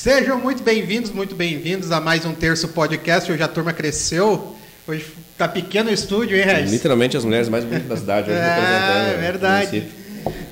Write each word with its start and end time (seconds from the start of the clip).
Sejam 0.00 0.38
muito 0.38 0.62
bem-vindos, 0.62 1.10
muito 1.10 1.34
bem-vindos 1.34 1.90
a 1.90 2.00
mais 2.00 2.24
um 2.24 2.32
Terço 2.32 2.68
Podcast. 2.68 3.32
Hoje 3.32 3.42
a 3.42 3.48
turma 3.48 3.72
cresceu. 3.72 4.54
Hoje 4.86 5.04
tá 5.36 5.48
pequeno 5.48 5.90
o 5.90 5.92
estúdio, 5.92 6.36
hein, 6.36 6.44
Regis? 6.44 6.70
Literalmente 6.70 7.16
as 7.16 7.24
mulheres 7.24 7.48
mais 7.48 7.64
bonitas 7.64 7.88
da 7.88 7.96
cidade 7.96 8.30
hoje 8.30 8.38
representando. 8.38 9.08
É, 9.08 9.16
verdade. 9.16 9.88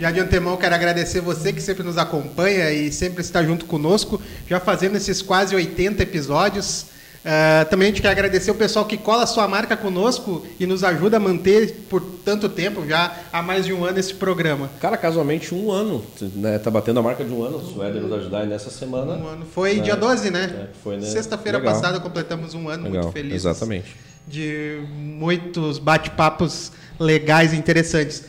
Já 0.00 0.10
de 0.10 0.18
antemão 0.18 0.56
quero 0.56 0.74
agradecer 0.74 1.20
você 1.20 1.52
que 1.52 1.60
sempre 1.60 1.84
nos 1.84 1.96
acompanha 1.96 2.72
e 2.72 2.90
sempre 2.90 3.20
está 3.20 3.40
junto 3.44 3.66
conosco, 3.66 4.20
já 4.50 4.58
fazendo 4.58 4.96
esses 4.96 5.22
quase 5.22 5.54
80 5.54 6.02
episódios. 6.02 6.86
Uh, 7.26 7.68
também 7.68 7.86
a 7.86 7.90
gente 7.90 8.00
quer 8.00 8.10
agradecer 8.10 8.52
o 8.52 8.54
pessoal 8.54 8.84
que 8.84 8.96
cola 8.96 9.24
a 9.24 9.26
sua 9.26 9.48
marca 9.48 9.76
conosco 9.76 10.46
e 10.60 10.64
nos 10.64 10.84
ajuda 10.84 11.16
a 11.16 11.20
manter 11.20 11.86
por 11.90 12.00
tanto 12.24 12.48
tempo, 12.48 12.86
já 12.86 13.16
há 13.32 13.42
mais 13.42 13.66
de 13.66 13.72
um 13.72 13.84
ano, 13.84 13.98
esse 13.98 14.14
programa. 14.14 14.70
Cara, 14.80 14.96
casualmente 14.96 15.52
um 15.52 15.72
ano, 15.72 16.06
né? 16.36 16.56
Tá 16.60 16.70
batendo 16.70 17.00
a 17.00 17.02
marca 17.02 17.24
de 17.24 17.32
um 17.32 17.42
ano, 17.42 17.56
o 17.56 17.60
Suéder 17.60 18.00
nos 18.00 18.12
ajudar 18.12 18.42
aí 18.42 18.46
nessa 18.46 18.70
semana. 18.70 19.14
Um 19.14 19.26
ano. 19.26 19.44
Foi 19.44 19.74
né? 19.74 19.82
dia 19.82 19.96
12, 19.96 20.30
né? 20.30 20.68
É, 20.70 20.76
foi, 20.84 20.98
né? 20.98 21.02
Sexta-feira 21.02 21.58
passada 21.60 21.98
completamos 21.98 22.54
um 22.54 22.68
ano, 22.68 22.84
Legal. 22.84 23.02
muito 23.02 23.12
felizes. 23.12 23.44
Exatamente. 23.44 23.96
De 24.24 24.84
muitos 24.94 25.80
bate-papos 25.80 26.70
legais 26.96 27.52
e 27.52 27.56
interessantes. 27.56 28.22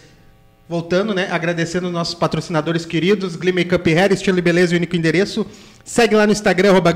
Voltando, 0.68 1.14
né? 1.14 1.28
Agradecendo 1.30 1.92
nossos 1.92 2.16
patrocinadores 2.16 2.84
queridos, 2.84 3.36
Glee 3.36 3.54
Makeup 3.54 3.94
Hair, 3.94 4.12
estilo 4.12 4.40
e 4.40 4.42
beleza 4.42 4.74
e 4.74 4.78
único 4.78 4.96
endereço. 4.96 5.46
Segue 5.88 6.16
lá 6.16 6.26
no 6.26 6.34
Instagram, 6.34 6.72
arroba 6.72 6.94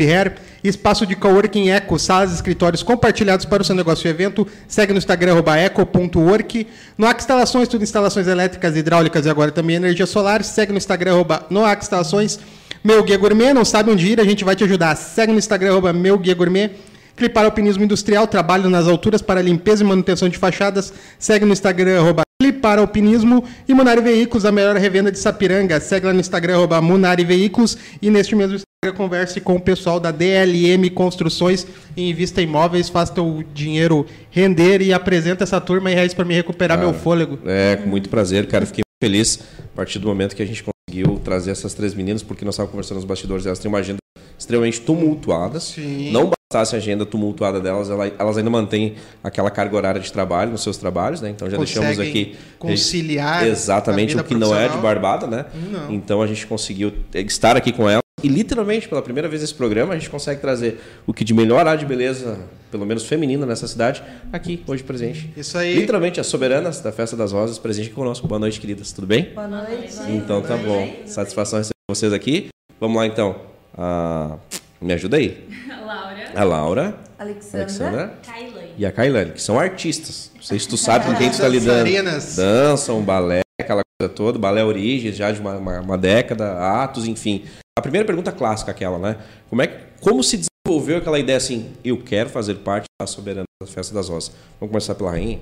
Hair. 0.00 0.34
Espaço 0.64 1.06
de 1.06 1.14
coworking 1.14 1.70
Eco, 1.70 1.96
salas 1.96 2.34
escritórios 2.34 2.82
compartilhados 2.82 3.46
para 3.46 3.62
o 3.62 3.64
seu 3.64 3.72
negócio 3.72 4.08
e 4.08 4.10
evento. 4.10 4.44
Segue 4.66 4.92
no 4.92 4.98
Instagram, 4.98 5.30
arroba 5.30 5.56
eco.work. 5.56 6.66
Noac 6.98 7.20
Instalações, 7.20 7.68
tudo 7.68 7.84
instalações 7.84 8.26
elétricas, 8.26 8.76
hidráulicas 8.76 9.26
e 9.26 9.30
agora 9.30 9.52
também 9.52 9.76
energia 9.76 10.06
solar. 10.06 10.42
Segue 10.42 10.72
no 10.72 10.78
Instagram, 10.78 11.12
arroba 11.12 11.46
Instalações. 11.80 12.40
Meu 12.82 13.04
Guia 13.04 13.16
Gourmet, 13.16 13.54
não 13.54 13.64
sabe 13.64 13.92
onde 13.92 14.08
ir, 14.08 14.20
a 14.20 14.24
gente 14.24 14.44
vai 14.44 14.56
te 14.56 14.64
ajudar. 14.64 14.96
Segue 14.96 15.30
no 15.30 15.38
Instagram, 15.38 15.70
arroba 15.70 15.92
Meu 15.92 16.18
Guia 16.18 16.34
Gourmet. 16.34 16.72
Clipar 17.14 17.44
Alpinismo 17.44 17.84
Industrial, 17.84 18.26
trabalho 18.26 18.68
nas 18.68 18.88
alturas 18.88 19.22
para 19.22 19.40
limpeza 19.40 19.84
e 19.84 19.86
manutenção 19.86 20.28
de 20.28 20.36
fachadas. 20.36 20.92
Segue 21.16 21.44
no 21.44 21.52
Instagram, 21.52 22.00
arroba 22.00 22.24
Clipar 22.42 22.80
Alpinismo. 22.80 23.44
E 23.68 23.72
Munari 23.72 24.00
Veículos, 24.00 24.44
a 24.44 24.50
melhor 24.50 24.74
revenda 24.74 25.12
de 25.12 25.18
Sapiranga. 25.18 25.78
Segue 25.78 26.06
lá 26.06 26.12
no 26.12 26.18
Instagram, 26.18 26.54
arroba 26.54 26.82
Munari 26.82 27.24
Veículos. 27.24 27.78
E 28.02 28.10
neste 28.10 28.34
mesmo 28.34 28.56
Instagram, 28.56 28.96
converse 28.96 29.40
com 29.40 29.54
o 29.54 29.60
pessoal 29.60 30.00
da 30.00 30.10
DLM 30.10 30.90
Construções 30.90 31.64
e 31.96 32.10
Invista 32.10 32.42
Imóveis. 32.42 32.88
Faça 32.88 33.22
o 33.22 33.44
dinheiro 33.54 34.04
render 34.28 34.82
e 34.82 34.92
apresenta 34.92 35.44
essa 35.44 35.60
turma 35.60 35.88
aí, 35.88 35.94
Reis, 35.94 36.12
para 36.12 36.24
me 36.24 36.34
recuperar 36.34 36.76
meu 36.76 36.92
fôlego. 36.92 37.38
É, 37.46 37.76
com 37.76 37.88
muito 37.88 38.08
prazer, 38.08 38.48
cara. 38.48 38.66
Fiquei 38.66 38.82
muito 38.82 39.12
feliz 39.12 39.38
a 39.60 39.76
partir 39.76 40.00
do 40.00 40.08
momento 40.08 40.34
que 40.34 40.42
a 40.42 40.46
gente 40.46 40.64
conseguiu 40.64 41.20
trazer 41.20 41.52
essas 41.52 41.72
três 41.74 41.94
meninas, 41.94 42.24
porque 42.24 42.44
nós 42.44 42.54
estávamos 42.54 42.72
conversando 42.72 42.96
nos 42.96 43.04
bastidores, 43.04 43.46
elas 43.46 43.60
têm 43.60 43.68
uma 43.68 43.78
agenda 43.78 43.98
extremamente 44.36 44.80
tumultuada. 44.80 45.60
Sim. 45.60 46.10
Não 46.10 46.32
bastasse 46.52 46.74
a 46.74 46.78
agenda 46.78 47.06
tumultuada 47.06 47.58
delas, 47.58 47.88
elas 47.90 48.36
ainda 48.36 48.50
mantêm 48.50 48.94
aquela 49.24 49.50
carga 49.50 49.74
horária 49.74 50.00
de 50.00 50.12
trabalho 50.12 50.50
nos 50.50 50.62
seus 50.62 50.76
trabalhos, 50.76 51.20
né? 51.20 51.30
Então 51.30 51.48
já 51.48 51.56
Conseguem 51.56 51.88
deixamos 51.88 52.08
aqui 52.08 52.36
conciliar 52.58 53.46
exatamente 53.46 54.16
o 54.16 54.22
que 54.22 54.34
não 54.34 54.54
é 54.54 54.68
de 54.68 54.76
barbada, 54.78 55.26
né? 55.26 55.46
Não. 55.70 55.90
Então 55.90 56.20
a 56.20 56.26
gente 56.26 56.46
conseguiu 56.46 56.92
estar 57.14 57.56
aqui 57.56 57.72
com 57.72 57.88
elas 57.88 58.02
e 58.22 58.28
literalmente 58.28 58.88
pela 58.88 59.00
primeira 59.00 59.28
vez 59.28 59.40
nesse 59.40 59.54
programa 59.54 59.94
a 59.94 59.98
gente 59.98 60.10
consegue 60.10 60.40
trazer 60.40 60.80
o 61.06 61.14
que 61.14 61.24
de 61.24 61.32
melhor 61.32 61.66
há 61.66 61.74
de 61.74 61.86
beleza, 61.86 62.38
pelo 62.70 62.84
menos 62.84 63.04
feminina 63.04 63.46
nessa 63.46 63.66
cidade, 63.66 64.02
aqui 64.32 64.62
hoje 64.66 64.82
presente. 64.82 65.32
Isso 65.36 65.56
aí. 65.56 65.74
Literalmente 65.74 66.20
as 66.20 66.26
soberanas 66.26 66.80
da 66.80 66.92
Festa 66.92 67.16
das 67.16 67.32
Rosas 67.32 67.58
presente 67.58 67.90
conosco. 67.90 68.28
Boa 68.28 68.38
noite, 68.38 68.60
queridas. 68.60 68.92
Tudo 68.92 69.06
bem? 69.06 69.30
Boa 69.34 69.48
noite. 69.48 69.94
Então 70.10 70.42
tá 70.42 70.56
bom. 70.56 70.88
Satisfação 71.06 71.58
receber 71.58 71.74
vocês 71.88 72.12
aqui. 72.12 72.48
Vamos 72.78 72.96
lá 72.96 73.06
então. 73.06 73.36
Ah, 73.76 74.36
me 74.80 74.92
ajuda 74.92 75.16
aí. 75.16 75.48
Laura. 75.94 76.24
A 76.34 76.44
Laura, 76.44 76.94
Alexandra. 77.18 77.60
Alexandra 77.60 78.14
Kailane. 78.26 78.74
e 78.78 78.86
a 78.86 78.92
Kailane, 78.92 79.32
que 79.32 79.42
são 79.42 79.58
artistas. 79.58 80.30
Não 80.34 80.42
sei 80.42 80.58
se 80.58 80.68
tu 80.68 80.76
sabe 80.76 81.06
com 81.06 81.14
quem 81.14 81.28
tu 81.28 81.34
está 81.34 81.48
lidando. 81.48 81.88
Dançam, 82.36 83.02
balé, 83.02 83.40
aquela 83.60 83.82
coisa 84.00 84.12
toda, 84.14 84.38
balé 84.38 84.64
origens 84.64 85.16
já 85.16 85.30
de 85.30 85.40
uma, 85.40 85.56
uma, 85.56 85.80
uma 85.80 85.98
década, 85.98 86.58
atos, 86.82 87.06
enfim. 87.06 87.44
A 87.78 87.82
primeira 87.82 88.06
pergunta 88.06 88.30
clássica 88.32 88.70
aquela, 88.70 88.98
né? 88.98 89.16
Como 89.48 89.62
é 89.62 89.66
que- 89.66 89.82
como 90.00 90.22
se 90.22 90.38
desenvolveu 90.66 90.98
aquela 90.98 91.18
ideia 91.18 91.36
assim, 91.38 91.72
eu 91.84 92.02
quero 92.02 92.28
fazer 92.28 92.56
parte 92.56 92.86
da 93.00 93.06
soberana 93.06 93.44
da 93.62 93.66
Festa 93.68 93.94
das 93.94 94.08
Rosas? 94.08 94.32
Vamos 94.60 94.70
começar 94.72 94.94
pela 94.94 95.10
rainha? 95.12 95.38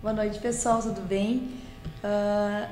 Boa 0.00 0.14
noite, 0.14 0.38
pessoal, 0.38 0.80
tudo 0.80 1.00
bem? 1.02 1.48
Ah, 2.02 2.68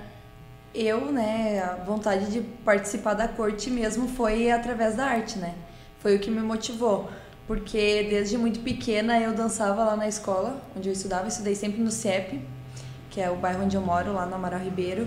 eu, 0.75 1.11
né, 1.13 1.61
a 1.61 1.85
vontade 1.85 2.31
de 2.31 2.41
participar 2.65 3.15
da 3.15 3.27
corte 3.27 3.71
mesmo 3.71 4.07
foi 4.09 4.51
através 4.51 4.95
da 4.97 5.05
arte, 5.07 5.39
né? 5.39 5.55
Foi 5.99 6.17
o 6.17 6.19
que 6.19 6.31
me 6.31 6.41
motivou. 6.41 7.09
Porque 7.47 8.07
desde 8.11 8.37
muito 8.37 8.61
pequena 8.61 9.21
eu 9.21 9.33
dançava 9.33 9.85
lá 9.85 9.97
na 9.97 10.09
escola, 10.09 10.61
onde 10.77 10.89
eu 10.89 10.93
estudava, 10.93 11.25
eu 11.25 11.29
estudei 11.29 11.55
sempre 11.55 11.81
no 11.81 11.93
CIEP, 11.93 12.41
que 13.09 13.21
é 13.21 13.31
o 13.31 13.37
bairro 13.37 13.65
onde 13.65 13.77
eu 13.77 13.81
moro, 13.81 14.13
lá 14.13 14.27
no 14.27 14.35
Amaral 14.35 14.61
Ribeiro. 14.61 15.07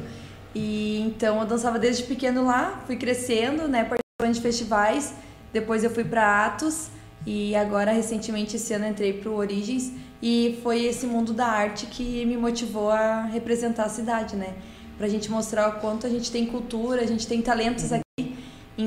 E 0.56 1.02
então 1.02 1.40
eu 1.40 1.46
dançava 1.46 1.78
desde 1.78 2.04
pequeno 2.04 2.46
lá, 2.46 2.82
fui 2.88 2.96
crescendo, 2.96 3.68
né, 3.68 3.84
participando 3.84 4.34
de 4.34 4.42
festivais. 4.42 5.14
Depois 5.52 5.84
eu 5.84 5.90
fui 5.90 6.04
para 6.04 6.46
Atos 6.46 6.88
e 7.26 7.56
agora 7.56 7.92
recentemente 7.92 8.56
esse 8.56 8.74
ano 8.74 8.88
entrei 8.88 9.14
para 9.14 9.30
o 9.30 9.36
Origens 9.36 9.92
e 10.22 10.60
foi 10.64 10.86
esse 10.86 11.06
mundo 11.06 11.34
da 11.34 11.48
arte 11.48 11.86
que 11.88 12.26
me 12.26 12.38
motivou 12.38 12.90
a 12.90 13.24
representar 13.24 13.84
a 13.84 13.90
cidade, 13.90 14.36
né? 14.36 14.56
Pra 14.98 15.08
gente 15.08 15.30
mostrar 15.30 15.70
o 15.70 15.80
quanto 15.80 16.08
a 16.08 16.10
gente 16.10 16.32
tem 16.32 16.46
cultura, 16.46 17.02
a 17.02 17.06
gente 17.06 17.28
tem 17.28 17.42
talentos 17.42 17.92
aqui. 17.92 18.09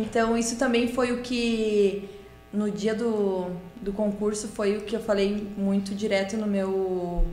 Então 0.02 0.36
isso 0.36 0.56
também 0.56 0.88
foi 0.88 1.12
o 1.12 1.22
que 1.22 2.08
no 2.52 2.70
dia 2.70 2.94
do, 2.94 3.46
do 3.80 3.92
concurso 3.92 4.48
foi 4.48 4.76
o 4.76 4.80
que 4.82 4.96
eu 4.96 5.00
falei 5.00 5.46
muito 5.56 5.94
direto 5.94 6.36
no 6.36 6.46
meu 6.46 7.24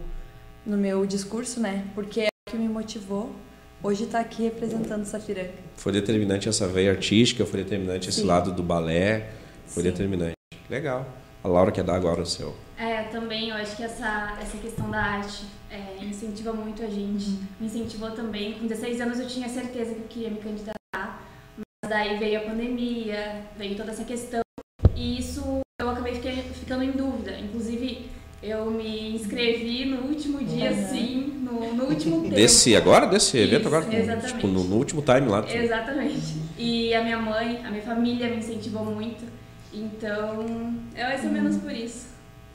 no 0.66 0.78
meu 0.78 1.03
discurso, 1.06 1.59
né? 1.59 1.88
Porque 1.96 2.22
é 2.22 2.28
o 2.28 2.52
que 2.52 2.58
me 2.58 2.69
motivou 2.69 3.31
hoje 3.81 4.03
estar 4.03 4.19
aqui 4.19 4.44
representando 4.44 5.03
Safiranga. 5.03 5.52
Foi 5.78 5.91
determinante 5.91 6.47
essa 6.47 6.68
veia 6.68 6.91
artística, 6.91 7.44
foi 7.44 7.63
determinante 7.63 8.09
esse 8.09 8.22
Sim. 8.22 8.28
lado 8.28 8.52
do 8.52 8.62
balé, 8.62 9.31
foi 9.66 9.81
Sim. 9.81 9.90
determinante. 9.90 10.35
Legal. 10.69 11.08
A 11.44 11.47
Laura 11.47 11.72
quer 11.72 11.84
dar 11.84 11.96
agora 11.96 12.22
o 12.22 12.25
seu. 12.25 12.53
É, 12.78 13.03
também 13.03 13.50
eu 13.50 13.56
acho 13.56 13.75
que 13.75 13.84
essa, 13.84 14.38
essa 14.41 14.58
questão 14.58 14.91
da 14.91 15.02
arte 15.02 15.46
é, 15.72 16.03
incentiva 16.03 16.53
muito 16.53 16.84
a 16.84 16.88
gente. 16.88 17.40
Me 17.59 17.66
incentivou 17.66 18.12
também. 18.12 18.53
Com 18.53 18.68
16 18.68 19.02
anos 19.02 19.19
eu 19.19 19.28
tinha 19.28 19.50
certeza 19.50 19.96
que 19.96 20.02
eu 20.02 20.08
queria 20.08 20.29
me 20.29 20.38
candidatar, 20.38 20.78
daí 21.90 22.18
veio 22.18 22.40
a 22.40 22.44
pandemia, 22.44 23.42
veio 23.58 23.76
toda 23.76 23.92
essa 23.92 24.04
questão. 24.04 24.42
E 24.96 25.20
isso 25.20 25.60
eu 25.80 25.90
acabei 25.90 26.14
fiquei- 26.16 26.44
ficando 26.54 26.84
em 26.84 26.92
dúvida. 26.92 27.38
Inclusive, 27.40 28.10
eu 28.44 28.70
me 28.72 29.16
inscrevi 29.16 29.86
no 29.86 30.08
último 30.08 30.44
dia, 30.44 30.72
Uhum. 30.72 30.88
sim, 30.90 31.16
no, 31.44 31.74
no 31.74 31.86
último 31.86 32.22
tempo. 32.24 32.36
Desse 32.36 32.76
agora, 32.76 33.06
desse 33.08 33.38
evento 33.38 33.68
Isso, 33.68 33.76
agora? 33.76 33.94
exatamente. 33.98 34.34
Tipo, 34.34 34.48
no, 34.48 34.64
no 34.64 34.76
último 34.78 35.02
time 35.02 35.28
lá. 35.28 35.42
tu- 35.42 35.56
Exatamente. 35.56 36.36
E 36.58 36.94
a 36.94 37.04
minha 37.04 37.18
mãe, 37.18 37.64
a 37.66 37.70
minha 37.70 37.84
família 37.84 38.30
me 38.30 38.38
incentivou 38.38 38.86
muito. 38.86 39.24
Então, 39.74 40.74
é 40.96 41.04
mais 41.04 41.24
ou 41.24 41.30
menos 41.32 41.58
por 41.58 41.72
isso. 41.72 42.08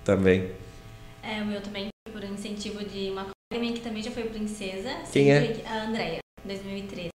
Também. 0.04 0.50
É, 1.22 1.40
o 1.40 1.46
meu 1.46 1.60
também 1.62 1.88
foi 2.06 2.20
por 2.20 2.28
incentivo 2.28 2.84
de 2.84 3.10
uma 3.10 3.22
colega 3.24 3.60
minha 3.60 3.72
que 3.72 3.80
também 3.80 4.02
já 4.02 4.10
foi 4.10 4.24
princesa. 4.24 4.90
Quem 5.12 5.30
é? 5.32 5.56
A 5.66 5.84
Andrea, 5.86 6.18
2013. 6.44 7.08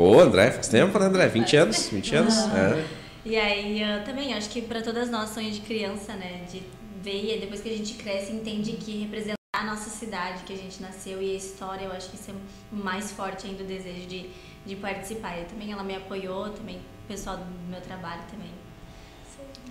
Pô, 0.00 0.18
André, 0.18 0.50
faz 0.50 0.66
tempo, 0.66 0.98
né, 0.98 1.04
André? 1.04 1.28
20 1.28 1.56
anos, 1.58 1.90
20 1.90 2.16
anos. 2.16 2.34
É. 2.34 2.86
E 3.22 3.36
aí, 3.36 3.82
eu 3.82 4.02
também, 4.02 4.32
acho 4.32 4.48
que 4.48 4.62
para 4.62 4.80
todas 4.80 5.10
nós, 5.10 5.28
sonho 5.28 5.50
de 5.52 5.60
criança, 5.60 6.14
né? 6.14 6.40
De 6.50 6.62
ver, 7.02 7.36
e 7.36 7.38
depois 7.38 7.60
que 7.60 7.68
a 7.68 7.76
gente 7.76 7.92
cresce, 8.02 8.32
entende 8.32 8.72
que 8.72 9.02
representar 9.02 9.36
a 9.52 9.62
nossa 9.62 9.90
cidade, 9.90 10.42
que 10.44 10.54
a 10.54 10.56
gente 10.56 10.80
nasceu 10.80 11.20
e 11.20 11.32
a 11.32 11.36
história, 11.36 11.84
eu 11.84 11.92
acho 11.92 12.08
que 12.08 12.16
isso 12.16 12.30
é 12.30 12.34
mais 12.74 13.10
forte 13.10 13.46
ainda 13.46 13.62
o 13.62 13.66
desejo 13.66 14.06
de, 14.06 14.30
de 14.64 14.74
participar. 14.76 15.38
E 15.38 15.44
também 15.44 15.70
ela 15.70 15.84
me 15.84 15.94
apoiou, 15.94 16.48
também 16.48 16.76
o 16.76 17.06
pessoal 17.06 17.36
do 17.36 17.44
meu 17.68 17.82
trabalho 17.82 18.22
também. 18.30 18.52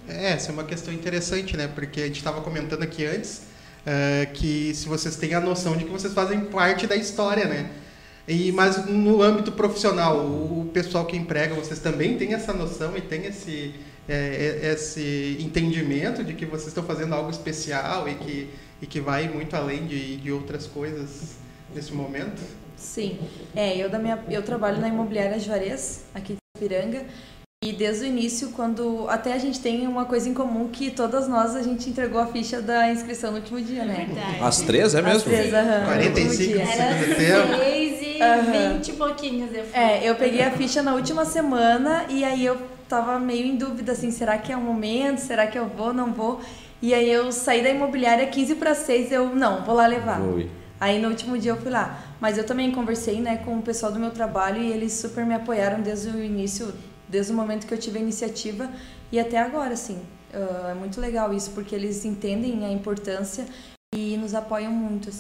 É, 0.08 0.34
essa 0.34 0.52
é 0.52 0.54
uma 0.54 0.64
questão 0.64 0.94
interessante, 0.94 1.58
né? 1.58 1.68
Porque 1.68 2.02
a 2.02 2.06
gente 2.06 2.18
estava 2.18 2.40
comentando 2.42 2.84
aqui 2.84 3.04
antes 3.04 3.48
eh, 3.84 4.28
que 4.32 4.76
se 4.76 4.88
vocês 4.88 5.16
têm 5.16 5.34
a 5.34 5.40
noção 5.40 5.76
de 5.76 5.86
que 5.86 5.92
vocês 5.92 6.14
fazem 6.14 6.42
parte 6.46 6.86
da 6.86 6.96
história, 6.96 7.46
né? 7.46 7.68
E, 8.30 8.52
mas 8.52 8.86
no 8.86 9.24
âmbito 9.24 9.52
profissional, 9.52 10.18
o, 10.20 10.62
o 10.62 10.66
pessoal 10.72 11.04
que 11.06 11.18
emprega, 11.18 11.56
vocês 11.56 11.80
também 11.80 12.16
têm 12.16 12.36
essa 12.36 12.54
noção 12.54 12.96
e 12.96 13.02
têm 13.02 13.26
esse, 13.26 13.74
eh, 14.08 14.60
eh, 14.62 14.72
esse 14.72 15.38
entendimento 15.40 16.24
de 16.24 16.36
que 16.36 16.46
vocês 16.46 16.68
estão 16.68 16.84
fazendo 16.84 17.16
algo 17.16 17.32
especial 17.32 18.08
e 18.08 18.14
que, 18.14 18.50
e 18.84 18.86
que 18.86 19.00
vai 19.00 19.28
muito 19.28 19.56
além 19.56 19.88
de, 19.88 20.18
de 20.18 20.32
outras 20.32 20.68
coisas 20.68 21.38
nesse 21.74 21.92
momento? 21.92 22.40
Sim. 22.78 23.18
É, 23.56 23.76
eu, 23.76 23.90
da 23.90 23.98
minha, 23.98 24.24
eu 24.30 24.44
trabalho 24.44 24.80
na 24.80 24.88
imobiliária 24.88 25.40
Juarez, 25.40 26.04
aqui 26.14 26.34
de 26.34 26.60
Piranga. 26.60 27.06
E 27.62 27.74
desde 27.74 28.06
o 28.06 28.08
início, 28.08 28.52
quando. 28.52 29.06
Até 29.10 29.34
a 29.34 29.38
gente 29.38 29.60
tem 29.60 29.86
uma 29.86 30.06
coisa 30.06 30.30
em 30.30 30.34
comum 30.34 30.70
que 30.70 30.90
todas 30.90 31.28
nós 31.28 31.58
a 31.58 31.62
gente 31.62 31.90
entregou 31.90 32.22
a 32.22 32.28
ficha 32.28 32.62
da 32.62 32.90
inscrição 32.90 33.32
no 33.32 33.40
último 33.40 33.60
dia, 33.60 33.84
né? 33.84 34.06
Verdade. 34.08 34.38
As 34.40 34.62
três, 34.62 34.96
é 34.96 35.00
As 35.00 35.06
mesmo? 35.06 35.24
três, 35.24 35.54
aham, 35.54 35.66
no 35.66 35.92
último 35.92 36.14
45 36.14 36.38
dia. 36.38 36.56
do 36.56 36.62
Era 36.62 37.58
seis 37.58 38.02
e 38.02 38.09
Aham. 38.22 38.74
20 38.76 38.88
e 38.90 38.94
pouquinhos 38.94 39.54
eu 39.54 39.64
fui. 39.66 39.80
É, 39.80 40.10
eu 40.10 40.16
peguei 40.16 40.42
a 40.42 40.52
ficha 40.52 40.82
na 40.82 40.94
última 40.94 41.26
semana 41.26 42.06
e 42.10 42.24
aí 42.24 42.46
eu 42.46 42.58
tava 42.88 43.20
meio 43.20 43.46
em 43.46 43.56
dúvida, 43.56 43.92
assim, 43.92 44.12
será 44.12 44.38
que 44.38 44.52
é 44.52 44.58
o 44.58 44.62
momento? 44.62 45.20
Será 45.20 45.48
que 45.48 45.58
eu 45.58 45.68
vou, 45.68 45.94
não 45.94 46.14
vou? 46.14 46.42
E 46.82 46.94
aí 46.94 47.10
eu 47.10 47.32
saí 47.32 47.62
da 47.62 47.70
imobiliária 47.70 48.26
15 48.28 48.56
para 48.56 48.74
6, 48.74 49.12
eu, 49.12 49.36
não, 49.36 49.64
vou 49.64 49.76
lá 49.76 49.86
levar. 49.86 50.20
Foi. 50.22 50.50
Aí 50.80 51.00
no 51.00 51.10
último 51.10 51.38
dia 51.38 51.52
eu 51.52 51.58
fui 51.58 51.70
lá. 51.70 52.02
Mas 52.22 52.38
eu 52.38 52.46
também 52.46 52.72
conversei, 52.72 53.22
né, 53.22 53.38
com 53.38 53.58
o 53.58 53.62
pessoal 53.62 53.92
do 53.92 54.00
meu 54.00 54.12
trabalho 54.12 54.62
e 54.62 54.72
eles 54.72 54.94
super 54.94 55.26
me 55.26 55.34
apoiaram 55.36 55.82
desde 55.82 56.10
o 56.10 56.24
início, 56.24 56.74
desde 57.08 57.32
o 57.32 57.36
momento 57.36 57.68
que 57.68 57.74
eu 57.74 57.78
tive 57.78 58.00
a 58.00 58.02
iniciativa 58.02 58.70
e 59.12 59.20
até 59.20 59.38
agora, 59.38 59.74
assim. 59.74 60.00
Ah, 60.34 60.70
é 60.72 60.74
muito 60.74 61.02
legal 61.02 61.34
isso, 61.34 61.52
porque 61.52 61.76
eles 61.76 62.06
entendem 62.06 62.66
a 62.66 62.72
importância 62.72 63.46
e 63.96 64.16
nos 64.18 64.34
apoiam 64.34 64.72
muito, 64.72 65.10
assim. 65.10 65.20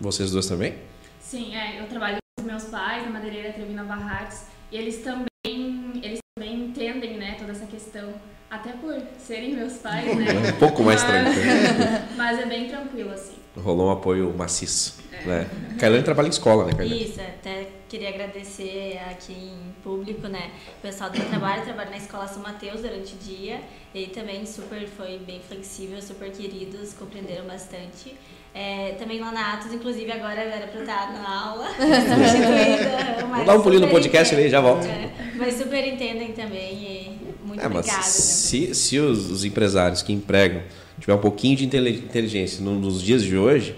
Vocês 0.00 0.30
duas 0.30 0.46
também? 0.46 0.74
Sim, 1.20 1.54
é, 1.54 1.80
eu 1.80 1.86
trabalho 1.88 2.16
com 2.16 2.23
os 2.38 2.44
meus 2.44 2.64
pais 2.64 3.04
na 3.04 3.10
Madeireira 3.10 3.52
Trevina 3.52 3.84
Barracos 3.84 4.42
e 4.70 4.76
eles 4.76 4.98
também, 5.02 5.92
eles 6.02 6.18
também 6.36 6.64
entendem, 6.66 7.16
né, 7.16 7.36
toda 7.38 7.52
essa 7.52 7.66
questão. 7.66 8.12
Até 8.50 8.72
por 8.72 8.94
serem 9.18 9.54
meus 9.54 9.74
pais, 9.78 10.14
né? 10.16 10.26
Um 10.54 10.58
pouco 10.58 10.82
mais 10.84 11.02
Mas- 11.02 11.10
tranquilo. 11.10 12.06
Mas 12.16 12.38
é 12.38 12.46
bem 12.46 12.68
tranquilo, 12.68 13.10
assim. 13.10 13.34
Rolou 13.56 13.88
um 13.88 13.90
apoio 13.90 14.32
maciço. 14.36 15.02
Né? 15.24 15.48
Kailane 15.78 16.02
trabalha 16.04 16.26
em 16.26 16.30
escola, 16.30 16.66
né, 16.66 16.72
Kailane? 16.72 17.02
Isso, 17.04 17.20
até 17.20 17.66
queria 17.88 18.10
agradecer 18.10 19.00
aqui 19.10 19.32
em 19.32 19.74
público, 19.82 20.28
né? 20.28 20.50
O 20.78 20.82
pessoal 20.82 21.10
do 21.10 21.18
meu 21.18 21.28
trabalho, 21.28 21.62
trabalho 21.64 21.90
na 21.90 21.96
escola 21.96 22.28
São 22.28 22.42
Mateus 22.42 22.82
durante 22.82 23.14
o 23.14 23.18
dia. 23.18 23.60
Ele 23.94 24.08
também 24.08 24.44
super 24.46 24.86
foi 24.86 25.18
bem 25.18 25.40
flexível, 25.40 26.00
super 26.02 26.30
queridos, 26.30 26.92
compreenderam 26.94 27.46
bastante. 27.46 28.14
É, 28.54 28.92
também 29.00 29.18
lá 29.20 29.32
na 29.32 29.54
Atos, 29.54 29.72
inclusive 29.74 30.12
agora 30.12 30.40
era 30.40 30.66
pra 30.68 30.78
eu 30.78 30.82
estar 30.82 31.12
na 31.12 31.44
aula, 31.48 31.66
substituída. 31.74 33.26
mas 33.28 33.36
Vou 33.38 33.44
dar 33.44 33.56
um 33.56 33.62
pulinho 33.62 33.80
no 33.82 33.88
podcast 33.88 34.34
ali, 34.34 34.48
já 34.48 34.60
volto. 34.60 34.86
É, 34.86 35.10
mas 35.36 35.54
super 35.54 35.84
entendem 35.86 36.32
também 36.32 36.72
e 36.72 37.18
muito 37.44 37.60
É, 37.60 37.68
mas 37.68 37.78
obrigada. 37.78 37.96
né? 37.98 38.02
se, 38.04 38.74
se 38.74 38.98
os, 39.00 39.28
os 39.30 39.44
empresários 39.44 40.02
que 40.02 40.12
empregam 40.12 40.62
tiver 41.00 41.14
um 41.14 41.18
pouquinho 41.18 41.56
de 41.56 41.64
inteligência 41.66 42.62
no- 42.62 42.78
nos 42.78 43.02
dias 43.02 43.24
de 43.24 43.36
hoje, 43.36 43.74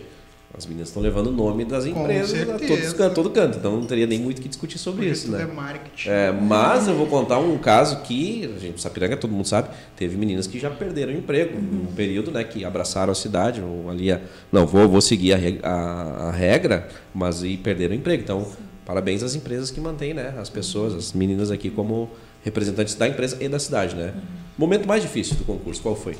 as 0.57 0.65
meninas 0.65 0.89
estão 0.89 1.03
levando 1.03 1.27
o 1.27 1.33
nome 1.33 1.65
das 1.65 1.85
empresas 1.85 2.49
a 2.49 2.59
todos, 2.59 2.93
can- 2.95 3.11
todo 3.11 3.31
canto. 3.31 3.59
Então 3.59 3.73
não 3.77 3.85
teria 3.87 4.07
nem 4.07 4.19
muito 4.19 4.39
o 4.39 4.43
que 4.43 4.49
discutir 4.49 4.79
sobre 4.79 5.01
Porque 5.03 5.13
isso, 5.13 5.27
tudo 5.27 5.37
né? 5.37 5.43
é 5.43 5.47
marketing. 5.47 6.09
É, 6.09 6.33
mas 6.33 6.89
eu 6.89 6.95
vou 6.97 7.07
contar 7.07 7.39
um 7.39 7.59
caso 7.59 8.01
que, 8.03 8.51
a 8.57 8.59
gente, 8.59 8.81
Sapiranga, 8.81 9.17
todo 9.19 9.31
mundo 9.33 9.47
sabe, 9.47 9.69
teve 9.97 10.17
meninas 10.17 10.47
que 10.47 10.59
já 10.59 10.71
perderam 10.71 11.13
o 11.13 11.17
emprego. 11.17 11.59
Um 11.59 11.93
período, 11.95 12.31
né, 12.31 12.43
que 12.43 12.65
abraçaram 12.65 13.13
a 13.13 13.15
cidade, 13.15 13.61
ou 13.61 13.91
ali, 13.91 14.11
a- 14.11 14.21
não, 14.51 14.67
vou, 14.67 14.89
vou 14.89 15.01
seguir 15.03 15.35
a, 15.35 15.37
reg- 15.37 15.61
a- 15.63 16.29
a 16.29 16.31
regra, 16.31 16.89
mas 17.15 17.43
e 17.43 17.57
perderam 17.59 17.95
o 17.95 17.99
emprego. 17.99 18.23
Então, 18.23 18.47
parabéns 18.87 19.23
às 19.23 19.35
empresas 19.35 19.71
que 19.71 19.81
mantêm, 19.81 20.15
né, 20.15 20.35
as 20.39 20.49
pessoas, 20.49 20.95
as 20.95 21.13
meninas 21.13 21.51
aqui 21.51 21.69
como 21.69 22.09
representantes 22.43 22.95
da 22.95 23.07
empresa 23.09 23.37
e 23.41 23.49
da 23.49 23.59
cidade, 23.59 23.95
né. 23.95 24.15
Momento 24.57 24.87
mais 24.89 25.03
difícil 25.03 25.37
do 25.37 25.45
concurso, 25.45 25.83
qual 25.83 25.95
foi? 25.97 26.17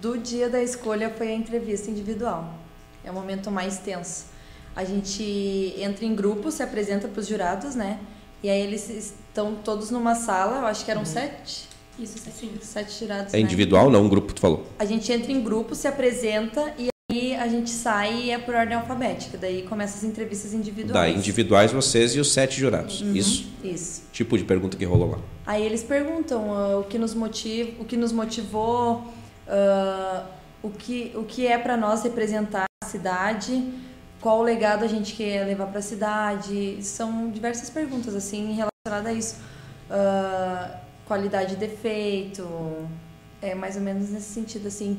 Do 0.00 0.16
dia 0.16 0.48
da 0.48 0.62
escolha 0.62 1.10
foi 1.10 1.28
a 1.28 1.34
entrevista 1.34 1.90
individual. 1.90 2.54
É 3.10 3.12
o 3.12 3.14
momento 3.14 3.50
mais 3.50 3.78
tenso. 3.78 4.26
A 4.74 4.84
gente 4.84 5.74
entra 5.76 6.04
em 6.04 6.14
grupo, 6.14 6.48
se 6.52 6.62
apresenta 6.62 7.08
para 7.08 7.18
os 7.18 7.26
jurados, 7.26 7.74
né? 7.74 7.98
E 8.40 8.48
aí 8.48 8.60
eles 8.60 8.88
estão 8.88 9.56
todos 9.56 9.90
numa 9.90 10.14
sala, 10.14 10.58
eu 10.60 10.66
acho 10.66 10.84
que 10.84 10.92
eram 10.92 11.04
sete. 11.04 11.68
Isso, 11.98 12.16
sim. 12.18 12.52
Sete 12.62 13.00
jurados. 13.00 13.34
É 13.34 13.38
né? 13.38 13.42
individual, 13.42 13.90
não 13.90 14.04
um 14.04 14.08
grupo, 14.08 14.32
tu 14.32 14.40
falou. 14.40 14.64
A 14.78 14.84
gente 14.84 15.10
entra 15.10 15.32
em 15.32 15.42
grupo, 15.42 15.74
se 15.74 15.88
apresenta 15.88 16.72
e 16.78 16.88
aí 17.10 17.34
a 17.34 17.48
gente 17.48 17.68
sai 17.68 18.14
e 18.14 18.30
é 18.30 18.38
por 18.38 18.54
ordem 18.54 18.76
alfabética. 18.76 19.36
Daí 19.36 19.62
começa 19.62 19.96
as 19.98 20.04
entrevistas 20.04 20.54
individuais. 20.54 21.16
individuais, 21.16 21.72
vocês 21.72 22.14
e 22.14 22.20
os 22.20 22.32
sete 22.32 22.60
jurados. 22.60 23.00
Uhum, 23.00 23.16
Isso? 23.16 23.48
Isso. 23.64 24.02
Tipo 24.12 24.38
de 24.38 24.44
pergunta 24.44 24.76
que 24.76 24.84
rolou 24.84 25.10
lá. 25.10 25.18
Aí 25.44 25.66
eles 25.66 25.82
perguntam 25.82 26.54
ah, 26.54 26.78
o 26.78 26.84
que 26.84 26.96
nos 26.96 27.12
motiva, 27.12 27.72
o 27.80 27.84
que 27.84 27.96
nos 27.96 28.12
motivou, 28.12 29.04
ah, 29.48 30.26
o 30.62 30.70
que 30.70 31.10
o 31.16 31.24
que 31.24 31.48
é 31.48 31.58
para 31.58 31.76
nós 31.76 32.04
representar 32.04 32.69
a 32.82 32.86
cidade, 32.86 33.74
qual 34.20 34.38
o 34.38 34.42
legado 34.42 34.84
a 34.84 34.88
gente 34.88 35.14
quer 35.14 35.44
levar 35.44 35.66
para 35.66 35.80
a 35.80 35.82
cidade. 35.82 36.82
São 36.82 37.30
diversas 37.30 37.68
perguntas 37.68 38.14
assim 38.14 38.54
relacionadas 38.54 39.06
a 39.06 39.12
isso. 39.12 39.36
Ah, 39.90 40.80
qualidade 41.06 41.54
e 41.54 41.56
defeito, 41.56 42.46
é 43.42 43.54
mais 43.54 43.76
ou 43.76 43.82
menos 43.82 44.08
nesse 44.10 44.32
sentido 44.32 44.68
assim. 44.68 44.98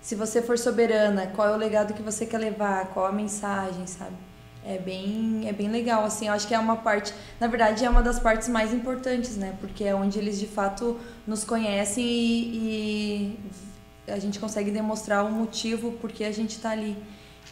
Se 0.00 0.14
você 0.14 0.42
for 0.42 0.58
soberana, 0.58 1.28
qual 1.28 1.48
é 1.48 1.52
o 1.52 1.56
legado 1.56 1.94
que 1.94 2.02
você 2.02 2.26
quer 2.26 2.38
levar? 2.38 2.88
Qual 2.88 3.06
a 3.06 3.12
mensagem, 3.12 3.86
sabe? 3.86 4.16
É 4.64 4.78
bem, 4.78 5.48
é 5.48 5.52
bem 5.52 5.68
legal, 5.68 6.04
assim, 6.04 6.28
eu 6.28 6.34
acho 6.34 6.46
que 6.46 6.54
é 6.54 6.58
uma 6.58 6.76
parte, 6.76 7.12
na 7.40 7.48
verdade 7.48 7.84
é 7.84 7.90
uma 7.90 8.02
das 8.02 8.20
partes 8.20 8.48
mais 8.48 8.72
importantes, 8.72 9.36
né? 9.36 9.56
Porque 9.60 9.84
é 9.84 9.94
onde 9.94 10.18
eles 10.18 10.38
de 10.38 10.46
fato 10.46 11.00
nos 11.26 11.44
conhecem 11.44 12.04
e, 12.04 13.38
e 14.06 14.10
a 14.12 14.18
gente 14.18 14.38
consegue 14.38 14.70
demonstrar 14.70 15.24
o 15.24 15.30
motivo 15.30 15.92
porque 16.00 16.24
a 16.24 16.32
gente 16.32 16.58
tá 16.60 16.70
ali. 16.70 16.96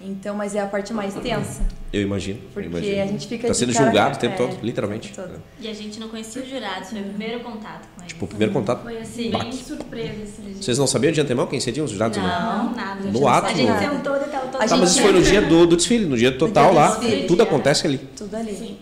Então, 0.03 0.35
mas 0.35 0.55
é 0.55 0.61
a 0.61 0.67
parte 0.67 0.95
mais 0.95 1.13
tensa, 1.15 1.61
Eu 1.93 2.01
imagino. 2.03 2.39
eu 2.39 2.49
porque 2.55 2.69
imagino. 2.69 3.03
a 3.03 3.07
gente 3.07 3.27
fica 3.27 3.49
Tá 3.49 3.53
sendo 3.53 3.73
cara- 3.75 3.85
julgado 3.85 4.17
o 4.17 4.19
tempo 4.19 4.35
é, 4.35 4.37
todo, 4.39 4.59
literalmente. 4.63 5.13
tempo 5.13 5.29
todo. 5.29 5.43
E 5.61 5.69
a 5.69 5.75
gente 5.75 6.01
não 6.01 6.09
conhecia 6.09 6.41
os 6.43 6.49
jurados, 6.49 6.89
foi 6.89 7.01
o 7.01 7.05
primeiro 7.05 7.41
contato 7.41 7.87
com 7.95 8.01
eles. 8.01 8.09
Tipo, 8.13 8.25
o 8.25 8.29
primeiro 8.29 8.51
contato. 8.53 8.83
Foi 8.83 8.97
assim, 8.99 9.25
Sim. 9.25 9.31
bem 9.39 9.53
surpresa, 9.53 10.23
assim. 10.23 10.55
Vocês 10.55 10.79
não 10.79 10.87
sabiam 10.87 11.13
de 11.13 11.21
antemão 11.21 11.47
quem 11.47 11.61
seriam 11.61 11.85
os 11.85 11.91
jurados? 11.91 12.17
Não, 12.17 12.25
Não. 12.25 12.75
nada. 12.75 13.11
No 13.11 13.29
ato, 13.29 13.49
A 13.49 13.53
gente 13.53 13.71
no- 13.71 13.79
sentou 13.79 14.17
e 14.17 14.21
tava 14.21 14.47
todo 14.47 14.53
Tá, 14.67 14.77
mas 14.77 14.91
isso 14.91 15.03
foi 15.03 15.13
no 15.13 15.23
dia 15.23 15.43
do, 15.43 15.67
do 15.67 15.77
desfile, 15.77 16.07
no 16.07 16.17
dia 16.17 16.33
total 16.37 16.71
dia 16.71 16.81
lá. 16.81 16.89
desfile. 16.97 17.27
Tudo 17.27 17.43
acontece 17.43 17.87
ali. 17.87 17.99
Tudo 17.99 18.35
ali. 18.35 18.55
Sim. 18.55 18.79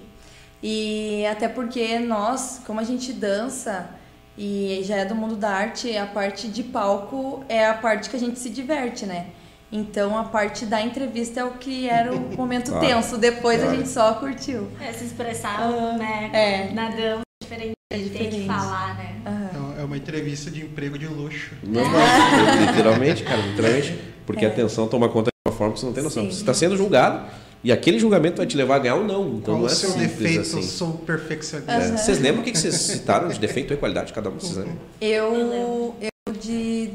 E 0.62 1.24
até 1.26 1.48
porque 1.48 1.98
nós, 1.98 2.60
como 2.66 2.80
a 2.80 2.84
gente 2.84 3.12
dança 3.12 3.90
e 4.36 4.80
já 4.84 4.96
é 4.98 5.04
do 5.04 5.14
mundo 5.16 5.34
da 5.36 5.50
arte, 5.50 5.96
a 5.96 6.06
parte 6.06 6.46
de 6.48 6.62
palco 6.62 7.44
é 7.48 7.66
a 7.66 7.74
parte 7.74 8.08
que 8.08 8.16
a 8.16 8.20
gente 8.20 8.38
se 8.38 8.50
diverte, 8.50 9.04
né? 9.04 9.26
Então 9.70 10.16
a 10.16 10.24
parte 10.24 10.64
da 10.64 10.80
entrevista 10.80 11.40
é 11.40 11.44
o 11.44 11.52
que 11.52 11.88
era 11.88 12.12
o 12.14 12.36
momento 12.36 12.70
Claro. 12.70 12.86
tenso. 12.86 13.18
Depois 13.18 13.60
Claro. 13.60 13.72
a 13.72 13.76
gente 13.76 13.88
só 13.88 14.14
curtiu. 14.14 14.68
É, 14.80 14.92
se 14.92 15.04
expressavam, 15.04 15.98
né? 15.98 16.30
é. 16.32 16.72
Na 16.72 16.88
dança, 16.88 17.22
diferente. 17.42 17.72
A 17.92 17.96
gente 17.96 18.10
tem 18.10 18.18
que 18.18 18.36
diferente. 18.36 18.46
falar, 18.46 18.96
né? 18.96 19.16
Aham. 19.26 19.74
É 19.80 19.84
uma 19.84 19.96
entrevista 19.96 20.50
de 20.50 20.62
emprego 20.62 20.98
de 20.98 21.06
luxo. 21.06 21.52
Não, 21.62 21.84
mas, 21.84 22.60
literalmente, 22.70 23.22
cara, 23.22 23.40
literalmente. 23.42 23.98
Porque 24.26 24.44
É. 24.44 24.48
a 24.48 24.50
atenção 24.52 24.88
toma 24.88 25.08
conta 25.08 25.30
de 25.30 25.50
uma 25.50 25.56
forma 25.56 25.72
que 25.74 25.80
você 25.80 25.86
não 25.86 25.92
tem 25.92 26.02
noção. 26.02 26.22
Sim. 26.24 26.30
Você 26.30 26.40
está 26.40 26.52
sendo 26.52 26.76
julgado 26.76 27.26
e 27.62 27.70
aquele 27.72 27.98
julgamento 27.98 28.38
vai 28.38 28.46
te 28.46 28.56
levar 28.56 28.76
a 28.76 28.78
ganhar 28.80 28.96
ou 28.96 29.04
não. 29.04 29.28
Então 29.36 29.54
Qual 29.54 29.56
não 29.58 29.64
o 29.64 29.66
é 29.66 29.74
seu 29.74 29.92
defeito? 29.92 30.40
assim. 30.40 30.62
Sou 30.62 30.94
perfeccionista. 30.98 31.72
É. 31.72 31.96
Vocês 31.96 32.18
lembram 32.20 32.42
o 32.42 32.44
que 32.44 32.56
vocês 32.56 32.74
citaram 32.80 33.28
de 33.28 33.38
defeito 33.38 33.72
e 33.72 33.76
qualidade? 33.76 34.12
Cada 34.12 34.28
um 34.30 34.36
de 34.36 34.42
vocês 34.44 34.56
lembra? 34.56 34.74
Eu, 35.00 35.94
eu 36.00 36.32
de 36.34 36.90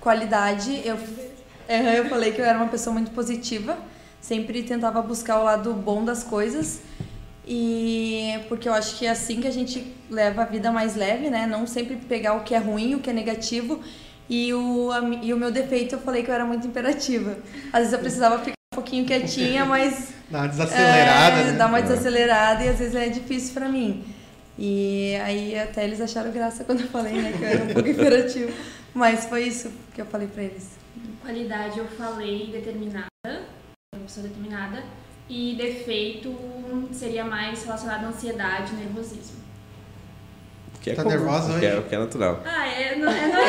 qualidade, 0.00 0.80
eu, 0.84 0.96
Eu 1.68 2.06
falei 2.06 2.32
que 2.32 2.40
eu 2.40 2.44
era 2.44 2.58
uma 2.58 2.68
pessoa 2.68 2.92
muito 2.92 3.10
positiva, 3.10 3.76
sempre 4.20 4.62
tentava 4.62 5.00
buscar 5.02 5.40
o 5.40 5.44
lado 5.44 5.72
bom 5.72 6.04
das 6.04 6.22
coisas. 6.22 6.80
E 7.46 8.38
porque 8.48 8.68
eu 8.68 8.72
acho 8.72 8.96
que 8.98 9.06
é 9.06 9.10
assim 9.10 9.40
que 9.40 9.48
a 9.48 9.52
gente 9.52 9.92
leva 10.08 10.42
a 10.42 10.44
vida 10.44 10.70
mais 10.70 10.94
leve, 10.94 11.28
né? 11.28 11.46
Não 11.46 11.66
sempre 11.66 11.96
pegar 11.96 12.34
o 12.34 12.44
que 12.44 12.54
é 12.54 12.58
ruim, 12.58 12.94
o 12.94 13.00
que 13.00 13.10
é 13.10 13.12
negativo. 13.12 13.80
E 14.28 14.54
o, 14.54 14.90
e 15.20 15.34
o 15.34 15.36
meu 15.36 15.50
defeito, 15.50 15.96
eu 15.96 16.00
falei 16.00 16.22
que 16.22 16.30
eu 16.30 16.34
era 16.34 16.44
muito 16.44 16.66
imperativa. 16.66 17.36
Às 17.72 17.80
vezes 17.80 17.92
eu 17.92 17.98
precisava 17.98 18.38
ficar 18.38 18.52
um 18.72 18.76
pouquinho 18.76 19.04
quietinha, 19.04 19.64
mas 19.66 20.12
Dá 20.30 20.38
uma 20.38 20.48
desacelerada, 20.48 21.36
é, 21.36 21.44
né? 21.44 21.52
Dá 21.52 21.66
uma 21.66 21.82
desacelerada 21.82 22.64
e 22.64 22.68
às 22.68 22.78
vezes 22.78 22.94
é 22.94 23.08
difícil 23.08 23.52
pra 23.52 23.68
mim. 23.68 24.04
E 24.58 25.14
aí 25.24 25.58
até 25.58 25.84
eles 25.84 26.00
acharam 26.00 26.30
graça 26.30 26.64
quando 26.64 26.80
eu 26.80 26.88
falei, 26.88 27.12
né, 27.14 27.32
que 27.36 27.42
eu 27.42 27.48
era 27.48 27.64
um 27.64 27.68
pouco 27.68 27.88
imperativo. 27.90 28.52
Mas 28.94 29.26
foi 29.26 29.44
isso 29.44 29.70
que 29.94 30.00
eu 30.00 30.06
falei 30.06 30.28
pra 30.28 30.42
eles. 30.44 30.81
Qualidade 31.20 31.78
eu 31.78 31.86
falei 31.86 32.48
determinada, 32.50 33.06
uma 33.26 34.02
pessoa 34.04 34.26
determinada. 34.26 34.82
E 35.28 35.54
defeito 35.56 36.34
seria 36.92 37.24
mais 37.24 37.64
relacionado 37.64 38.04
à 38.04 38.08
ansiedade 38.08 38.72
e 38.72 38.76
nervosismo. 38.76 39.40
Que 40.80 40.90
é 40.90 40.94
Tá 40.94 41.04
comum, 41.04 41.14
nervosa 41.14 41.58
que 41.60 41.64
é, 41.64 41.74
hoje? 41.78 41.88
que 41.88 41.94
é 41.94 41.98
natural. 41.98 42.42
Ah, 42.44 42.66
é, 42.66 42.96
não, 42.96 43.08
é 43.08 43.20
normal. 43.28 43.40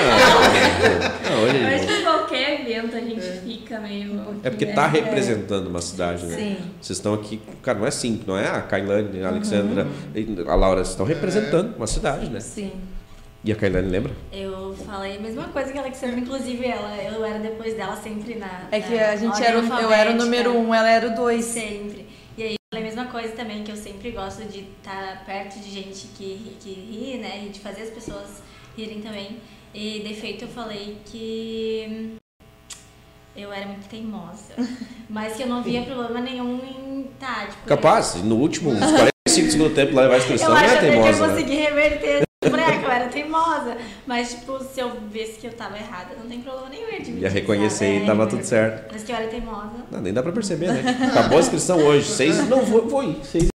Não, 1.31 1.43
hoje 1.43 1.65
acho 1.65 1.88
que 1.88 1.93
em 1.93 2.03
qualquer 2.03 2.62
evento 2.62 2.95
a 2.95 3.00
gente 3.00 3.21
fica 3.43 3.79
meio. 3.79 4.13
um 4.13 4.39
É 4.43 4.50
porque 4.51 4.67
pouquinho, 4.67 4.75
tá 4.75 4.88
né? 4.88 5.00
representando 5.00 5.67
uma 5.67 5.81
cidade, 5.81 6.25
né? 6.27 6.35
Sim. 6.35 6.57
Vocês 6.79 6.97
estão 7.00 7.15
aqui, 7.15 7.41
cara, 7.63 7.79
não 7.79 7.88
é 7.88 7.91
simples, 7.91 8.27
não 8.27 8.38
é 8.38 8.47
a 8.47 8.62
Kailane, 8.62 9.23
a 9.23 9.29
Alexandra, 9.29 9.88
e 10.13 10.27
a 10.47 10.55
Laura, 10.55 10.77
vocês 10.81 10.89
estão 10.91 11.07
representando 11.07 11.75
uma 11.75 11.88
cidade, 11.88 12.29
né? 12.29 12.39
Sim. 12.39 12.71
E 13.45 13.51
a 13.51 13.55
Kailane 13.55 13.89
lembra? 13.89 14.13
Eu 14.31 14.73
falei 14.85 15.17
a 15.17 15.19
mesma 15.19 15.43
coisa 15.50 15.71
que 15.71 15.77
a 15.77 15.81
Alexandra, 15.81 16.17
inclusive 16.19 16.65
ela, 16.65 16.95
eu 17.03 17.25
era 17.25 17.39
depois 17.39 17.73
dela 17.75 17.95
sempre 17.97 18.35
na. 18.35 18.67
É 18.71 18.79
que 18.79 18.95
na 18.95 19.09
a 19.09 19.15
gente 19.17 19.43
era 19.43 19.59
o, 19.59 19.65
eu 19.81 19.91
era 19.91 20.12
o 20.12 20.15
número 20.15 20.53
um, 20.57 20.73
ela 20.73 20.89
era 20.89 21.07
o 21.12 21.15
dois. 21.15 21.43
Sempre. 21.43 22.07
E 22.38 22.43
aí 22.43 22.51
eu 22.53 22.57
falei 22.73 22.85
a 22.88 22.89
mesma 22.95 23.12
coisa 23.12 23.33
também, 23.35 23.63
que 23.63 23.71
eu 23.71 23.75
sempre 23.75 24.12
gosto 24.12 24.43
de 24.45 24.59
estar 24.62 25.23
perto 25.25 25.59
de 25.59 25.69
gente 25.69 26.07
que, 26.17 26.23
ri- 26.23 26.57
que 26.59 26.69
ri, 26.69 27.17
né? 27.17 27.43
E 27.45 27.50
de 27.50 27.59
fazer 27.59 27.81
as 27.81 27.89
pessoas 27.89 28.41
rirem 28.77 29.01
também. 29.01 29.38
E 29.73 30.00
defeito 30.07 30.45
eu 30.45 30.47
falei 30.50 30.97
que 31.05 32.15
eu 33.35 33.51
era 33.51 33.65
muito 33.65 33.89
teimosa. 33.89 34.53
Mas 35.09 35.35
que 35.35 35.43
eu 35.43 35.47
não 35.47 35.62
via 35.62 35.81
problema 35.83 36.21
nenhum 36.21 36.62
em 36.63 37.09
tá, 37.19 37.47
tipo. 37.47 37.65
Capaz, 37.67 38.15
no 38.23 38.35
último, 38.38 38.71
uns 38.71 38.79
45 38.79 39.51
segundos 39.51 39.75
tempo, 39.75 39.95
levar 39.95 40.13
a 40.13 40.17
inscrição 40.17 40.47
Eu 40.47 40.53
não 40.55 40.62
é 40.62 40.67
que 40.69 40.75
eu 40.75 40.79
teimosa, 40.91 41.27
né? 41.27 41.33
consegui 41.33 41.55
reverter 41.55 42.23
esse 42.43 42.51
boneco, 42.51 42.73
eu 42.83 42.91
era 42.91 43.07
teimosa. 43.07 43.77
Mas, 44.05 44.31
tipo, 44.31 44.59
se 44.63 44.79
eu 44.79 44.91
visse 45.11 45.39
que 45.39 45.47
eu 45.47 45.53
tava 45.53 45.77
errada, 45.77 46.15
não 46.19 46.27
tem 46.29 46.41
problema 46.41 46.69
nenhum. 46.69 46.83
Eu 46.87 46.95
admitir, 46.95 47.17
Ia 47.19 47.29
reconhecer 47.29 47.85
sabe? 47.93 48.03
e 48.03 48.05
tava 48.05 48.23
É. 48.23 48.25
tudo 48.27 48.43
certo. 48.43 48.91
Mas 48.91 49.03
que 49.03 49.11
eu 49.11 49.15
era 49.15 49.27
teimosa. 49.27 49.71
Não, 49.91 50.01
nem 50.01 50.13
dá 50.13 50.21
pra 50.23 50.31
perceber, 50.31 50.67
né? 50.73 51.07
Acabou 51.11 51.37
a 51.37 51.41
inscrição 51.41 51.77
hoje. 51.79 52.07
Seis, 52.09 52.47
não, 52.49 52.61
vou, 52.65 52.87
vou 52.87 53.03
ir. 53.03 53.17
Seis 53.23 53.49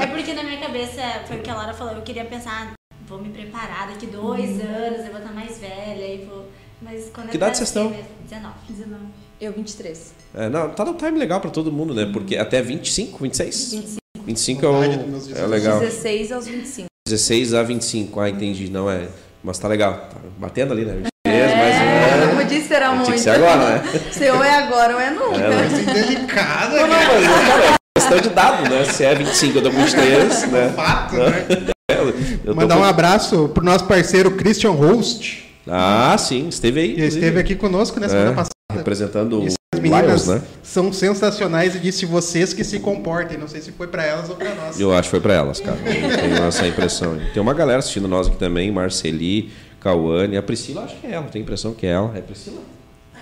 É 0.00 0.06
porque 0.06 0.32
na 0.34 0.42
minha 0.42 0.58
cabeça, 0.60 1.00
foi 1.26 1.38
o 1.38 1.42
que 1.42 1.50
a 1.50 1.54
Laura 1.54 1.72
falou, 1.74 1.94
eu 1.94 2.02
queria 2.02 2.24
pensar, 2.24 2.72
vou 3.06 3.18
me 3.18 3.30
preparar 3.30 3.88
daqui 3.88 4.06
dois 4.06 4.60
anos, 4.60 5.00
eu 5.04 5.10
vou 5.10 5.18
estar 5.20 5.32
mais 5.32 5.58
velha 5.58 6.06
e 6.14 6.24
vou. 6.24 6.46
Mas 6.82 7.10
quando 7.12 7.30
Que 7.30 7.36
é 7.36 7.38
pra 7.38 7.48
idade 7.48 7.56
vocês 7.58 7.68
estão? 7.70 7.88
mesmo, 7.90 8.04
19. 8.28 8.54
19. 8.68 9.02
Eu, 9.40 9.52
23. 9.52 10.14
É, 10.34 10.48
não, 10.48 10.70
tá 10.70 10.84
no 10.84 10.94
time 10.94 11.18
legal 11.18 11.40
pra 11.40 11.50
todo 11.50 11.72
mundo, 11.72 11.94
né? 11.94 12.08
Porque 12.12 12.36
até 12.36 12.60
25, 12.60 13.18
26? 13.22 13.72
25. 13.72 13.96
25 14.26 14.66
é, 14.66 14.88
dos 14.98 15.06
meus 15.28 15.32
é 15.38 15.46
legal. 15.46 15.80
16 15.80 16.32
aos 16.32 16.46
25. 16.46 16.86
16 17.08 17.54
a 17.54 17.62
25, 17.62 18.20
ah, 18.20 18.28
entendi. 18.28 18.68
Não 18.70 18.90
é. 18.90 19.06
Mas 19.42 19.58
tá 19.58 19.68
legal. 19.68 20.08
Tá 20.12 20.16
batendo 20.38 20.72
ali, 20.72 20.84
né? 20.84 20.92
23, 20.94 21.06
É, 21.26 21.56
mas. 21.56 22.28
não 22.28 22.36
podia 22.42 22.58
esperar 22.58 22.88
Tinha 22.90 22.96
muito. 23.00 23.12
que 23.12 23.18
ser 23.20 23.30
agora, 23.30 23.56
né? 23.78 23.82
Se 24.12 24.30
ou 24.30 24.42
é 24.44 24.54
agora 24.56 24.94
ou 24.94 25.00
é 25.00 25.10
nunca. 25.10 25.36
É, 25.36 25.48
né? 25.50 25.68
Coisa 25.68 25.82
indelicada, 25.90 26.76
Não, 26.80 26.88
não, 26.88 26.96
cara. 26.98 27.12
mas 27.20 27.48
cara, 27.48 27.64
é 27.64 28.00
questão 28.00 28.20
de 28.20 28.28
dado, 28.30 28.68
né? 28.70 28.84
Se 28.84 29.04
é 29.04 29.14
25, 29.14 29.58
eu 29.58 29.62
tô 29.62 29.70
com 29.70 29.76
23, 29.78 30.50
né? 30.50 30.72
Fato, 30.74 31.14
né? 31.16 31.46
Eu 31.88 32.12
tô 32.44 32.54
Mandar 32.54 32.74
com- 32.76 32.80
um 32.80 32.84
abraço 32.84 33.48
pro 33.50 33.64
nosso 33.64 33.84
parceiro 33.86 34.32
Christian 34.32 34.70
Host. 34.72 35.44
Ah, 35.68 36.16
sim, 36.18 36.48
esteve 36.48 36.80
aí. 36.80 36.90
Ele 36.92 37.06
esteve 37.06 37.38
aqui 37.40 37.54
conosco 37.54 37.98
na 38.00 38.08
semana 38.08 38.30
É, 38.30 38.34
passada. 38.34 38.50
Representando 38.72 39.40
Disse 39.42 39.56
meninas 39.90 40.26
Lions, 40.26 40.42
né? 40.42 40.48
são 40.62 40.92
sensacionais 40.92 41.74
e 41.74 41.78
disse 41.78 42.06
vocês 42.06 42.52
que 42.52 42.64
se 42.64 42.80
comportem. 42.80 43.38
Não 43.38 43.48
sei 43.48 43.60
se 43.60 43.72
foi 43.72 43.86
pra 43.86 44.04
elas 44.04 44.28
ou 44.28 44.36
pra 44.36 44.54
nós. 44.54 44.78
Eu 44.78 44.92
acho 44.92 45.04
que 45.04 45.10
foi 45.10 45.20
pra 45.20 45.34
elas, 45.34 45.60
cara. 45.60 45.78
Eu 45.78 46.16
tenho 46.16 46.36
essa 46.44 46.66
impressão. 46.66 47.18
Tem 47.32 47.42
uma 47.42 47.54
galera 47.54 47.78
assistindo 47.78 48.08
nós 48.08 48.26
aqui 48.26 48.36
também, 48.36 48.70
Marceli, 48.70 49.50
Cauane, 49.80 50.36
a 50.36 50.42
Priscila, 50.42 50.82
acho 50.82 50.96
que 50.96 51.06
é 51.06 51.12
ela, 51.12 51.26
tenho 51.26 51.42
a 51.42 51.46
impressão 51.46 51.72
que 51.72 51.86
é 51.86 51.90
ela. 51.90 52.12
É 52.16 52.20
Priscila? 52.20 52.60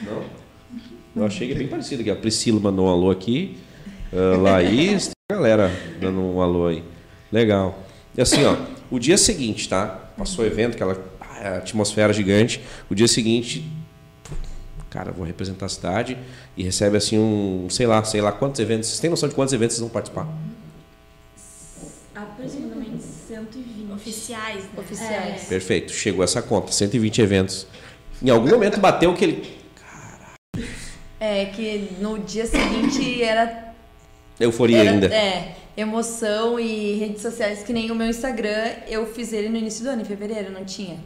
Não? 0.03 0.23
Eu 1.17 1.27
achei 1.27 1.47
que 1.47 1.55
é 1.55 1.57
bem 1.57 1.69
parecido 1.69 2.01
aqui. 2.01 2.11
A 2.11 2.17
Priscila 2.17 2.59
mandou 2.59 2.87
um 2.87 2.91
alô 2.91 3.11
aqui. 3.11 3.59
a 4.13 4.37
Laís, 4.37 5.07
tem 5.07 5.15
uma 5.31 5.43
galera 5.43 5.71
dando 6.01 6.21
um 6.21 6.41
alô 6.41 6.67
aí. 6.67 6.83
Legal. 7.31 7.79
E 8.17 8.23
assim, 8.23 8.45
ó, 8.45 8.57
o 8.91 8.99
dia 8.99 9.19
seguinte, 9.19 9.69
tá? 9.69 9.87
Passou 10.17 10.45
o 10.45 10.47
evento, 10.47 10.75
aquela 10.75 10.97
ah, 11.21 11.57
atmosfera 11.57 12.13
gigante. 12.13 12.61
O 12.89 12.95
dia 12.95 13.09
seguinte, 13.09 13.69
cara, 14.89 15.13
vou 15.13 15.27
representar 15.27 15.67
a 15.67 15.69
cidade 15.69 16.17
e 16.57 16.63
recebe 16.63 16.97
assim 16.97 17.19
um, 17.19 17.69
sei 17.71 17.87
lá, 17.87 18.03
sei 18.05 18.21
lá 18.21 18.31
quantos 18.33 18.61
eventos. 18.61 18.89
Vocês 18.89 19.01
têm 19.01 19.11
noção 19.11 19.29
de 19.29 19.35
quantos 19.35 19.53
eventos 19.53 19.77
vocês 19.77 19.83
vão 19.83 19.91
participar? 19.91 20.27
Aproximadamente 22.15 23.03
120. 23.03 23.93
Oficiais, 23.93 24.65
né? 24.65 24.71
Oficiais. 24.77 25.45
Perfeito, 25.45 25.93
chegou 25.93 26.25
essa 26.25 26.43
conta, 26.43 26.73
120 26.73 27.21
eventos. 27.23 27.67
Em 28.23 28.31
algum 28.31 28.49
momento 28.49 28.79
bateu 28.81 29.11
aquele. 29.13 29.55
É 31.21 31.47
que 31.47 31.91
no 32.01 32.19
dia 32.19 32.45
seguinte 32.47 33.23
era 33.23 33.73
Euforia 34.39 34.79
Era- 34.79 34.91
ainda. 34.91 35.07
É, 35.15 35.55
emoção 35.77 36.59
e 36.59 36.95
redes 36.95 37.23
sociais, 37.23 37.63
que 37.63 37.73
nem 37.73 37.91
o 37.91 37.95
meu 37.95 38.09
Instagram, 38.09 38.73
eu 38.89 39.07
fiz 39.07 39.33
ele 39.33 39.49
no 39.49 39.57
início 39.57 39.85
do 39.85 39.91
ano, 39.91 40.03
em 40.03 40.05
fevereiro, 40.05 40.51
não 40.53 40.65
tinha. 40.65 40.99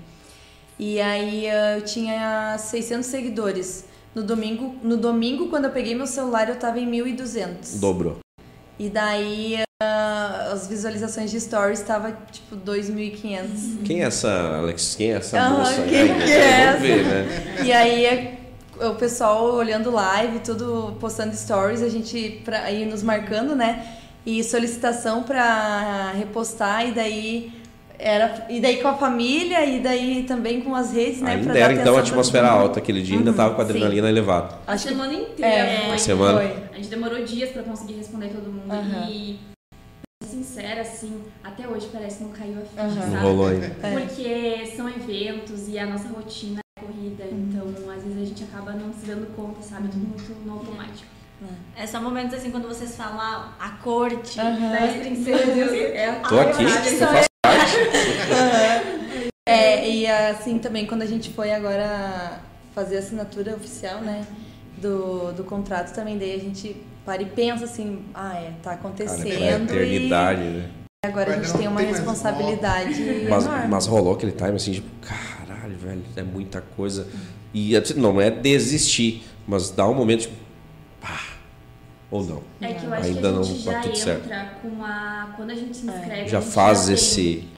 E 0.78 1.00
aí 1.00 1.46
eh, 1.46 1.76
eu 1.76 1.82
tinha 1.82 2.56
600 2.58 3.06
seguidores. 3.06 3.84
No 4.14 4.22
domingo, 4.22 4.74
no 4.82 4.96
domingo 4.96 5.48
quando 5.48 5.66
eu 5.66 5.70
peguei 5.70 5.94
meu 5.94 6.06
celular, 6.06 6.48
eu 6.48 6.56
tava 6.56 6.78
em 6.80 6.90
1.200. 6.90 7.78
Dobrou. 7.78 8.18
E 8.78 8.88
daí 8.88 9.62
ah, 9.82 10.50
as 10.52 10.66
visualizações 10.66 11.30
de 11.30 11.40
stories 11.40 11.80
tava 11.82 12.16
tipo 12.32 12.56
2.500. 12.56 13.82
Quem 13.84 14.02
é 14.02 14.06
essa, 14.06 14.56
Alex? 14.58 14.94
Quem 14.96 15.12
é 15.12 15.16
essa 15.16 15.38
Aham, 15.38 15.58
moça? 15.58 15.82
aí? 15.82 15.88
quem 15.88 16.10
Ai, 16.10 16.24
que 16.24 16.32
é 16.32 16.66
Vamos 16.66 16.82
ver, 16.82 17.04
né? 17.04 17.62
E 17.64 17.72
aí 17.72 18.06
é 18.06 18.38
o 18.80 18.94
pessoal 18.94 19.54
olhando 19.54 19.90
live, 19.90 20.38
tudo 20.40 20.96
postando 21.00 21.34
stories, 21.34 21.82
a 21.82 21.88
gente 21.88 22.40
pra, 22.44 22.60
aí 22.62 22.84
nos 22.84 23.02
marcando, 23.02 23.54
né? 23.54 23.98
E 24.24 24.42
solicitação 24.44 25.22
pra 25.22 26.12
repostar 26.12 26.86
e 26.86 26.92
daí 26.92 27.52
era 27.98 28.46
e 28.48 28.60
daí 28.60 28.80
com 28.80 28.88
a 28.88 28.94
família 28.94 29.64
e 29.66 29.80
daí 29.80 30.22
também 30.22 30.60
com 30.60 30.74
as 30.74 30.92
redes, 30.92 31.20
né? 31.20 31.32
Ainda 31.32 31.58
era 31.58 31.72
então 31.72 31.96
a 31.96 32.00
atmosfera 32.00 32.48
alta 32.48 32.78
aquele 32.78 33.02
dia, 33.02 33.18
ainda 33.18 33.32
tava 33.32 33.54
com 33.54 33.60
a 33.60 33.64
sim. 33.64 33.70
adrenalina 33.70 34.08
elevada. 34.08 34.56
A 34.66 34.72
Acho 34.72 34.84
que 34.84 34.90
semana 34.90 35.14
inteira. 35.14 35.54
é, 35.54 35.86
foi. 35.86 35.94
A 35.94 35.98
semana. 35.98 36.38
foi. 36.38 36.64
A 36.72 36.76
gente 36.76 36.88
demorou 36.88 37.24
dias 37.24 37.50
pra 37.50 37.62
conseguir 37.64 37.94
responder 37.94 38.28
todo 38.28 38.50
mundo. 38.50 38.70
Aham. 38.72 39.08
E, 39.10 39.38
pra 40.20 40.28
ser 40.28 40.36
sincera, 40.36 40.80
assim, 40.82 41.22
até 41.42 41.66
hoje 41.66 41.88
parece 41.92 42.18
que 42.18 42.24
não 42.24 42.30
caiu 42.30 42.58
a 42.58 42.64
ficha. 42.64 43.00
Não 43.00 43.12
sabe? 43.12 43.24
rolou 43.24 43.48
ainda. 43.48 43.66
É. 43.82 43.98
Porque 43.98 44.66
são 44.76 44.88
eventos 44.88 45.68
e 45.68 45.78
a 45.78 45.86
nossa 45.86 46.08
rotina 46.08 46.60
é 46.60 46.80
corrida. 46.80 47.24
Então, 47.32 47.90
às 47.90 48.04
vezes 48.04 48.22
a 48.22 48.24
gente 48.24 48.44
acaba 48.44 48.72
não 48.72 48.92
se 48.92 49.06
dando 49.06 49.34
conta, 49.34 49.60
sabe? 49.60 49.88
Tudo 49.88 50.06
muito 50.06 50.46
no 50.46 50.52
automático. 50.52 51.18
É 51.76 51.86
só 51.86 52.00
momentos 52.00 52.34
assim 52.34 52.50
quando 52.50 52.66
vocês 52.66 52.96
falam 52.96 53.20
ah, 53.20 53.52
a 53.60 53.70
corte 53.82 54.40
Aham. 54.40 54.72
das 54.72 54.96
princesas. 54.96 55.72
É, 55.98 56.12
Tô 56.28 56.38
aqui, 56.40 56.64
eu 56.64 56.68
eu 56.68 57.08
faço 57.08 57.27
parte. 58.28 59.28
É, 59.46 59.88
e 59.90 60.06
assim 60.06 60.58
também 60.58 60.86
quando 60.86 61.02
a 61.02 61.06
gente 61.06 61.30
foi 61.30 61.50
agora 61.52 62.40
fazer 62.74 62.96
a 62.96 62.98
assinatura 62.98 63.54
oficial, 63.56 64.00
né? 64.00 64.26
Do, 64.76 65.32
do 65.32 65.42
contrato 65.44 65.92
também, 65.94 66.18
daí 66.18 66.34
a 66.34 66.38
gente 66.38 66.76
para 67.04 67.22
e 67.22 67.26
pensa 67.26 67.64
assim, 67.64 68.04
ah, 68.14 68.34
é, 68.36 68.50
tá 68.62 68.70
Cara, 68.70 68.74
acontecendo. 68.76 69.26
é 69.42 69.58
pra 69.58 69.76
eternidade, 69.76 70.42
né? 70.42 70.70
e 71.04 71.08
agora 71.08 71.32
a 71.32 71.36
gente 71.42 71.52
tem 71.52 71.64
não 71.64 71.72
uma 71.72 71.80
tem 71.80 71.88
responsabilidade 71.90 73.26
Mas, 73.28 73.46
enorme. 73.46 73.68
mas 73.68 73.86
rolou 73.86 74.12
aquele 74.14 74.32
time 74.32 74.50
assim, 74.56 74.72
tipo, 74.72 74.88
caralho, 75.00 75.76
velho, 75.78 76.02
é 76.14 76.22
muita 76.22 76.60
coisa. 76.60 77.08
E 77.54 77.74
assim, 77.76 77.94
não 77.94 78.20
é 78.20 78.30
desistir, 78.30 79.24
mas 79.46 79.70
dá 79.70 79.88
um 79.88 79.94
momento, 79.94 80.22
tipo, 80.22 80.34
pá, 81.00 81.18
ou 82.10 82.22
não. 82.24 82.42
É 82.60 82.74
que 82.74 82.84
eu 82.84 82.92
acho 82.94 83.04
Ainda 83.06 83.20
que 83.20 83.26
a 83.26 83.30
não 83.32 83.42
gente 83.42 83.64
tá 83.64 83.72
já 83.72 83.80
tudo 83.80 83.90
entra 83.92 84.04
certo. 84.04 84.60
com 84.62 84.84
a. 84.84 85.32
Quando 85.36 85.50
a 85.50 85.54
gente 85.54 85.76
se 85.76 85.86
inscreve. 85.86 86.28
Já 86.28 86.38
a 86.38 86.40
gente 86.42 86.52
faz 86.52 86.84
tem- 86.86 86.94
esse. 86.94 87.48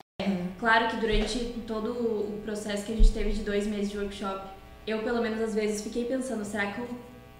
Claro 0.60 0.88
que 0.88 0.96
durante 0.96 1.38
todo 1.66 1.90
o 1.92 2.40
processo 2.44 2.84
que 2.84 2.92
a 2.92 2.96
gente 2.96 3.10
teve 3.12 3.32
de 3.32 3.42
dois 3.42 3.66
meses 3.66 3.90
de 3.90 3.96
workshop, 3.96 4.46
eu 4.86 5.02
pelo 5.02 5.22
menos 5.22 5.40
às 5.40 5.54
vezes 5.54 5.80
fiquei 5.80 6.04
pensando, 6.04 6.44
será 6.44 6.70
que 6.70 6.80
eu, 6.80 6.88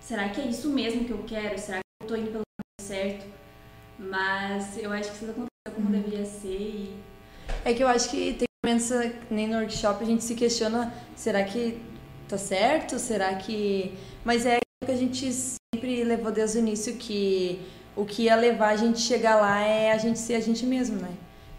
será 0.00 0.30
que 0.30 0.40
é 0.40 0.44
isso 0.46 0.70
mesmo 0.70 1.04
que 1.04 1.10
eu 1.10 1.22
quero? 1.24 1.58
Será 1.58 1.80
que 1.80 2.02
eu 2.02 2.08
tô 2.08 2.16
indo 2.16 2.30
pelo 2.30 2.44
caminho 2.56 2.80
certo? 2.80 3.26
Mas 3.98 4.78
eu 4.78 4.90
acho 4.90 5.12
que 5.12 5.18
tudo 5.18 5.32
aconteceu 5.32 5.74
como 5.74 5.90
deveria 5.90 6.24
ser 6.24 6.48
e 6.48 6.96
É 7.62 7.74
que 7.74 7.82
eu 7.82 7.88
acho 7.88 8.10
que 8.10 8.32
tem 8.32 8.46
momentos, 8.64 8.90
eh, 8.90 9.12
nem 9.30 9.46
no 9.46 9.58
workshop, 9.58 10.02
a 10.02 10.06
gente 10.06 10.24
se 10.24 10.34
questiona, 10.34 10.90
será 11.14 11.44
que 11.44 11.78
tá 12.26 12.38
certo? 12.38 12.98
Será 12.98 13.34
que... 13.34 13.98
Mas 14.24 14.46
é 14.46 14.60
que 14.82 14.90
a 14.90 14.96
gente 14.96 15.30
sempre 15.30 16.04
levou 16.04 16.32
desde 16.32 16.56
o 16.56 16.60
início, 16.60 16.96
que 16.96 17.60
o 17.94 18.06
que 18.06 18.22
ia 18.22 18.36
levar 18.36 18.70
a 18.70 18.76
gente 18.76 18.98
chegar 18.98 19.36
lá 19.36 19.60
é 19.60 19.92
a 19.92 19.98
gente 19.98 20.18
ser 20.18 20.36
a 20.36 20.40
gente 20.40 20.64
mesmo, 20.64 20.96
né? 20.96 21.12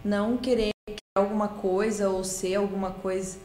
Não 0.03 0.37
querer 0.37 0.71
alguma 1.17 1.47
coisa 1.47 2.09
ou 2.09 2.23
ser 2.23 2.55
alguma 2.55 2.91
coisa. 2.91 3.37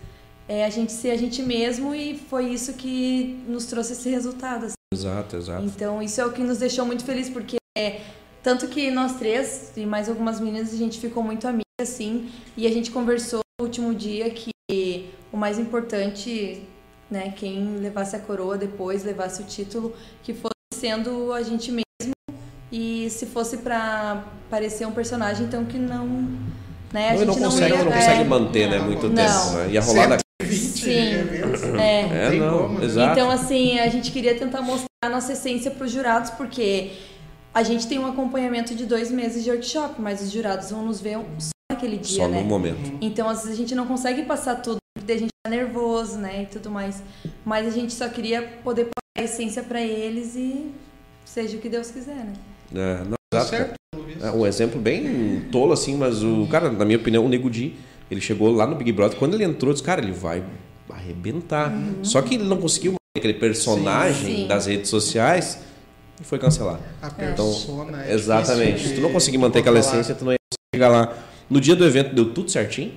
É 0.49 0.65
a 0.65 0.71
gente 0.71 0.93
ser 0.93 1.11
a 1.11 1.17
gente 1.17 1.43
mesmo 1.43 1.95
e 1.95 2.17
foi 2.17 2.47
isso 2.51 2.75
que 2.75 3.43
nos 3.49 3.67
trouxe 3.67 3.93
esse 3.95 4.09
resultado. 4.09 4.67
assim. 4.67 4.75
Exato, 4.95 5.37
exato. 5.37 5.65
Então, 5.65 6.01
isso 6.01 6.21
é 6.21 6.27
o 6.27 6.33
que 6.33 6.43
nos 6.43 6.59
deixou 6.59 6.87
muito 6.87 7.05
feliz, 7.05 7.29
porque 7.29 7.57
é, 7.77 8.01
tanto 8.43 8.69
que 8.69 8.91
nós 8.91 9.17
três 9.17 9.73
e 9.77 9.85
mais 9.85 10.09
algumas 10.09 10.39
meninas, 10.39 10.73
a 10.73 10.77
gente 10.77 11.01
ficou 11.01 11.23
muito 11.23 11.49
amiga, 11.49 11.65
assim, 11.81 12.31
e 12.57 12.67
a 12.67 12.71
gente 12.71 12.93
conversou 12.93 13.41
no 13.59 13.67
último 13.67 13.93
dia 13.93 14.31
que 14.31 14.53
o 15.33 15.37
mais 15.37 15.59
importante, 15.59 16.63
né, 17.11 17.33
quem 17.37 17.79
levasse 17.79 18.15
a 18.15 18.21
coroa 18.21 18.57
depois, 18.57 19.03
levasse 19.03 19.43
o 19.43 19.45
título, 19.45 19.93
que 20.23 20.33
fosse 20.33 20.55
sendo 20.73 21.33
a 21.33 21.43
gente 21.43 21.73
mesmo, 21.73 22.15
e 22.71 23.11
se 23.11 23.27
fosse 23.27 23.59
pra 23.59 24.25
parecer 24.49 24.87
um 24.87 24.93
personagem, 24.93 25.47
então 25.47 25.65
que 25.65 25.79
não, 25.79 26.29
né, 26.93 27.11
a 27.11 27.13
Não, 27.13 27.19
gente 27.19 27.27
não 27.29 27.37
não 27.37 27.51
consegue, 27.51 27.75
ia... 27.75 27.85
não 27.85 27.93
é, 27.93 27.95
consegue 27.97 28.25
manter, 28.25 28.71
né, 28.71 28.79
muito 28.79 29.09
Não. 29.09 29.15
tempo. 29.15 29.57
Né? 29.57 29.69
Ia 29.71 29.81
rolar 29.81 30.07
da... 30.07 30.19
20 30.43 30.57
Sim. 30.79 30.91
É, 31.81 32.27
É, 32.27 32.31
não, 32.39 32.63
como, 32.63 32.79
né? 32.79 32.85
exato. 32.85 33.13
Então, 33.13 33.31
assim, 33.31 33.79
a 33.79 33.89
gente 33.89 34.11
queria 34.13 34.39
tentar 34.39 34.63
mostrar 34.63 34.87
a 35.05 35.09
nossa 35.09 35.33
essência 35.33 35.71
para 35.71 35.85
os 35.85 35.91
jurados, 35.93 36.31
porque 36.31 36.93
a 37.53 37.63
gente 37.63 37.87
tem 37.87 37.99
um 37.99 38.07
acompanhamento 38.07 38.75
de 38.75 38.85
dois 38.85 39.11
meses 39.11 39.43
de 39.43 39.51
workshop, 39.51 40.01
mas 40.01 40.21
os 40.23 40.31
jurados 40.31 40.71
vão 40.71 40.83
nos 40.85 41.01
ver 41.01 41.19
só 41.39 41.51
naquele 41.73 41.97
dia, 41.97 42.23
Só 42.23 42.29
né? 42.29 42.41
no 42.41 42.47
momento. 42.47 42.99
Então, 43.01 43.29
às 43.29 43.39
vezes, 43.39 43.55
a 43.55 43.57
gente 43.57 43.75
não 43.75 43.87
consegue 43.87 44.23
passar 44.25 44.57
tudo, 44.57 44.77
porque 44.95 45.13
a 45.13 45.19
gente 45.19 45.31
tá 45.43 45.51
nervoso, 45.51 46.19
né, 46.19 46.43
e 46.43 46.47
tudo 46.47 46.71
mais. 46.71 47.03
Mas 47.45 47.67
a 47.67 47.71
gente 47.71 47.93
só 47.93 48.09
queria 48.09 48.43
poder 48.63 48.85
passar 48.85 49.19
a 49.19 49.23
essência 49.23 49.63
para 49.63 49.81
eles 49.81 50.37
e 50.37 50.71
seja 51.25 51.57
o 51.57 51.61
que 51.61 51.69
Deus 51.69 51.91
quiser, 51.91 52.17
né? 52.17 52.33
É, 52.75 53.05
não, 53.05 53.17
exato. 53.33 53.51
certo. 53.51 53.73
É 53.73 53.86
um 54.35 54.47
exemplo 54.47 54.81
bem 54.81 55.41
tolo, 55.53 55.73
assim, 55.73 55.97
mas 55.97 56.23
o 56.23 56.47
cara, 56.51 56.71
na 56.71 56.85
minha 56.85 56.99
opinião, 56.99 57.25
o 57.25 57.29
Nego 57.29 57.49
Di, 57.51 57.75
ele 58.11 58.21
chegou 58.21 58.53
lá 58.53 58.67
no 58.67 58.77
Big 58.77 58.93
Brother, 58.93 59.19
quando 59.19 59.35
ele 59.35 59.45
entrou, 59.45 59.73
disse, 59.73 59.85
cara, 59.85 60.01
ele 60.01 60.13
vai 60.13 60.43
arrebentar. 60.91 61.73
Só 62.03 62.23
que 62.23 62.35
ele 62.37 62.45
não 62.45 62.57
conseguiu 62.59 62.93
manter 62.93 63.19
aquele 63.19 63.35
personagem 63.35 64.37
Sim. 64.37 64.47
das 64.47 64.67
redes 64.67 64.89
sociais 64.91 65.61
e 66.21 66.25
foi 66.25 66.39
cancelado. 66.39 66.81
A 67.03 67.09
Então, 67.09 67.47
persona 67.51 68.05
é 68.05 68.13
Exatamente. 68.15 68.89
Se 68.89 68.95
tu 68.95 69.01
não 69.01 69.13
conseguir 69.13 69.39
manter 69.39 69.59
aquela 69.61 69.77
controlar. 69.77 70.01
essência, 70.01 70.15
tu 70.15 70.25
não 70.25 70.33
ia 70.33 70.39
chegar 70.75 70.89
lá. 70.89 71.15
No 71.51 71.61
dia 71.61 71.77
do 71.77 71.85
evento 71.85 72.15
deu 72.15 72.33
tudo 72.33 72.51
certinho? 72.51 72.93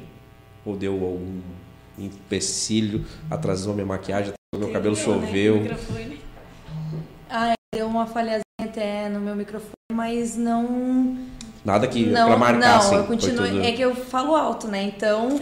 Ou 0.65 0.75
deu 0.75 0.93
algum 0.93 1.39
empecilho? 1.97 3.05
Atrasou 3.29 3.73
minha 3.73 3.85
maquiagem, 3.85 4.33
atrasou 4.53 4.65
meu 4.67 4.73
cabelo 4.73 4.95
choveu. 4.95 5.61
Ah, 7.29 7.53
deu 7.73 7.87
uma 7.87 8.07
falhazinha 8.07 8.41
até 8.59 9.09
no 9.09 9.19
meu 9.19 9.35
microfone, 9.35 9.73
mas 9.99 10.37
não. 10.37 11.17
Nada 11.65 11.85
que 11.87 12.05
não, 12.05 12.27
pra 12.27 12.37
marcar, 12.37 12.59
não, 12.59 12.77
assim. 12.77 12.95
eu 12.95 13.03
tudo- 13.17 13.61
É 13.61 13.71
que 13.73 13.81
eu 13.81 13.93
falo 13.93 14.33
alto, 14.33 14.65
né? 14.67 14.81
Então. 14.83 15.39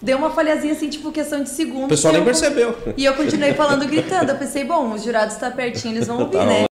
Deu 0.00 0.16
uma 0.16 0.30
falhazinha 0.30 0.72
assim, 0.74 0.88
tipo, 0.88 1.10
questão 1.10 1.42
de 1.42 1.50
segundos. 1.50 1.86
O 1.86 1.88
pessoal 1.88 2.12
e 2.14 2.16
nem 2.18 2.20
eu- 2.20 2.24
percebeu. 2.24 2.78
E 2.96 3.04
eu 3.04 3.14
continuei 3.14 3.52
falando, 3.54 3.84
gritando. 3.84 4.30
Eu 4.30 4.36
pensei, 4.38 4.62
bom, 4.62 4.92
os 4.92 5.02
jurados 5.02 5.34
estão 5.34 5.50
pertinho, 5.50 5.94
eles 5.96 6.06
vão 6.06 6.20
ouvir, 6.22 6.36
Tá 6.38 6.46
né? 6.46 6.64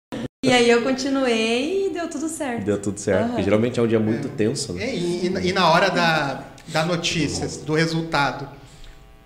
E 0.44 0.52
aí 0.52 0.70
eu 0.70 0.82
continuei 0.82 1.86
e 1.88 1.90
deu 1.90 2.08
tudo 2.08 2.28
certo. 2.28 2.64
Deu 2.64 2.80
tudo 2.80 3.00
certo. 3.00 3.18
Aham. 3.22 3.28
Porque 3.30 3.42
geralmente 3.42 3.80
é 3.80 3.82
um 3.82 3.86
dia 3.88 3.98
muito 3.98 4.28
tenso, 4.28 4.72
né? 4.74 4.94
E, 4.94 5.26
e- 5.26 5.48
e 5.48 5.52
na 5.52 5.68
hora 5.72 5.90
da, 5.90 6.44
da 6.68 6.84
notícia, 6.86 7.48
do 7.66 7.74
resultado, 7.74 8.48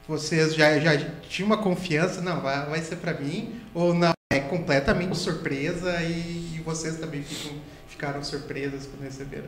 vocês 0.09 0.55
já, 0.55 0.79
já 0.79 0.97
tinham 1.29 1.49
uma 1.49 1.59
confiança? 1.59 2.23
Não, 2.23 2.41
vai, 2.41 2.65
vai 2.71 2.81
ser 2.81 2.97
pra 2.97 3.13
mim? 3.13 3.53
Ou 3.75 3.93
não? 3.93 4.13
É 4.33 4.41
completamente 4.41 5.15
surpresa 5.19 6.01
e 6.03 6.50
vocês 6.75 6.97
também 6.99 7.23
ficam, 7.23 7.57
ficaram 7.89 8.23
surpresas 8.23 8.87
quando 8.87 9.03
receberam? 9.05 9.47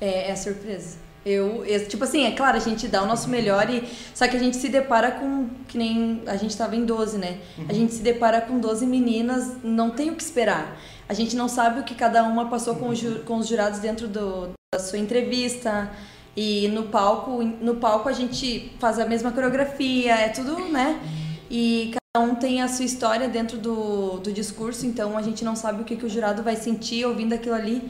É, 0.00 0.30
é 0.30 0.36
surpresa. 0.36 0.96
Eu, 1.24 1.64
eu- 1.64 1.88
tipo 1.88 2.04
assim, 2.04 2.24
é 2.24 2.30
claro, 2.32 2.56
a 2.56 2.60
gente 2.60 2.86
dá 2.86 3.02
o 3.02 3.06
nosso 3.06 3.28
melhor 3.28 3.68
e 3.68 3.82
só 4.14 4.28
que 4.28 4.36
a 4.36 4.38
gente 4.38 4.56
se 4.56 4.68
depara 4.68 5.10
com 5.10 5.48
que 5.66 5.76
nem 5.76 6.22
a 6.26 6.36
gente 6.36 6.56
tava 6.56 6.76
em 6.76 6.84
12, 6.84 7.18
né? 7.18 7.38
A 7.68 7.72
gente 7.72 7.94
se 7.94 8.00
depara 8.02 8.40
com 8.40 8.60
12 8.60 8.86
meninas, 8.86 9.56
não 9.64 9.90
tem 9.90 10.10
o 10.10 10.14
que 10.14 10.22
esperar. 10.22 10.80
A 11.08 11.14
gente 11.14 11.34
não 11.34 11.48
sabe 11.48 11.80
o 11.80 11.82
que 11.84 11.94
cada 11.94 12.22
uma 12.22 12.48
passou 12.48 12.76
com, 12.76 12.88
os 12.90 12.98
ju- 12.98 13.22
com 13.26 13.38
os 13.38 13.48
jurados 13.48 13.80
dentro 13.80 14.06
do, 14.06 14.50
da 14.72 14.78
sua 14.80 14.98
entrevista. 14.98 15.90
E 16.36 16.68
no 16.68 16.84
palco, 16.84 17.42
no 17.42 17.76
palco 17.76 18.08
a 18.08 18.12
gente 18.12 18.70
faz 18.78 18.98
a 18.98 19.06
mesma 19.06 19.32
coreografia, 19.32 20.14
é 20.14 20.28
tudo, 20.28 20.56
né? 20.68 21.00
E 21.50 21.92
cada 22.14 22.24
um 22.26 22.34
tem 22.34 22.62
a 22.62 22.68
sua 22.68 22.84
história 22.84 23.28
dentro 23.28 23.58
do, 23.58 24.18
do 24.18 24.32
discurso, 24.32 24.86
então 24.86 25.16
a 25.16 25.22
gente 25.22 25.44
não 25.44 25.54
sabe 25.56 25.82
o 25.82 25.84
que, 25.84 25.96
que 25.96 26.04
o 26.06 26.08
jurado 26.08 26.42
vai 26.42 26.56
sentir 26.56 27.04
ouvindo 27.04 27.34
aquilo 27.34 27.54
ali. 27.54 27.82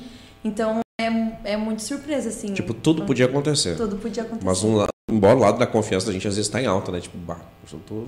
Então 0.45 0.81
é, 1.01 1.53
é 1.53 1.57
muito 1.57 1.83
surpresa, 1.83 2.29
assim. 2.29 2.53
Tipo, 2.55 2.73
tudo 2.75 3.05
podia 3.05 3.27
acontecer. 3.27 3.77
Tudo 3.77 3.97
podia 3.97 4.23
acontecer. 4.23 4.45
Mas 4.47 4.63
um, 4.63 4.77
la- 4.77 4.89
embora 5.11 5.37
o 5.37 5.41
lado 5.41 5.59
da 5.59 5.67
confiança 5.67 6.07
da 6.07 6.13
gente 6.13 6.27
às 6.29 6.37
vezes 6.37 6.51
tá 6.51 6.61
em 6.61 6.67
alta, 6.67 6.93
né? 6.93 7.01
Tipo, 7.01 7.17
bah, 7.19 7.39
hoje 7.65 7.75
eu 7.75 7.81
tô. 7.87 8.05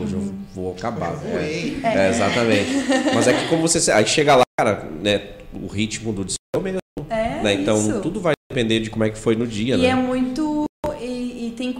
Hoje 0.00 0.14
eu 0.14 0.34
vou 0.54 0.72
acabar. 0.72 1.12
Eu 1.24 1.38
É. 1.38 2.06
É, 2.06 2.10
exatamente. 2.10 2.70
Mas 3.14 3.26
é 3.28 3.32
que 3.32 3.48
como 3.48 3.62
você. 3.66 3.90
Aí 3.90 4.06
chega 4.06 4.36
lá, 4.36 4.44
cara, 4.58 4.88
né? 5.02 5.30
O 5.52 5.66
ritmo 5.66 6.12
do 6.12 6.24
disco 6.24 6.38
é 6.54 6.58
o 6.58 6.62
mesmo, 6.62 6.78
É, 7.08 7.42
né? 7.42 7.54
Então 7.54 7.76
isso. 7.76 8.00
tudo 8.00 8.20
vai 8.20 8.34
depender 8.50 8.80
de 8.80 8.90
como 8.90 9.02
é 9.04 9.10
que 9.10 9.18
foi 9.18 9.34
no 9.34 9.46
dia, 9.46 9.74
E 9.74 9.78
né? 9.78 9.88
é 9.88 9.94
muito. 9.94 10.64
E, 11.00 11.48
e 11.48 11.54
tem. 11.56 11.74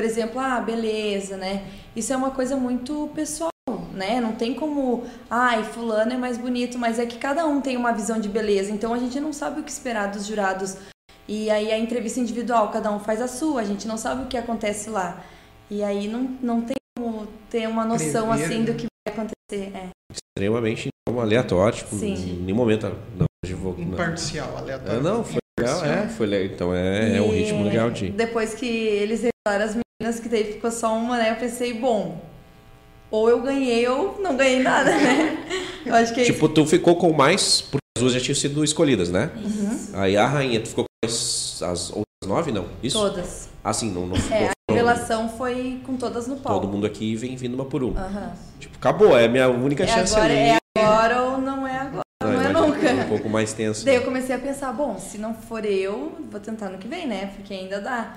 Ah, 0.00 0.02
por 0.02 0.04
exemplo, 0.04 0.40
ah, 0.40 0.60
beleza, 0.60 1.36
né? 1.36 1.64
Isso 1.94 2.12
é 2.12 2.16
uma 2.16 2.30
coisa 2.30 2.56
muito 2.56 3.10
pessoal, 3.14 3.50
né? 3.92 4.20
Não 4.20 4.32
tem 4.32 4.54
como. 4.54 5.04
Ai, 5.28 5.62
fulano 5.62 6.12
é 6.12 6.16
mais 6.16 6.38
bonito, 6.38 6.78
mas 6.78 6.98
é 6.98 7.04
que 7.04 7.18
cada 7.18 7.46
um 7.46 7.60
tem 7.60 7.76
uma 7.76 7.92
visão 7.92 8.18
de 8.18 8.28
beleza. 8.28 8.70
Então 8.70 8.94
a 8.94 8.98
gente 8.98 9.20
não 9.20 9.32
sabe 9.32 9.60
o 9.60 9.62
que 9.62 9.70
esperar 9.70 10.10
dos 10.10 10.26
jurados. 10.26 10.76
E 11.28 11.50
aí 11.50 11.70
a 11.70 11.78
entrevista 11.78 12.18
individual, 12.18 12.70
cada 12.70 12.90
um 12.90 12.98
faz 12.98 13.20
a 13.20 13.28
sua, 13.28 13.60
a 13.60 13.64
gente 13.64 13.86
não 13.86 13.96
sabe 13.96 14.24
o 14.24 14.26
que 14.26 14.36
acontece 14.36 14.90
lá. 14.90 15.22
E 15.70 15.82
aí 15.82 16.08
não, 16.08 16.22
não 16.42 16.62
tem 16.62 16.76
como 16.96 17.28
ter 17.48 17.68
uma 17.68 17.84
noção 17.84 18.28
Prever, 18.28 18.44
assim 18.44 18.58
né? 18.60 18.64
do 18.64 18.74
que 18.74 18.86
vai 19.06 19.14
acontecer. 19.14 19.76
É. 19.76 19.88
Extremamente 20.12 20.88
então, 20.88 21.20
aleatório, 21.20 21.76
tipo, 21.76 21.94
Sim. 21.94 22.14
em 22.14 22.42
nenhum 22.42 22.56
momento. 22.56 22.90
Não, 23.16 23.26
vou. 23.56 23.76
Não. 23.76 23.92
Imparcial, 23.92 24.56
aleatório. 24.56 24.98
É, 24.98 25.02
não, 25.02 25.22
foi 25.22 25.38
legal, 25.58 25.84
é, 25.84 26.08
foi 26.08 26.26
legal. 26.26 26.54
Então 26.54 26.74
é, 26.74 27.16
é 27.16 27.22
um 27.22 27.30
ritmo 27.30 27.62
legal 27.64 27.90
de. 27.90 28.10
Depois 28.10 28.54
que 28.54 28.66
eles 28.66 29.22
revelaram 29.22 29.70
as 29.70 29.76
que 30.22 30.28
daí 30.28 30.44
ficou 30.44 30.70
só 30.70 30.94
uma, 30.96 31.18
né? 31.18 31.30
Eu 31.30 31.36
pensei, 31.36 31.74
bom, 31.74 32.20
ou 33.10 33.28
eu 33.28 33.40
ganhei 33.42 33.86
ou 33.88 34.20
não 34.20 34.36
ganhei 34.36 34.62
nada, 34.62 34.90
né? 34.90 35.36
Eu 35.84 35.94
acho 35.94 36.14
que 36.14 36.20
é 36.20 36.24
Tipo, 36.24 36.48
tu 36.48 36.64
ficou 36.66 36.96
com 36.96 37.12
mais, 37.12 37.60
porque 37.60 37.78
as 37.96 38.02
duas 38.02 38.12
já 38.14 38.20
tinham 38.20 38.34
sido 38.34 38.62
escolhidas, 38.64 39.10
né? 39.10 39.30
Uhum. 39.36 39.78
Aí 39.94 40.16
a 40.16 40.26
rainha, 40.26 40.60
tu 40.60 40.68
ficou 40.68 40.84
com 40.84 41.06
as, 41.08 41.62
as 41.62 41.88
outras 41.90 42.04
nove, 42.26 42.52
não? 42.52 42.66
Isso? 42.82 42.98
todas. 42.98 43.48
Assim, 43.62 43.90
não, 43.90 44.06
não 44.06 44.16
ficou. 44.16 44.36
É, 44.36 44.48
a 44.48 44.72
revelação 44.72 45.28
foi 45.28 45.80
com 45.84 45.96
todas 45.96 46.26
no 46.26 46.36
palco. 46.36 46.60
Todo 46.60 46.70
mundo 46.70 46.86
aqui 46.86 47.14
vem 47.16 47.36
vindo 47.36 47.54
uma 47.54 47.64
por 47.64 47.82
uma. 47.82 48.00
Aham. 48.00 48.32
Tipo, 48.58 48.76
acabou, 48.76 49.18
é 49.18 49.24
a 49.24 49.28
minha 49.28 49.48
única 49.48 49.84
É 49.84 49.86
chance 49.86 50.14
agora, 50.14 50.32
ali. 50.32 50.42
é 50.42 50.58
agora 50.78 51.22
ou 51.22 51.38
não 51.38 51.66
é 51.66 51.78
agora, 51.78 52.04
não, 52.22 52.40
é 52.40 52.52
nunca. 52.52 52.92
Um 52.92 53.08
pouco 53.08 53.28
mais 53.28 53.52
tenso. 53.52 53.84
Daí 53.84 53.96
eu 53.96 54.02
comecei 54.02 54.34
a 54.34 54.38
pensar, 54.38 54.72
bom, 54.72 54.98
se 54.98 55.18
não 55.18 55.34
for 55.34 55.64
eu, 55.64 56.12
vou 56.30 56.40
tentar 56.40 56.68
no 56.70 56.78
que 56.78 56.86
vem, 56.88 57.06
né? 57.06 57.32
Porque 57.34 57.52
ainda 57.52 57.80
dá. 57.80 58.14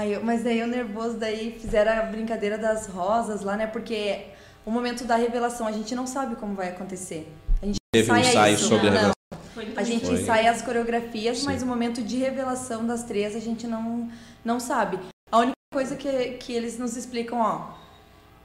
Aí 0.00 0.14
eu- 0.14 0.24
mas 0.24 0.42
daí 0.42 0.58
eu 0.60 0.66
nervoso, 0.66 1.18
daí 1.18 1.58
fizeram 1.60 1.92
a 1.92 2.02
brincadeira 2.06 2.56
das 2.56 2.86
rosas 2.86 3.42
lá, 3.42 3.54
né? 3.54 3.66
Porque 3.66 4.28
o 4.64 4.70
momento 4.70 5.04
da 5.04 5.14
revelação 5.14 5.66
a 5.66 5.72
gente 5.72 5.94
não 5.94 6.06
sabe 6.06 6.36
como 6.36 6.54
vai 6.54 6.70
acontecer. 6.70 7.30
A 7.62 7.66
gente 7.66 7.76
Teve 7.92 8.10
um 8.10 8.16
ensaia 8.16 8.30
ensaio 8.30 8.54
isso, 8.54 8.64
sobre 8.68 8.88
a 8.88 8.90
não. 8.90 8.96
revelação. 8.96 9.14
Foi 9.54 9.72
A 9.76 9.82
gente 9.82 10.06
Foi. 10.06 10.14
ensaia 10.14 10.50
as 10.50 10.62
coreografias, 10.62 11.40
Sim. 11.40 11.44
mas 11.44 11.62
o 11.62 11.66
momento 11.66 12.00
de 12.02 12.16
revelação 12.16 12.86
das 12.86 13.02
três 13.04 13.36
a 13.36 13.40
gente 13.40 13.66
não, 13.66 14.08
não 14.42 14.58
sabe. 14.58 14.98
A 15.30 15.36
única 15.38 15.52
coisa 15.70 15.94
que, 15.96 16.10
que 16.38 16.50
eles 16.54 16.78
nos 16.78 16.96
explicam, 16.96 17.38
ó, 17.38 17.72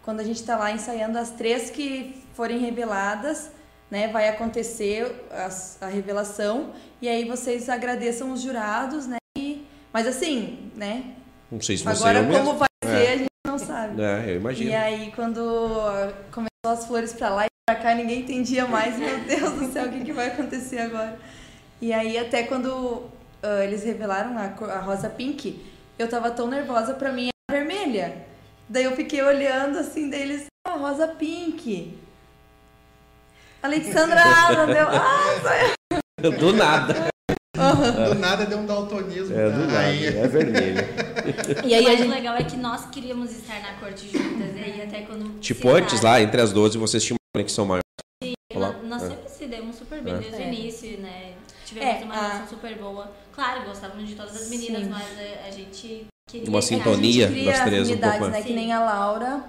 quando 0.04 0.20
a 0.20 0.24
gente 0.26 0.44
tá 0.44 0.58
lá 0.58 0.74
ensaiando 0.74 1.18
as 1.18 1.30
três 1.32 1.70
que 1.70 2.22
forem 2.34 2.60
reveladas, 2.60 3.50
né, 3.90 4.10
vai 4.10 4.28
acontecer 4.28 5.26
as- 5.32 5.78
a 5.82 5.88
revelação 5.88 6.72
e 7.02 7.08
aí 7.08 7.24
vocês 7.24 7.70
agradeçam 7.70 8.34
os 8.34 8.42
jurados, 8.42 9.08
né? 9.08 9.16
e- 9.38 9.66
mas 9.94 10.06
assim, 10.06 10.70
né? 10.76 11.14
Não 11.52 11.62
sei 11.62 11.78
se 11.78 11.84
você 11.84 12.04
Agora 12.04 12.20
eu 12.20 12.24
mesmo. 12.26 12.46
como 12.46 12.58
vai 12.60 12.68
É. 12.84 12.88
ser 12.88 13.08
a 13.08 13.18
gente 13.18 13.30
não 13.48 13.58
sabe. 13.60 14.02
É, 14.02 14.32
eu 14.32 14.36
imagino. 14.38 14.70
E 14.72 14.76
aí, 14.76 15.12
quando 15.16 15.40
ah, 15.80 16.12
começou 16.32 16.50
as 16.66 16.86
flores 16.88 17.14
pra 17.14 17.30
lá 17.30 17.46
e 17.46 17.50
pra 17.70 17.76
cá, 17.80 17.94
ninguém 17.96 18.22
entendia 18.22 18.66
mais. 18.68 18.98
Meu 18.98 19.20
Deus 19.20 19.52
do 19.54 19.72
céu, 19.72 19.86
o 19.88 19.92
que, 19.92 20.04
que 20.06 20.12
vai 20.14 20.28
acontecer 20.28 20.80
agora? 20.80 21.18
E 21.82 21.94
aí, 21.94 22.18
até 22.18 22.44
quando 22.44 23.04
ah, 23.44 23.64
eles 23.64 23.84
revelaram 23.84 24.38
a, 24.38 24.50
cor- 24.50 24.70
a 24.70 24.80
rosa 24.80 25.10
pink, 25.10 25.64
eu 26.00 26.10
tava 26.10 26.32
tão 26.32 26.48
nervosa, 26.48 26.94
pra 26.94 27.12
mim 27.12 27.30
era 27.50 27.60
vermelha. 27.60 28.26
Daí 28.68 28.84
eu 28.86 28.96
fiquei 28.96 29.22
olhando 29.22 29.78
assim, 29.78 30.10
daí 30.10 30.22
eles, 30.24 30.46
ah, 30.68 30.72
rosa 30.72 31.08
pink. 31.08 31.98
Alexandra 33.62 34.22
Asa, 34.22 34.66
deu, 34.68 34.88
ah, 34.88 36.30
Do 36.40 36.54
nada. 36.54 37.08
Do 37.56 38.16
nada 38.16 38.46
deu 38.46 38.60
um 38.60 38.66
daltonismo. 38.66 39.36
É, 39.38 39.50
do 39.50 39.60
nada. 39.68 39.80
Aí- 39.80 40.06
É 40.06 40.28
vermelho. 40.28 40.86
E 41.66 41.74
aí 41.74 41.84
o 41.84 41.86
a 41.86 41.90
mais 41.90 42.00
gente 42.00 42.10
legal 42.14 42.36
é 42.36 42.44
que 42.44 42.58
nós 42.58 42.86
queríamos 42.90 43.32
estar 43.32 43.60
na 43.62 43.74
corte 43.80 44.06
juntas. 44.12 44.56
E 44.56 44.60
aí 44.60 44.82
até 44.82 45.02
quando. 45.02 45.40
Tipo, 45.40 45.70
antes 45.70 46.02
lá, 46.02 46.22
entre 46.22 46.42
as 46.42 46.52
12, 46.52 46.78
vocês 46.78 47.04
tinham 47.04 47.16
uma 47.16 47.40
conexão 47.42 47.66
maior. 47.66 47.82
Olá. 48.54 48.72
Nós, 48.74 48.84
nós 48.88 49.04
É. 49.04 49.08
sempre 49.10 49.30
se 49.30 49.46
demos 49.48 49.76
super 49.76 50.02
bem 50.02 50.14
É. 50.14 50.18
desde 50.18 50.38
o 50.38 50.42
É. 50.42 50.48
início, 50.48 50.98
né? 51.00 51.32
Tivemos 51.66 52.02
É, 52.02 52.04
uma 52.06 52.14
a- 52.14 52.22
relação 52.28 52.48
super 52.48 52.76
boa. 52.78 53.12
Claro, 53.34 53.66
gostávamos 53.66 54.08
de 54.08 54.16
todas 54.16 54.36
as 54.36 54.50
meninas, 54.50 54.84
Sim. 54.84 54.90
mas 54.90 55.04
a, 55.04 55.48
a 55.48 55.52
gente 55.52 56.08
queria. 56.30 56.48
Uma 56.50 56.60
estar 56.60 56.76
sintonia 56.76 57.28
a 57.28 57.30
das 57.52 57.60
três 57.62 57.90
um 57.90 57.98
pouco 57.98 58.28
né? 58.28 58.42
Que 58.42 58.48
Sim. 58.50 58.56
nem 58.56 58.72
a 58.72 58.80
Laura. 58.84 59.44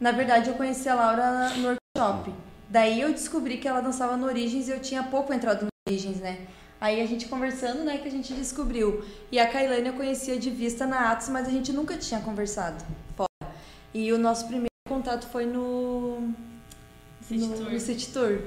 Na 0.00 0.10
verdade, 0.10 0.48
eu 0.50 0.54
conheci 0.54 0.88
a 0.88 0.94
Laura 0.94 1.50
no 1.56 1.68
workshop. 1.96 2.32
Daí 2.68 3.00
eu 3.00 3.12
descobri 3.12 3.58
que 3.58 3.68
ela 3.68 3.80
dançava 3.80 4.16
no 4.16 4.26
Origens 4.26 4.66
e 4.68 4.72
eu 4.72 4.80
tinha 4.80 5.02
pouco 5.04 5.32
entrado 5.32 5.62
no 5.62 5.68
Origens, 5.88 6.16
né? 6.18 6.38
Aí 6.82 7.00
a 7.00 7.06
gente 7.06 7.28
conversando, 7.28 7.84
né, 7.84 7.96
que 7.98 8.08
a 8.08 8.10
gente 8.10 8.34
descobriu. 8.34 9.04
E 9.30 9.38
a 9.38 9.46
Kailane 9.46 9.86
eu 9.86 9.92
conhecia 9.92 10.36
de 10.36 10.50
vista 10.50 10.84
na 10.84 11.12
Atos, 11.12 11.28
mas 11.28 11.46
a 11.46 11.50
gente 11.52 11.72
nunca 11.72 11.96
tinha 11.96 12.20
conversado 12.20 12.84
fora. 13.16 13.54
E 13.94 14.12
o 14.12 14.18
nosso 14.18 14.48
primeiro 14.48 14.72
contato 14.88 15.28
foi 15.28 15.46
no 15.46 16.34
City 17.20 17.46
no, 17.46 17.56
Tour. 17.56 17.70
no 17.70 17.78
City 17.78 18.08
Tour. 18.12 18.40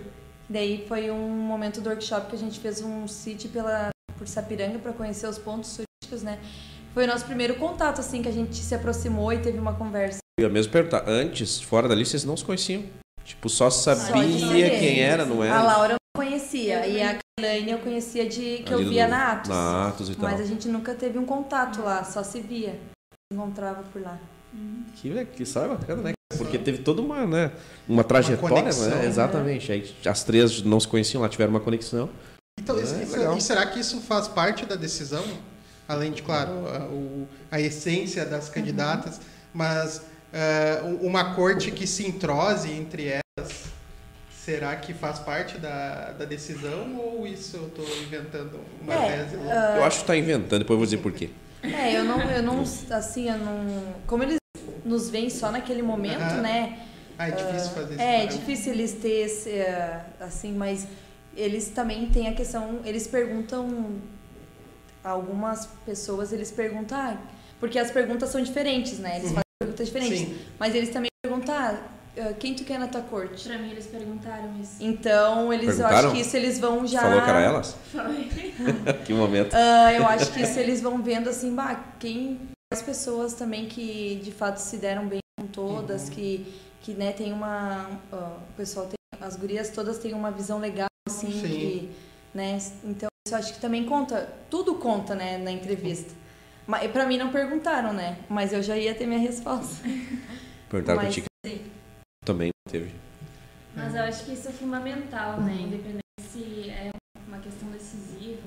Daí 0.50 0.86
foi 0.86 1.10
um 1.10 1.30
momento 1.30 1.80
do 1.80 1.88
workshop 1.88 2.30
que 2.30 2.36
a 2.36 2.38
gente 2.38 2.60
fez 2.60 2.82
um 2.82 3.08
city 3.08 3.48
pela 3.48 3.88
por 4.18 4.28
Sapiranga 4.28 4.80
para 4.80 4.92
conhecer 4.92 5.28
os 5.28 5.38
pontos 5.38 5.78
turísticos, 5.78 6.22
né? 6.22 6.38
Foi 6.94 7.06
o 7.06 7.08
nosso 7.08 7.24
primeiro 7.24 7.56
contato 7.56 8.02
assim 8.02 8.22
que 8.22 8.28
a 8.28 8.34
gente 8.34 8.58
se 8.58 8.76
aproximou 8.76 9.32
e 9.32 9.40
teve 9.40 9.58
uma 9.58 9.76
conversa. 9.76 10.20
Eu 10.38 10.48
ia 10.48 10.54
mesmo 10.54 10.74
perguntar, 10.74 11.06
antes, 11.08 11.62
fora 11.62 11.88
dali, 11.88 12.06
vocês 12.06 12.26
não 12.26 12.36
se 12.36 12.44
conheciam? 12.44 12.84
Tipo, 13.24 13.48
só 13.48 13.70
sabia 13.70 14.04
saber. 14.04 14.80
quem 14.80 15.00
era, 15.00 15.26
não 15.26 15.42
era? 15.42 15.58
A 15.58 15.64
Laura 15.64 15.94
eu 15.94 15.98
não 16.18 16.26
conhecia 16.26 16.86
e 16.86 17.02
a 17.02 17.18
Kailane 17.38 17.70
eu 17.72 17.80
conhecia 17.80 18.28
de 18.30 18.64
que 18.64 18.74
Ali 18.74 18.84
eu 18.84 18.90
via 18.90 19.06
do- 19.08 19.10
na 19.12 19.32
Atos. 19.34 19.50
Na 19.50 19.88
Atos 19.90 20.10
e 20.10 20.16
tal. 20.16 20.30
Mas 20.32 20.40
a 20.40 20.46
gente 20.46 20.70
nunca 20.70 20.96
teve 20.96 21.20
um 21.20 21.26
contato 21.26 21.82
lá, 21.82 22.02
só 22.06 22.24
se 22.24 22.40
via. 22.40 22.80
Se 23.30 23.34
encontrava 23.34 23.84
por 23.92 24.02
lá. 24.02 24.18
Que, 24.96 25.26
que 25.26 25.44
história 25.44 25.76
bacana, 25.76 26.02
né? 26.02 26.14
Porque 26.38 26.58
teve 26.58 26.78
toda 26.80 27.02
uma, 27.02 27.26
né, 27.28 27.52
uma 27.90 28.04
trajetória, 28.06 28.56
conexão, 28.58 28.90
né? 28.90 28.96
né? 29.02 29.06
Exatamente. 29.06 29.70
Aí 29.72 29.96
as 30.06 30.24
três 30.24 30.62
não 30.64 30.80
se 30.80 30.88
conheciam 30.88 31.22
lá, 31.22 31.28
tiveram 31.30 31.52
uma 31.52 31.60
conexão. 31.60 32.10
Então, 32.58 32.80
É, 32.80 32.82
isso- 32.84 33.38
e 33.38 33.42
será 33.42 33.66
que 33.66 33.80
isso 33.82 34.00
faz 34.00 34.30
parte 34.30 34.66
da 34.66 34.76
decisão? 34.76 35.24
Além 35.90 36.14
de, 36.14 36.24
claro, 36.24 36.52
a, 36.70 36.86
o- 36.86 37.28
a 37.52 37.60
essência 37.60 38.26
das 38.26 38.48
candidatas, 38.48 39.20
mas 39.54 40.02
eh, 40.32 40.82
u- 40.84 41.06
uma 41.06 41.36
corte 41.36 41.70
que 41.72 41.86
se 41.86 42.08
entrose 42.08 42.72
entre 42.72 43.08
elas 43.38 43.66
Será 44.46 44.76
que 44.76 44.94
faz 44.94 45.18
parte 45.18 45.58
da, 45.58 46.12
da 46.12 46.24
decisão 46.24 46.98
ou 47.00 47.26
isso 47.26 47.58
eu 47.58 47.66
estou 47.66 47.86
inventando 48.04 48.60
uma 48.80 48.94
É, 48.94 49.24
tese? 49.24 49.36
Eu 49.38 49.84
acho 49.84 49.98
que 49.98 50.04
está 50.04 50.16
inventando, 50.16 50.60
depois 50.60 50.76
eu 50.76 50.78
vou 50.78 50.86
dizer 50.86 50.98
por 50.98 51.12
quê. 51.12 51.32
É, 51.64 51.98
eu 51.98 52.04
não, 52.04 52.22
eu 52.22 52.44
não, 52.44 52.62
assim, 52.62 53.28
eu 53.28 53.40
não... 53.40 53.96
Como 54.06 54.22
eles 54.22 54.38
nos 54.86 55.10
veem 55.10 55.32
só 55.32 55.52
naquele 55.52 55.82
momento, 55.82 56.22
Aham. 56.22 56.42
né? 56.42 56.80
Ah, 57.18 57.28
é 57.28 57.32
difícil 57.32 57.72
fazer 57.72 57.94
isso. 57.96 58.04
É, 58.04 58.16
é 58.16 58.20
né? 58.20 58.26
difícil 58.28 58.74
eles 58.74 58.94
ter 58.94 59.26
esse, 59.26 59.50
eh, 59.50 60.06
assim, 60.20 60.54
mas 60.54 60.88
eles 61.36 61.70
também 61.70 62.06
têm 62.12 62.28
a 62.28 62.36
questão, 62.36 62.82
eles 62.86 63.08
perguntam, 63.08 63.96
algumas 65.04 65.66
pessoas 65.88 66.32
eles 66.32 66.52
perguntam, 66.52 66.96
ah, 67.00 67.18
porque 67.60 67.80
as 67.80 67.90
perguntas 67.90 68.30
são 68.30 68.44
diferentes, 68.44 69.00
né? 69.00 69.18
Eles 69.18 69.30
fazem 69.30 69.42
perguntas 69.60 69.88
diferentes, 69.88 70.20
Sim. 70.20 70.38
mas 70.60 70.76
eles 70.76 70.90
também 70.90 71.10
perguntam, 71.24 71.56
ah, 72.18 72.34
quem 72.34 72.54
tu 72.54 72.64
quer 72.64 72.80
na 72.80 72.88
tua 72.88 73.02
corte? 73.02 73.48
Pra 73.48 73.58
mim, 73.58 73.72
eles 73.72 73.88
perguntaram 73.88 74.58
isso. 74.62 74.78
Então, 74.80 75.52
eles, 75.54 75.70
eu 75.70 75.76
Perguntaram? 75.86 76.08
acho 76.10 76.16
que 76.16 76.22
isso 76.22 76.38
eles 76.38 76.60
vão 76.60 76.86
já... 76.88 77.02
Falou 77.02 77.22
que 77.22 77.30
era 77.30 77.40
elas? 77.42 77.76
Que 79.06 79.14
momento. 79.14 79.54
Ah, 79.54 79.94
eu 79.94 80.06
acho 80.08 80.32
que 80.32 80.42
isso 80.42 80.60
eles 80.60 80.82
vão 80.82 81.02
vendo 81.02 81.30
assim, 81.30 81.54
bah, 81.56 81.80
quem 82.00 82.40
as 82.74 82.82
pessoas 82.82 83.34
também 83.34 83.68
que 83.68 84.20
de 84.24 84.32
fato 84.32 84.58
se 84.58 84.78
deram 84.78 85.08
bem 85.08 85.20
com 85.40 85.48
todas, 85.48 86.10
que 86.10 86.46
que 86.82 86.94
né, 86.94 87.12
tem 87.14 87.34
uma 87.34 87.90
ó, 88.12 88.16
o 88.18 88.54
pessoal 88.56 88.86
tem 88.86 88.96
as 89.20 89.36
gurias 89.36 89.70
todas 89.70 89.98
têm 89.98 90.14
uma 90.14 90.30
visão 90.30 90.60
legal 90.60 90.88
assim, 91.08 91.32
Sim. 91.32 91.42
que, 91.42 91.90
né? 92.34 92.60
Então 92.84 93.08
isso 93.26 93.34
eu 93.34 93.38
acho 93.40 93.54
que 93.54 93.60
também 93.60 93.86
conta, 93.86 94.32
tudo 94.52 94.76
conta, 94.76 95.16
né, 95.16 95.38
na 95.40 95.52
entrevista. 95.52 96.14
Mas 96.68 96.92
para 96.92 97.06
mim 97.06 97.18
não 97.18 97.30
perguntaram, 97.32 97.92
né? 97.94 98.18
Mas 98.30 98.54
eu 98.54 98.62
já 98.62 98.78
ia 98.78 98.94
ter 98.94 99.06
minha 99.08 99.20
resposta. 99.20 99.84
Perguntaram 100.70 101.00
pra 101.00 101.06
Mas- 101.08 101.16
ti. 101.16 101.24
Também 102.68 102.82
teve. 102.90 102.92
Mas 103.76 103.94
eu 103.96 104.02
acho 104.04 104.26
que 104.26 104.34
isso 104.34 104.48
é 104.48 104.52
fundamental, 104.52 105.40
né? 105.42 105.54
Independente 105.60 106.02
se 106.32 106.70
é 106.70 106.92
uma 107.28 107.38
questão 107.40 107.68
decisiva 107.70 108.42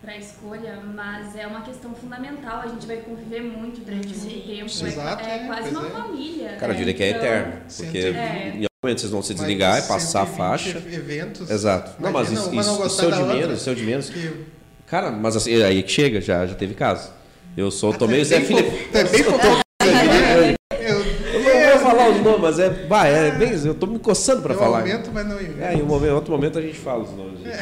para 0.00 0.12
a 0.12 0.16
escolha, 0.18 0.80
mas 0.94 1.34
é 1.36 1.46
uma 1.46 1.62
questão 1.62 1.94
fundamental. 1.94 2.60
A 2.60 2.68
gente 2.68 2.86
vai 2.86 2.98
conviver 2.98 3.42
muito 3.42 3.80
durante 3.84 4.08
muito 4.08 4.46
tempo. 4.46 4.84
É- 4.84 4.88
Exato, 4.88 5.24
é, 5.24 5.36
é, 5.36 5.46
quase 5.46 5.62
pois 5.62 5.72
uma 5.76 5.86
é. 5.86 5.90
família. 5.90 6.56
Cara, 6.58 6.72
eu 6.72 6.76
diria 6.76 6.94
que 6.94 7.02
é 7.02 7.08
Então, 7.10 7.20
eterno. 7.20 7.52
Porque 7.76 7.98
É. 7.98 8.48
em 8.48 8.50
algum 8.64 8.66
momento 8.82 9.00
vocês 9.00 9.12
vão 9.12 9.22
se 9.22 9.34
desligar 9.34 9.78
e 9.78 9.82
passar 9.88 10.22
a 10.22 10.26
120 10.26 10.36
faixa. 10.36 10.78
eventos. 10.78 11.50
Exato. 11.50 12.00
Não, 12.02 12.12
mas 12.12 12.30
isso, 12.30 12.50
não 12.52 12.60
isso, 12.60 13.02
é 13.02 13.06
o 13.06 13.10
de 13.12 13.22
menos, 13.24 13.60
isso 13.60 13.68
é 13.70 13.72
o 13.72 13.76
de 13.76 13.82
menos. 13.82 14.08
Que- 14.10 14.44
Cara, 14.86 15.10
mas 15.10 15.34
assim, 15.36 15.62
aí 15.62 15.82
que 15.82 15.90
chega, 15.90 16.20
já, 16.20 16.46
já 16.46 16.54
teve 16.54 16.74
caso. 16.74 17.10
Eu 17.56 17.70
sou, 17.70 17.92
tomei 17.94 18.20
o 18.20 18.24
Zé 18.24 18.36
é 18.36 18.40
bem 18.40 18.46
Felipe. 18.48 18.88
tu 18.92 18.98
é 18.98 19.04
bem 19.04 19.22
fofoqueiro, 19.24 19.64
né? 19.80 20.54
Eu, 20.80 21.04
Eu 21.44 21.78
não 22.22 22.38
mas 22.38 22.58
é. 22.58 22.68
Vai, 22.86 23.28
é 23.28 23.30
bem, 23.32 23.52
eu 23.64 23.74
tô 23.74 23.86
me 23.86 23.98
coçando 23.98 24.46
eu 24.48 24.54
falar. 24.56 24.80
aumento, 24.80 25.10
mas 25.12 25.26
não 25.26 25.40
invento. 25.40 25.62
É, 25.62 25.74
em 25.74 25.82
um 25.82 25.86
momento, 25.86 26.14
outro 26.14 26.32
momento 26.32 26.58
a 26.58 26.62
gente 26.62 26.78
fala 26.78 27.04
os 27.04 27.10
nomes. 27.10 27.40
Deixa 27.44 27.60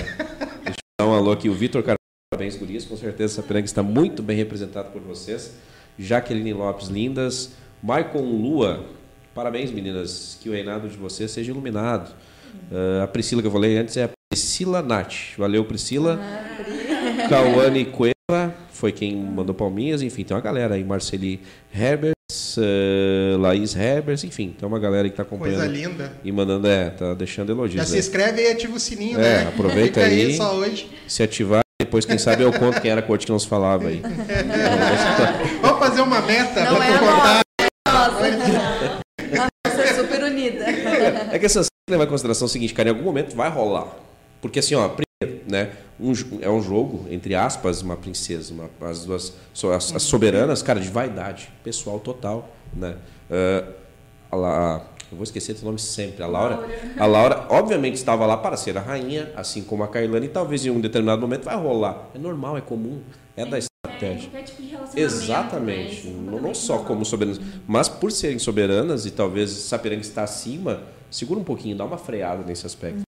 eu 0.69 0.75
dar 1.01 1.07
um 1.07 1.15
alô 1.15 1.33
aqui, 1.33 1.49
o 1.49 1.55
Vitor 1.55 1.83
Carvalho, 1.83 1.99
parabéns, 2.33 2.57
gurias. 2.57 2.85
Com 2.85 2.97
certeza 2.97 3.35
essa 3.35 3.43
piranga 3.43 3.67
está 3.67 3.83
muito 3.83 4.23
bem 4.23 4.37
representada 4.37 4.89
por 4.89 5.01
vocês. 5.01 5.53
Jaqueline 5.99 6.53
Lopes, 6.53 6.89
lindas. 6.89 7.51
Maicon 7.83 8.23
Lua, 8.23 8.85
parabéns, 9.35 9.71
meninas. 9.71 10.39
Que 10.41 10.49
o 10.49 10.53
reinado 10.53 10.89
de 10.89 10.97
vocês 10.97 11.31
seja 11.31 11.51
iluminado. 11.51 12.13
Ah, 12.71 13.05
a 13.05 13.07
Priscila 13.07 13.41
que 13.41 13.49
eu 13.49 13.53
falei 13.53 13.77
antes 13.77 13.97
é 13.97 14.05
a 14.05 14.11
Priscila 14.31 14.83
Nath. 14.83 15.37
Valeu, 15.37 15.65
Priscila. 15.65 16.19
Cauane 17.29 17.85
Cueva 17.87 18.55
foi 18.71 18.93
quem 18.93 19.17
mandou 19.17 19.55
palminhas. 19.55 20.03
Enfim, 20.03 20.25
tem 20.25 20.37
uma 20.37 20.43
galera 20.43 20.75
aí. 20.75 20.85
Marceli 20.85 21.41
Herbers, 21.75 22.15
eh, 22.59 23.37
Laís 23.39 23.75
Herbers, 23.77 24.25
enfim, 24.25 24.55
tem 24.59 24.67
uma 24.69 24.79
galera 24.79 25.09
que 25.09 25.13
está 25.13 25.25
Coisa 25.25 25.45
acompanhando 25.57 25.73
linda. 25.73 26.13
e 26.25 26.31
mandando, 26.33 26.67
é, 26.69 26.91
tá 26.91 27.15
deixando 27.15 27.49
Já 27.49 27.53
elogios. 27.55 27.87
se 27.87 27.93
né? 27.95 27.99
inscreve 27.99 28.43
e 28.43 28.51
ativa 28.53 28.75
o 28.77 28.81
sininho, 28.81 29.19
É, 29.19 29.45
né? 29.45 29.49
aproveita 29.49 30.01
Fica 30.01 30.13
aí. 30.13 30.37
só 30.37 30.55
hoje. 30.55 30.91
Se 31.09 31.23
ativar, 31.23 31.63
depois, 31.81 32.05
quem 32.05 32.19
sabe, 32.19 32.43
eu 32.43 32.53
conto 32.53 32.81
quem 32.81 32.91
era 32.91 33.01
a 33.01 33.03
corte 33.03 33.27
que 33.27 33.39
se 33.39 33.47
falava 33.47 33.89
aí. 33.89 34.01
Vamos 35.61 35.79
fazer 35.79 36.01
uma 36.03 36.21
meta 36.23 36.65
Não 36.65 36.77
pra 36.77 36.87
é 36.87 36.99
contar. 36.99 37.41
Nossa. 37.89 38.31
Nossa, 39.67 39.83
é 39.83 39.95
super 39.95 40.25
unida. 40.25 40.65
É 41.33 41.39
que 41.39 41.47
essas 41.47 41.67
que 41.67 41.91
levar 41.93 42.05
em 42.05 42.09
consideração 42.09 42.47
o 42.47 42.49
seguinte, 42.49 42.73
cara, 42.75 42.89
em 42.89 42.93
algum 42.93 43.05
momento 43.05 43.35
vai 43.35 43.51
rolar. 43.51 43.89
Porque 44.41 44.59
assim, 44.61 44.75
ó, 44.75 44.89
né, 45.49 45.71
um 46.01 46.13
é 46.41 46.49
um 46.51 46.61
jogo, 46.63 47.07
entre 47.11 47.35
aspas, 47.35 47.83
uma 47.83 47.97
princesa, 47.97 48.53
uma, 48.53 48.69
as 48.89 49.05
duas, 49.05 49.33
so- 49.55 49.71
as, 49.71 49.95
as 49.95 50.03
soberanas, 50.03 50.63
cara, 50.63 50.81
de 50.81 50.89
vaidade, 50.89 51.51
pessoal 51.63 51.99
total, 52.01 52.49
né. 52.75 52.97
Ah, 53.31 53.65
a, 54.33 54.81
eu 55.11 55.17
vou 55.17 55.25
esquecer 55.25 55.55
teu 55.55 55.65
nome 55.67 55.79
sempre, 55.79 56.23
a 56.23 56.27
Laura. 56.27 56.57
Laura. 56.57 56.73
A 56.99 57.07
Laura, 57.07 57.47
obviamente, 57.51 57.97
estava 57.97 58.25
lá 58.25 58.37
para 58.37 58.57
ser 58.57 58.77
a 58.79 58.81
rainha, 58.81 59.31
assim 59.37 59.63
como 59.63 59.83
a 59.85 59.89
Kailane, 59.89 60.27
e 60.27 60.29
talvez 60.31 60.65
em 60.65 60.71
um 60.71 60.81
determinado 60.81 61.21
momento 61.21 61.45
vai 61.45 61.57
rolar. 61.57 62.09
É 62.15 62.19
normal, 62.19 62.57
é 62.57 62.61
comum, 62.63 63.01
é 63.37 63.45
da 63.45 63.59
É, 63.59 63.61
estratégia. 63.61 64.31
qualquer 64.31 64.45
tipo 64.45 64.63
de 64.63 64.69
relacionamento. 64.69 64.99
Exatamente. 65.15 66.07
né? 66.07 66.15
É 66.29 66.31
Não, 66.31 66.41
não 66.41 66.55
só 66.55 66.79
como 66.79 67.05
soberanas, 67.05 67.41
mas 67.67 67.89
por 67.91 68.11
serem 68.11 68.39
soberanas 68.39 69.05
e 69.05 69.11
talvez 69.11 69.51
Sapiranga 69.51 70.01
está 70.01 70.23
acima, 70.23 70.81
segura 71.11 71.39
um 71.39 71.45
pouquinho, 71.45 71.77
dá 71.77 71.85
uma 71.85 71.99
freada 71.99 72.43
nesse 72.45 72.65
aspecto. 72.67 73.03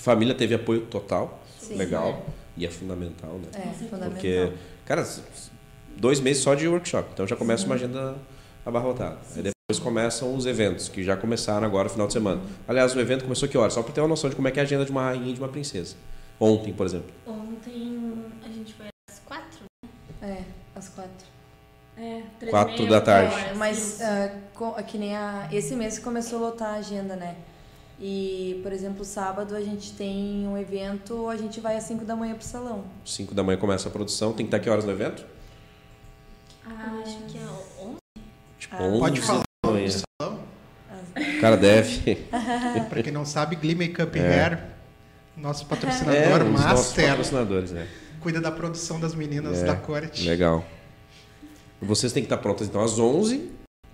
Família 0.00 0.34
teve 0.34 0.54
apoio 0.54 0.82
total, 0.86 1.38
Sim. 1.58 1.74
legal, 1.74 2.24
e 2.56 2.64
é 2.64 2.70
fundamental, 2.70 3.32
né? 3.34 3.48
É, 3.52 3.72
fundamental. 3.72 4.10
Porque, 4.10 4.52
cara, 4.86 5.06
dois 5.96 6.20
meses 6.20 6.42
só 6.42 6.54
de 6.54 6.66
workshop, 6.66 7.10
então 7.12 7.26
já 7.26 7.36
começa 7.36 7.66
uma 7.66 7.74
agenda 7.74 8.16
abarrotada. 8.64 9.18
Aí 9.36 9.42
depois 9.42 9.78
começam 9.82 10.34
os 10.34 10.46
eventos, 10.46 10.88
que 10.88 11.04
já 11.04 11.16
começaram 11.18 11.66
agora, 11.66 11.88
final 11.90 12.06
de 12.06 12.14
semana. 12.14 12.40
Aliás, 12.66 12.94
o 12.96 13.00
evento 13.00 13.24
começou 13.24 13.46
que 13.46 13.58
hora? 13.58 13.70
Só 13.70 13.82
para 13.82 13.92
ter 13.92 14.00
uma 14.00 14.08
noção 14.08 14.30
de 14.30 14.36
como 14.36 14.48
é 14.48 14.50
que 14.50 14.58
é 14.58 14.62
a 14.62 14.64
agenda 14.64 14.86
de 14.86 14.90
uma 14.90 15.02
rainha 15.02 15.28
e 15.30 15.34
de 15.34 15.38
uma 15.40 15.48
princesa. 15.48 15.96
Ontem, 16.40 16.72
por 16.72 16.86
exemplo. 16.86 17.10
Ontem 17.26 18.14
a 18.42 18.48
gente 18.48 18.72
foi 18.72 18.86
às 19.10 19.18
quatro. 19.20 19.60
É, 20.22 20.42
às 20.74 20.88
quatro. 20.88 21.26
É, 21.98 22.22
três 22.38 22.50
Quatro 22.50 22.74
e 22.76 22.78
meia, 22.78 22.90
da 22.90 23.00
tarde. 23.02 23.34
horas, 23.34 23.58
Mas 23.58 24.00
co- 24.54 24.72
que 24.84 24.96
nem 24.96 25.14
a, 25.14 25.46
esse 25.52 25.76
mês 25.76 25.98
começou 25.98 26.38
a 26.38 26.48
lotar 26.48 26.68
a 26.70 26.76
agenda, 26.78 27.14
né? 27.16 27.36
E, 28.00 28.58
por 28.62 28.72
exemplo, 28.72 29.04
sábado 29.04 29.54
a 29.54 29.60
gente 29.60 29.92
tem 29.92 30.46
um 30.48 30.56
evento, 30.56 31.28
a 31.28 31.36
gente 31.36 31.60
vai 31.60 31.76
às 31.76 31.84
5 31.84 32.04
da 32.04 32.16
manhã 32.16 32.34
pro 32.34 32.44
salão. 32.46 32.84
5 33.04 33.34
da 33.34 33.42
manhã 33.42 33.58
começa 33.58 33.88
a 33.88 33.92
produção. 33.92 34.32
Tem 34.32 34.46
que 34.46 34.48
estar 34.48 34.58
que 34.58 34.70
horas 34.70 34.84
no 34.86 34.90
evento? 34.92 35.24
Ah, 36.64 36.98
acho 37.02 37.18
que 37.24 37.36
é 37.36 37.42
onze. 37.84 37.98
Tipo, 38.58 38.76
Ah, 38.76 38.82
11 38.84 38.98
Pode 39.00 39.20
falar 39.20 39.42
da 39.64 39.70
manhã. 39.70 39.88
salão. 40.20 40.40
O 41.16 41.40
cara 41.40 41.56
deve. 41.58 42.14
Pra 42.88 43.02
quem 43.02 43.12
não 43.12 43.26
sabe, 43.26 43.56
Glee 43.56 43.74
Makeup 43.74 44.16
É. 44.18 44.22
Hair, 44.22 44.64
nosso 45.36 45.64
É, 45.64 45.66
patrocinador 45.66 46.42
um 46.46 46.52
nossos 46.52 46.66
master, 46.66 47.08
patrocinadores, 47.08 47.70
né? 47.72 47.86
cuida 48.20 48.40
da 48.40 48.50
produção 48.50 48.98
das 49.00 49.14
meninas 49.14 49.58
É, 49.62 49.64
da 49.66 49.76
corte. 49.76 50.26
Legal. 50.26 50.64
Vocês 51.82 52.12
têm 52.12 52.22
que 52.22 52.26
estar 52.26 52.36
prontas 52.38 52.66
então 52.68 52.82
às 52.82 52.98
11. 52.98 53.50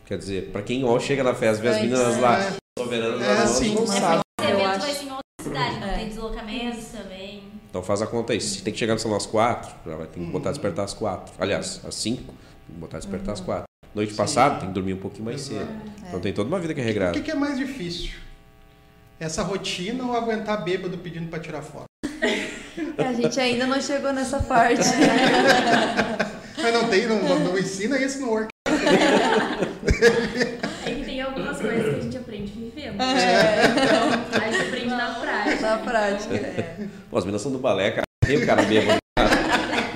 Quer 0.06 0.18
dizer, 0.18 0.50
pra 0.52 0.62
quem 0.62 0.84
ó, 0.84 0.98
chega 1.00 1.24
na 1.24 1.34
festa, 1.34 1.60
vê 1.62 1.68
as 1.68 1.76
Antes, 1.76 1.90
meninas 1.90 2.16
é. 2.16 2.20
lá 2.20 2.52
soberanas 2.78 3.20
É, 3.22 3.32
às 3.32 3.50
11, 3.50 3.64
sim. 3.64 3.74
não 3.74 3.82
É, 3.82 3.86
sabe. 3.86 4.20
O 4.40 4.44
Eu 4.44 4.50
evento 4.60 4.80
vai 4.80 4.94
ser 4.94 5.04
em 5.04 5.10
outra 5.10 5.22
cidade, 5.42 5.84
É. 5.84 5.94
tem 5.98 6.08
deslocamentos 6.08 6.84
também. 6.86 7.42
Então 7.68 7.82
faz 7.82 8.00
a 8.02 8.06
conta 8.06 8.32
aí. 8.32 8.40
Se 8.40 8.62
tem 8.62 8.72
que 8.72 8.78
chegar 8.78 8.94
no 8.94 9.00
salão 9.00 9.16
às 9.16 9.26
4, 9.26 9.74
já 9.84 9.96
vai 9.96 10.06
ter 10.06 10.20
que 10.20 10.26
botar 10.26 10.50
despertar 10.50 10.84
às 10.84 10.94
4. 10.94 11.34
Aliás, 11.40 11.80
às 11.84 11.94
5, 11.96 12.22
tem 12.22 12.34
que 12.68 12.72
botar 12.80 12.98
despertar 12.98 13.32
às 13.32 13.40
4. 13.40 13.64
Noite 13.94 14.12
Sim. 14.12 14.16
passada, 14.16 14.60
tem 14.60 14.68
que 14.68 14.74
dormir 14.74 14.94
um 14.94 14.98
pouquinho 14.98 15.24
mais 15.24 15.40
cedo. 15.40 15.66
Então 16.06 16.20
tem 16.20 16.32
toda 16.32 16.46
uma 16.48 16.60
vida 16.60 16.72
que 16.72 16.80
é 16.80 16.84
regrada. 16.84 17.10
O 17.10 17.14
que, 17.14 17.22
que 17.22 17.30
é 17.30 17.34
mais 17.34 17.58
difícil? 17.58 18.10
Essa 19.18 19.42
rotina 19.42 20.04
ou 20.04 20.14
aguentar 20.14 20.62
bêbado 20.62 20.96
pedindo 20.98 21.28
pra 21.28 21.40
tirar 21.40 21.62
foto? 21.62 21.86
A 22.98 23.12
gente 23.12 23.40
ainda 23.40 23.66
não 23.66 23.80
chegou 23.80 24.12
nessa 24.12 24.38
parte. 24.40 24.82
Mas 26.62 26.72
não 26.74 26.88
tem, 26.88 27.06
não, 27.06 27.38
não 27.40 27.58
ensina 27.58 27.98
isso 27.98 28.20
no 28.20 28.28
work. 28.30 28.48
É 30.84 30.90
que 30.90 31.04
tem 31.04 31.20
algumas 31.20 31.58
coisas 31.60 31.84
que 31.84 32.00
a 32.00 32.02
gente 32.02 32.16
aprende 32.16 32.52
vivendo. 32.52 33.00
É. 33.00 33.64
Então, 33.66 34.42
a 34.42 34.50
gente 34.50 34.68
aprende 34.68 34.86
na 34.88 35.14
prática. 35.14 35.60
Na 35.60 35.78
prática, 35.78 36.34
é. 36.34 36.86
Pô, 37.10 37.18
as 37.18 37.24
meninas 37.24 37.42
são 37.42 37.52
do 37.52 37.58
balé, 37.58 37.90
cara. 37.90 38.02
Tem 38.24 38.36
o 38.36 38.46
cara 38.46 38.62
bêbado. 38.62 38.98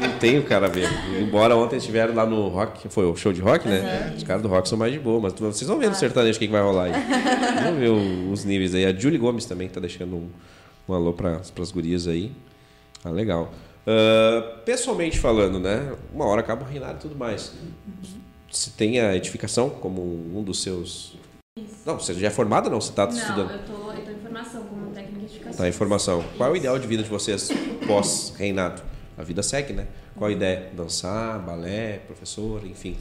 Não 0.01 0.19
tem 0.19 0.39
o 0.39 0.45
cara 0.45 0.69
bêbado. 0.69 0.95
Embora 1.21 1.57
ontem 1.57 1.77
estiveram 1.77 2.15
lá 2.15 2.25
no 2.25 2.49
rock, 2.49 2.89
foi 2.89 3.05
o 3.05 3.17
show 3.17 3.33
de 3.33 3.41
rock, 3.41 3.69
né? 3.69 4.15
Os 4.17 4.23
caras 4.23 4.43
do 4.43 4.49
rock 4.49 4.69
são 4.69 4.79
mais 4.79 4.93
de 4.93 4.99
boa, 4.99 5.21
mas 5.21 5.33
vocês 5.33 5.69
vão 5.69 5.79
ver 5.79 5.89
no 5.89 5.95
sertanejo 5.95 6.37
o 6.37 6.39
que, 6.39 6.47
que 6.47 6.53
vai 6.53 6.63
rolar 6.63 6.85
aí. 6.85 6.93
Vamos 7.65 7.81
ver 7.81 7.91
os 7.91 8.45
níveis 8.45 8.75
aí. 8.75 8.87
A 8.87 8.93
Julie 8.93 9.19
Gomes 9.19 9.45
também 9.45 9.69
tá 9.69 9.81
deixando 9.81 10.17
um, 10.17 10.31
um 10.89 10.95
alô 10.95 11.13
para 11.13 11.41
as 11.61 11.71
gurias 11.71 12.07
aí. 12.07 12.33
Ah, 13.05 13.11
legal. 13.11 13.53
Ah, 13.87 14.61
pessoalmente 14.65 15.19
falando, 15.19 15.59
né? 15.59 15.93
Uma 16.15 16.27
hora 16.27 16.41
acaba 16.41 16.65
o 16.65 16.67
reinado 16.69 16.99
e 16.99 17.01
tudo 17.01 17.17
mais. 17.17 17.53
Você 18.51 18.71
tem 18.77 19.01
a 19.01 19.15
edificação 19.15 19.71
como 19.71 20.03
um 20.03 20.43
dos 20.43 20.61
seus. 20.63 21.17
Não, 21.87 21.99
você 21.99 22.15
já 22.15 22.27
é 22.27 22.31
formada 22.31 22.67
ou 22.67 22.73
não? 22.73 22.81
Você 22.81 22.91
está 22.91 23.07
Não, 23.07 23.13
estudando? 23.13 23.53
eu 23.53 23.65
tô, 23.65 23.93
eu 23.93 24.05
tô 24.05 24.11
em 24.11 24.19
formação 24.19 24.65
como 24.65 24.91
técnica 24.91 25.19
de 25.21 25.25
edificação. 25.27 25.57
Tá 25.59 25.69
em 25.69 25.73
formação. 25.73 26.25
Qual 26.37 26.49
é 26.49 26.53
o 26.53 26.57
ideal 26.57 26.79
de 26.79 26.87
vida 26.87 27.03
de 27.03 27.09
vocês 27.09 27.49
pós-reinado? 27.87 28.83
A 29.17 29.23
vida 29.23 29.43
segue, 29.43 29.73
né? 29.73 29.87
Qual 30.17 30.29
a 30.29 30.33
ideia? 30.33 30.71
Dançar, 30.75 31.39
balé, 31.41 31.99
professor, 32.07 32.67
enfim. 32.67 32.97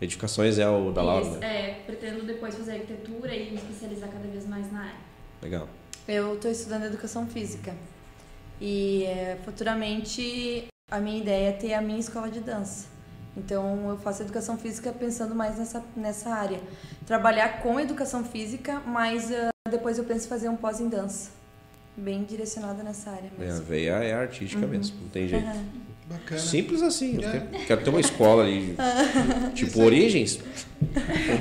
Edificações 0.00 0.58
é 0.58 0.68
o 0.68 0.92
da 0.92 1.02
Laura, 1.02 1.24
Isso, 1.26 1.36
né? 1.38 1.70
É, 1.70 1.74
pretendo 1.86 2.24
depois 2.24 2.54
fazer 2.54 2.72
arquitetura 2.72 3.34
e 3.34 3.50
me 3.50 3.56
especializar 3.56 4.10
cada 4.10 4.26
vez 4.28 4.46
mais 4.46 4.70
na 4.70 4.80
área. 4.80 5.00
Legal. 5.40 5.68
Eu 6.06 6.34
estou 6.34 6.50
estudando 6.50 6.84
educação 6.84 7.26
física. 7.26 7.74
E 8.60 9.04
é, 9.04 9.38
futuramente 9.44 10.66
a 10.90 11.00
minha 11.00 11.18
ideia 11.22 11.48
é 11.48 11.52
ter 11.52 11.72
a 11.72 11.80
minha 11.80 11.98
escola 11.98 12.28
de 12.30 12.40
dança. 12.40 12.93
Então 13.36 13.90
eu 13.90 13.98
faço 13.98 14.22
educação 14.22 14.56
física 14.56 14.92
pensando 14.92 15.34
mais 15.34 15.58
nessa, 15.58 15.82
nessa 15.96 16.30
área. 16.30 16.60
Trabalhar 17.06 17.60
com 17.62 17.80
educação 17.80 18.24
física, 18.24 18.80
mas 18.86 19.30
uh, 19.30 19.48
depois 19.70 19.98
eu 19.98 20.04
penso 20.04 20.26
em 20.26 20.28
fazer 20.28 20.48
um 20.48 20.56
pós 20.56 20.80
em 20.80 20.88
dança. 20.88 21.30
Bem 21.96 22.24
direcionada 22.24 22.82
nessa 22.82 23.10
área 23.10 23.30
É, 23.38 23.42
a 23.42 23.46
mesmo. 23.46 23.64
veia 23.66 23.92
é 24.02 24.14
artística 24.14 24.66
mesmo, 24.66 24.96
não 25.02 25.08
tem 25.08 25.28
jeito. 25.28 25.46
Aham. 25.46 25.64
Bacana. 26.06 26.40
Simples 26.40 26.82
assim. 26.82 27.14
eu 27.22 27.28
É. 27.28 27.32
Quero, 27.40 27.66
quero 27.66 27.84
ter 27.84 27.90
uma 27.90 28.00
escola 28.00 28.42
ali. 28.44 28.76
tipo, 29.54 29.80
origens. 29.82 30.38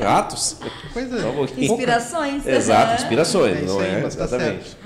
Atos. 0.08 0.58
Coisa. 0.94 1.22
Só 1.22 1.30
um. 1.32 1.44
Inspirações. 1.44 2.46
Exato, 2.48 3.02
inspirações, 3.02 3.58
É 3.58 3.62
não 3.66 3.80
aí, 3.80 3.90
é? 3.90 4.02
tá 4.02 4.08
Exatamente. 4.08 4.78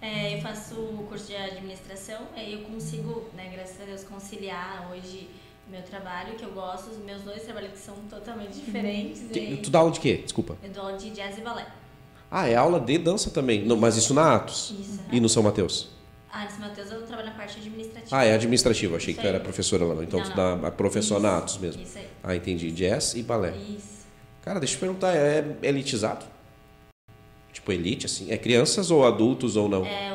É, 0.00 0.36
eu 0.36 0.42
faço 0.42 0.74
o 0.74 1.06
curso 1.08 1.26
de 1.28 1.36
administração, 1.36 2.22
aí 2.36 2.52
eu 2.54 2.60
consigo, 2.62 3.30
né, 3.36 3.50
graças 3.54 3.80
a 3.80 3.84
Deus, 3.84 4.02
conciliar 4.04 4.90
hoje 4.92 5.30
meu 5.72 5.82
trabalho, 5.82 6.34
que 6.34 6.44
eu 6.44 6.50
gosto, 6.52 6.90
os 6.90 6.98
meus 6.98 7.22
dois 7.22 7.42
trabalhos 7.42 7.72
que 7.72 7.78
são 7.78 7.94
totalmente 8.10 8.52
diferentes. 8.52 9.22
Que- 9.32 9.40
e 9.40 9.56
Tu 9.56 9.70
dá 9.70 9.78
aula 9.80 9.90
de 9.90 9.98
quê? 10.00 10.20
Desculpa. 10.22 10.56
Eu 10.62 10.70
dou 10.70 10.84
aula 10.84 10.98
de 10.98 11.10
jazz 11.10 11.38
e 11.38 11.40
balé. 11.40 11.66
Ah, 12.30 12.46
é 12.48 12.54
aula 12.54 12.78
de 12.78 12.98
dança 12.98 13.30
também. 13.30 13.64
Não, 13.64 13.76
mas 13.76 13.96
isso 13.96 14.12
na 14.14 14.36
Atos. 14.36 14.74
Isso. 14.78 15.00
E 15.10 15.18
no 15.20 15.28
São 15.28 15.42
Mateus? 15.42 15.88
Ah, 16.30 16.44
no 16.44 16.50
São 16.50 16.60
Mateus 16.60 16.90
eu 16.90 17.02
trabalho 17.02 17.28
na 17.28 17.34
parte 17.34 17.58
administrativa. 17.58 18.16
Ah, 18.16 18.24
é 18.24 18.34
administrativo. 18.34 18.96
Achei 18.96 19.12
Isso 19.12 19.20
que 19.20 19.26
tu 19.26 19.28
era 19.28 19.40
professora 19.40 19.84
lá. 19.84 20.02
Então 20.02 20.20
Não, 20.20 20.30
tu 20.30 20.34
dá 20.36 20.52
a 20.68 20.70
professora 20.70 21.20
na 21.20 21.28
Isso, 21.30 21.38
Atos 21.38 21.58
mesmo. 21.58 21.82
Isso 21.82 21.98
aí. 21.98 22.08
Ah, 22.22 22.36
entendi. 22.36 22.70
Jazz 22.70 23.14
e 23.14 23.22
balé. 23.22 23.50
Isso. 23.56 24.02
Cara, 24.42 24.58
deixa 24.60 24.74
eu 24.74 24.78
te 24.78 24.80
perguntar, 24.80 25.14
é 25.14 25.44
elitizado? 25.62 26.24
Tipo, 27.52 27.70
elite, 27.70 28.06
assim? 28.06 28.30
É 28.30 28.38
crianças 28.38 28.90
ou 28.90 29.06
adultos 29.06 29.56
ou 29.56 29.68
não? 29.68 29.84
É, 29.84 30.11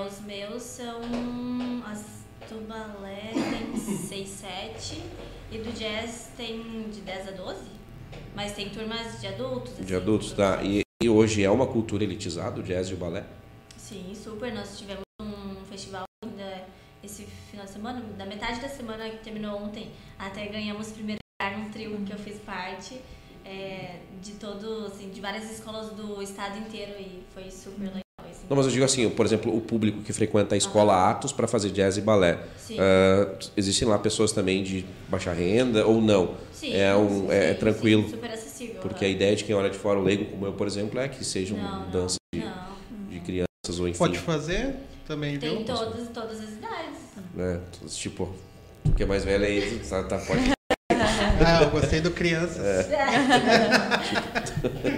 tem 6.38 6.90
de 6.90 7.02
10 7.02 7.30
a 7.30 7.32
12. 7.32 7.60
Mas 8.36 8.54
tem 8.54 8.70
turmas 8.70 9.20
de 9.20 9.28
adultos. 9.28 9.76
De 9.76 9.84
assim, 9.84 9.96
adultos, 9.96 10.32
tá? 10.32 10.64
E, 10.64 10.82
e 11.04 11.10
hoje 11.10 11.44
é 11.44 11.50
uma 11.50 11.66
cultura 11.68 12.04
elitizada, 12.04 12.60
o 12.60 12.64
jazz 12.64 12.90
e 12.90 12.94
o 12.94 12.98
balé? 12.98 13.26
Sim, 13.76 14.14
super. 14.16 14.54
Nós 14.54 14.78
tivemos 14.78 15.04
um 15.20 15.66
festival 15.66 16.04
ainda 16.24 16.66
esse 17.04 17.24
final 17.50 17.66
de 17.66 17.72
semana, 17.72 18.02
da 18.18 18.26
metade 18.26 18.62
da 18.62 18.70
semana 18.70 19.10
que 19.10 19.18
terminou 19.24 19.62
ontem, 19.62 19.92
até 20.18 20.46
ganhamos 20.48 20.92
primeiro 20.92 21.20
lugar 21.40 21.58
num 21.58 21.70
trio 21.70 21.98
que 22.06 22.14
eu 22.14 22.18
fiz 22.18 22.38
parte. 22.42 23.02
é, 23.48 24.02
de 24.22 24.34
todo, 24.34 24.88
assim, 24.88 25.10
de 25.10 25.22
várias 25.22 25.50
escolas 25.50 25.92
do 25.92 26.22
estado 26.22 26.60
inteiro 26.60 27.00
e 27.00 27.24
foi 27.34 27.50
super 27.50 27.86
legal. 27.86 28.07
Não, 28.50 28.56
mas 28.56 28.66
eu 28.66 28.72
digo 28.72 28.86
assim, 28.86 29.10
por 29.10 29.26
exemplo, 29.26 29.56
o 29.56 29.60
público 29.62 30.02
que 30.04 30.14
frequenta 30.14 30.56
a 30.56 30.58
escola 30.58 31.10
Atos 31.10 31.32
para 31.34 31.48
fazer 31.48 31.70
jazz 31.72 31.98
e 31.98 32.02
balé. 32.02 32.40
Sim. 32.66 32.78
Ah, 32.80 33.36
existem 33.58 33.88
lá 33.88 33.98
pessoas 34.00 34.32
também 34.32 34.64
de 34.64 34.86
baixa 35.10 35.34
renda 35.34 35.86
ou 35.86 36.02
não? 36.02 36.36
Sim, 36.54 36.74
é 36.74 36.96
um- 36.96 37.32
é 37.32 37.54
sim, 37.54 37.60
tranquilo. 37.60 38.04
sim, 38.04 38.10
super 38.12 38.32
acessível. 38.32 38.76
Porque 38.80 39.04
a 39.04 39.08
ideia 39.10 39.36
de 39.36 39.44
quem 39.44 39.54
olha 39.56 39.70
de 39.70 39.78
fora, 39.78 40.00
o 40.00 40.04
leigo 40.04 40.26
como 40.26 40.46
eu, 40.46 40.54
por 40.54 40.66
exemplo, 40.68 41.00
é 41.00 41.08
que 41.10 41.24
sejam 41.26 41.58
Não, 41.58 41.70
não, 41.70 41.90
danças 41.90 42.18
de, 42.34 42.42
Não. 42.46 43.08
de 43.10 43.20
crianças 43.20 43.80
ou 43.80 43.88
enfim. 43.88 43.98
Pode 44.00 44.18
fazer 44.20 44.76
também, 45.08 45.38
Tem 45.38 45.50
viu? 45.50 45.60
todas, 45.62 46.08
todas 46.14 46.40
as 46.40 46.52
idades. 46.54 47.34
né? 47.34 47.60
Tipo, 47.90 48.34
o 48.86 48.92
que 48.94 49.04
é 49.04 49.06
mais 49.06 49.24
velho 49.26 49.44
aí, 49.46 49.80
tá, 49.90 50.04
tá, 50.04 50.18
pode 50.20 50.42
Ah, 51.46 51.64
eu 51.64 51.70
gostei 51.72 52.00
do 52.02 52.12
crianças. 52.12 52.58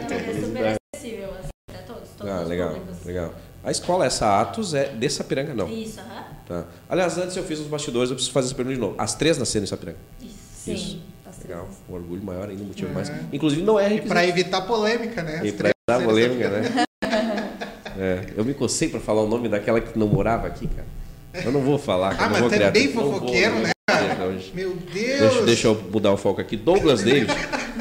Não, 0.09 0.15
é 0.15 0.33
super 0.45 0.77
acessível, 0.93 1.29
assim, 1.38 1.38
todos, 2.19 2.33
Ah, 2.33 2.41
os 2.43 2.49
legal, 2.49 2.69
públicos. 2.73 3.05
legal. 3.05 3.33
A 3.63 3.71
escola, 3.71 4.05
essa 4.05 4.39
Atos, 4.39 4.73
é 4.73 4.85
de 4.89 5.09
Sapiranga, 5.09 5.53
não. 5.53 5.67
Isso, 5.69 5.99
aham. 5.99 6.23
Tá. 6.47 6.65
Aliás, 6.89 7.17
antes 7.17 7.35
eu 7.35 7.43
fiz 7.43 7.59
os 7.59 7.67
bastidores, 7.67 8.09
eu 8.09 8.15
preciso 8.15 8.31
fazer 8.33 8.47
essa 8.47 8.55
pergunta 8.55 8.75
de 8.75 8.81
novo. 8.81 8.95
As 8.97 9.15
três 9.15 9.37
nasceram 9.37 9.63
em 9.63 9.67
Sapiranga. 9.67 9.97
Isso. 10.21 10.33
Sim. 10.63 10.73
Isso. 10.73 10.99
as 11.27 11.35
três. 11.37 11.49
Legal. 11.49 11.69
Um 11.89 11.93
orgulho 11.93 12.23
maior 12.23 12.49
ainda, 12.49 12.63
um 12.63 12.67
motivo 12.67 12.89
É. 12.91 12.93
mais. 12.93 13.11
Inclusive, 13.33 13.61
não 13.63 13.77
é 13.79 13.83
E 13.85 13.89
requisito. 13.89 14.07
pra 14.09 14.25
evitar 14.25 14.61
polêmica, 14.61 15.21
né? 15.23 15.41
E 15.43 15.49
As 15.49 15.53
pra 15.55 15.57
três 15.57 15.73
dar 15.87 15.97
séries 15.99 16.05
polêmica, 16.07 16.49
né? 16.49 16.85
É, 17.97 18.25
eu 18.37 18.45
me 18.45 18.53
cocei 18.53 18.87
pra 18.87 18.99
falar 18.99 19.23
o 19.23 19.27
nome 19.27 19.49
daquela 19.49 19.81
que 19.81 19.97
não 19.99 20.07
morava 20.07 20.47
aqui, 20.47 20.67
cara. 20.67 20.87
Eu 21.45 21.51
não 21.51 21.61
vou 21.61 21.77
falar. 21.77 22.15
Ah, 22.17 22.29
mas 22.29 22.47
tu 22.47 22.53
é 22.55 22.71
bem 22.71 22.87
vou, 22.93 23.11
fofoqueiro, 23.13 23.55
né. 23.59 23.71
Meu 24.53 24.73
Deus! 24.75 25.19
Deixa, 25.19 25.41
deixa 25.45 25.67
eu 25.67 25.75
mudar 25.91 26.13
o 26.13 26.17
foco 26.17 26.39
aqui. 26.39 26.55
Douglas 26.55 27.03
David, 27.03 27.29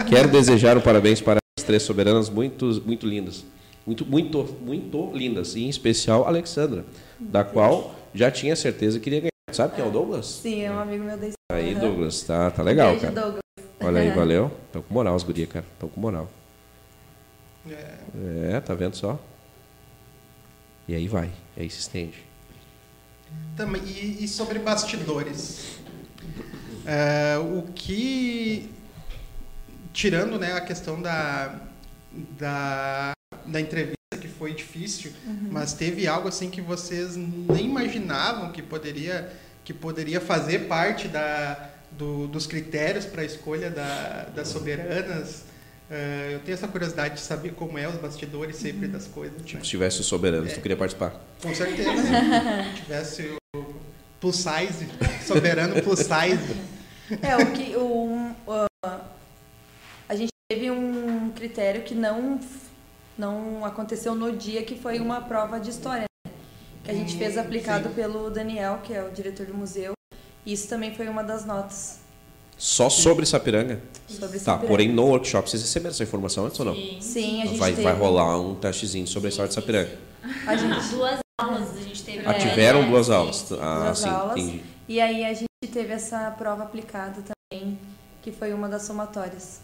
quero 0.09 0.29
desejar 0.29 0.77
um 0.77 0.81
parabéns 0.81 1.20
para 1.20 1.38
as 1.59 1.64
três 1.64 1.83
soberanas 1.85 2.29
muito, 2.29 2.83
muito 2.85 3.07
lindas. 3.07 3.44
Muito, 3.88 4.05
muito, 4.05 4.44
muito 4.61 5.11
lindas. 5.14 5.55
E 5.57 5.64
em 5.64 5.70
especial 5.70 6.24
a 6.24 6.29
Alexandra, 6.29 6.85
da 7.18 7.42
qual 7.42 7.94
já 8.12 8.31
tinha 8.31 8.55
certeza 8.55 8.98
que 8.98 9.05
queria 9.05 9.20
ganhar. 9.20 9.31
Sabe 9.51 9.74
quem 9.74 9.83
é 9.83 9.88
o 9.88 9.90
Douglas? 9.90 10.27
Sim, 10.27 10.61
é 10.61 10.70
um 10.70 10.79
amigo 10.79 11.05
meu 11.05 11.16
da 11.16 11.29
Aí, 11.51 11.72
Uhum. 11.72 11.81
Douglas, 11.81 12.22
tá, 12.22 12.51
tá 12.51 12.62
legal, 12.62 12.90
Beijo, 12.90 13.07
cara. 13.07 13.14
Douglas. 13.14 13.40
Olha 13.81 14.01
aí, 14.03 14.11
valeu. 14.12 14.51
Tão 14.70 14.83
com 14.83 14.92
moral, 14.92 15.14
as 15.16 15.22
gurias, 15.22 15.48
cara. 15.48 15.64
Tão 15.79 15.88
com 15.88 15.98
moral. 15.98 16.31
É. 17.66 18.57
É, 18.57 18.61
tá 18.61 18.74
vendo 18.74 18.94
só? 18.94 19.18
E 20.87 20.94
aí 20.94 21.09
vai, 21.09 21.31
e 21.57 21.62
aí 21.62 21.70
se 21.70 21.81
estende. 21.81 22.22
Também, 23.57 23.81
e, 23.87 24.22
e 24.22 24.29
sobre 24.29 24.59
bastidores? 24.59 25.79
É, 26.85 27.38
o 27.38 27.62
que. 27.74 28.70
Tirando 29.94 30.38
né, 30.38 30.53
a 30.53 30.61
questão 30.61 31.01
da, 31.01 31.59
da, 32.38 33.12
da 33.48 33.61
entrevista, 33.61 33.96
que 34.20 34.28
foi 34.28 34.54
difícil, 34.54 35.12
mas 35.50 35.72
teve 35.72 36.06
algo 36.06 36.28
assim 36.28 36.48
que 36.50 36.61
vocês 36.61 37.16
nem 37.16 37.64
imaginavam 37.66 38.52
que 38.52 38.62
poderia, 38.62 39.30
que 39.64 39.72
poderia 39.72 40.20
fazer 40.20 40.61
parte 40.66 41.08
da, 41.08 41.70
do- 41.92 42.26
dos 42.28 42.46
critérios 42.46 43.04
para 43.04 43.22
a 43.22 43.24
escolha 43.24 43.70
da, 43.70 44.24
das 44.34 44.48
soberanas? 44.48 45.44
É, 45.90 46.32
eu 46.34 46.40
tenho 46.40 46.54
essa 46.54 46.68
curiosidade 46.68 47.14
de 47.14 47.20
saber 47.20 47.52
como 47.54 47.78
é 47.78 47.88
os 47.88 47.94
bastidores 47.94 48.56
sempre 48.56 48.87
das 48.88 49.06
coisas. 49.06 49.38
Tipo, 49.42 49.58
né? 49.58 49.64
se 49.64 49.70
tivesse 49.70 50.00
os 50.00 50.06
soberanos, 50.06 50.52
tu 50.52 50.61
queria 50.61 50.76
participar. 50.76 51.14
Com 51.42 51.54
certeza. 51.54 51.90
Se 52.76 52.82
tivesse 52.82 53.38
o 53.56 53.74
plus 54.20 54.37
size, 54.37 54.87
soberano 55.26 55.80
plus 55.82 56.00
size. 56.00 56.56
É, 57.22 57.37
o 57.37 57.52
que. 57.52 57.74
O, 57.76 58.34
o- 58.46 58.66
a 60.06 60.14
gente 60.14 60.28
teve 60.50 60.70
um 60.70 61.30
critério 61.30 61.82
que 61.82 61.94
não, 61.94 62.38
não 63.18 63.64
aconteceu 63.64 64.14
no 64.14 64.33
dia, 64.33 64.62
que 64.62 64.76
foi 64.78 64.98
uma 65.00 65.20
prova 65.20 65.59
de 65.59 65.70
história. 65.70 66.04
né? 66.24 66.33
Que 66.85 66.90
a 66.90 66.94
gente 66.94 67.16
fez 67.16 67.37
Hum, 67.37 67.40
aplicado 67.40 67.88
sim. 67.88 67.94
pelo 67.94 68.31
Daniel, 68.31 68.78
que 68.83 68.94
é 68.94 69.02
o 69.02 69.11
diretor 69.11 69.46
do 69.46 69.54
museu. 69.54 69.92
E 70.46 70.52
isso 70.52 70.68
também 70.68 70.94
foi 70.94 71.09
uma 71.09 71.22
das 71.22 71.44
notas 71.44 71.98
Só 72.57 72.88
sobre 72.88 73.26
Sapiranga? 73.26 73.81
sobre 74.09 74.38
Tá, 74.38 74.44
Sapiranga. 74.44 74.66
porém 74.68 74.88
no 74.92 75.04
workshop, 75.07 75.50
vocês 75.50 75.62
receberam 75.62 75.90
essa 75.92 76.02
informação 76.02 76.46
antes 76.46 76.59
ou 76.61 76.66
não? 76.66 76.74
Sim. 76.74 76.98
Sim, 77.00 77.42
a 77.42 77.46
gente 77.46 77.59
Vai, 77.59 77.70
teve. 77.72 77.83
vai 77.83 77.92
rolar 77.94 78.40
um 78.40 78.54
testezinho 78.54 79.07
sobre 79.07 79.28
a 79.28 79.31
história 79.31 79.48
de 79.48 79.54
Sim, 79.54 79.61
Sapiranga. 79.61 79.98
A 80.46 80.57
gente, 80.57 80.88
Duas 80.88 81.18
aulas 81.40 81.76
a 81.76 81.81
gente 81.81 82.02
teve. 82.04 82.22
Ah, 82.26 82.33
É, 82.33 82.38
tiveram 82.38 82.83
é, 82.83 82.87
duas 82.87 83.07
sim. 83.07 83.12
aulas. 83.12 83.52
Ah, 83.52 83.85
Duas 83.85 83.98
sim, 83.98 84.09
aulas. 84.09 84.38
entendi. 84.38 84.62
e 84.88 85.00
aí 85.00 85.24
a 85.24 85.35
gente 85.35 85.46
teve 85.72 85.92
essa 85.92 86.31
prova 86.33 86.62
aplicada 86.64 87.22
também, 87.22 87.78
que 88.22 88.33
foi 88.33 88.52
uma 88.54 88.68
das 88.68 88.83
somatórias. 88.83 89.61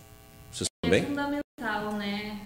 Vocês 0.52 0.68
É 0.84 0.86
também? 0.86 1.04
fundamental, 1.06 1.92
né? 1.94 2.40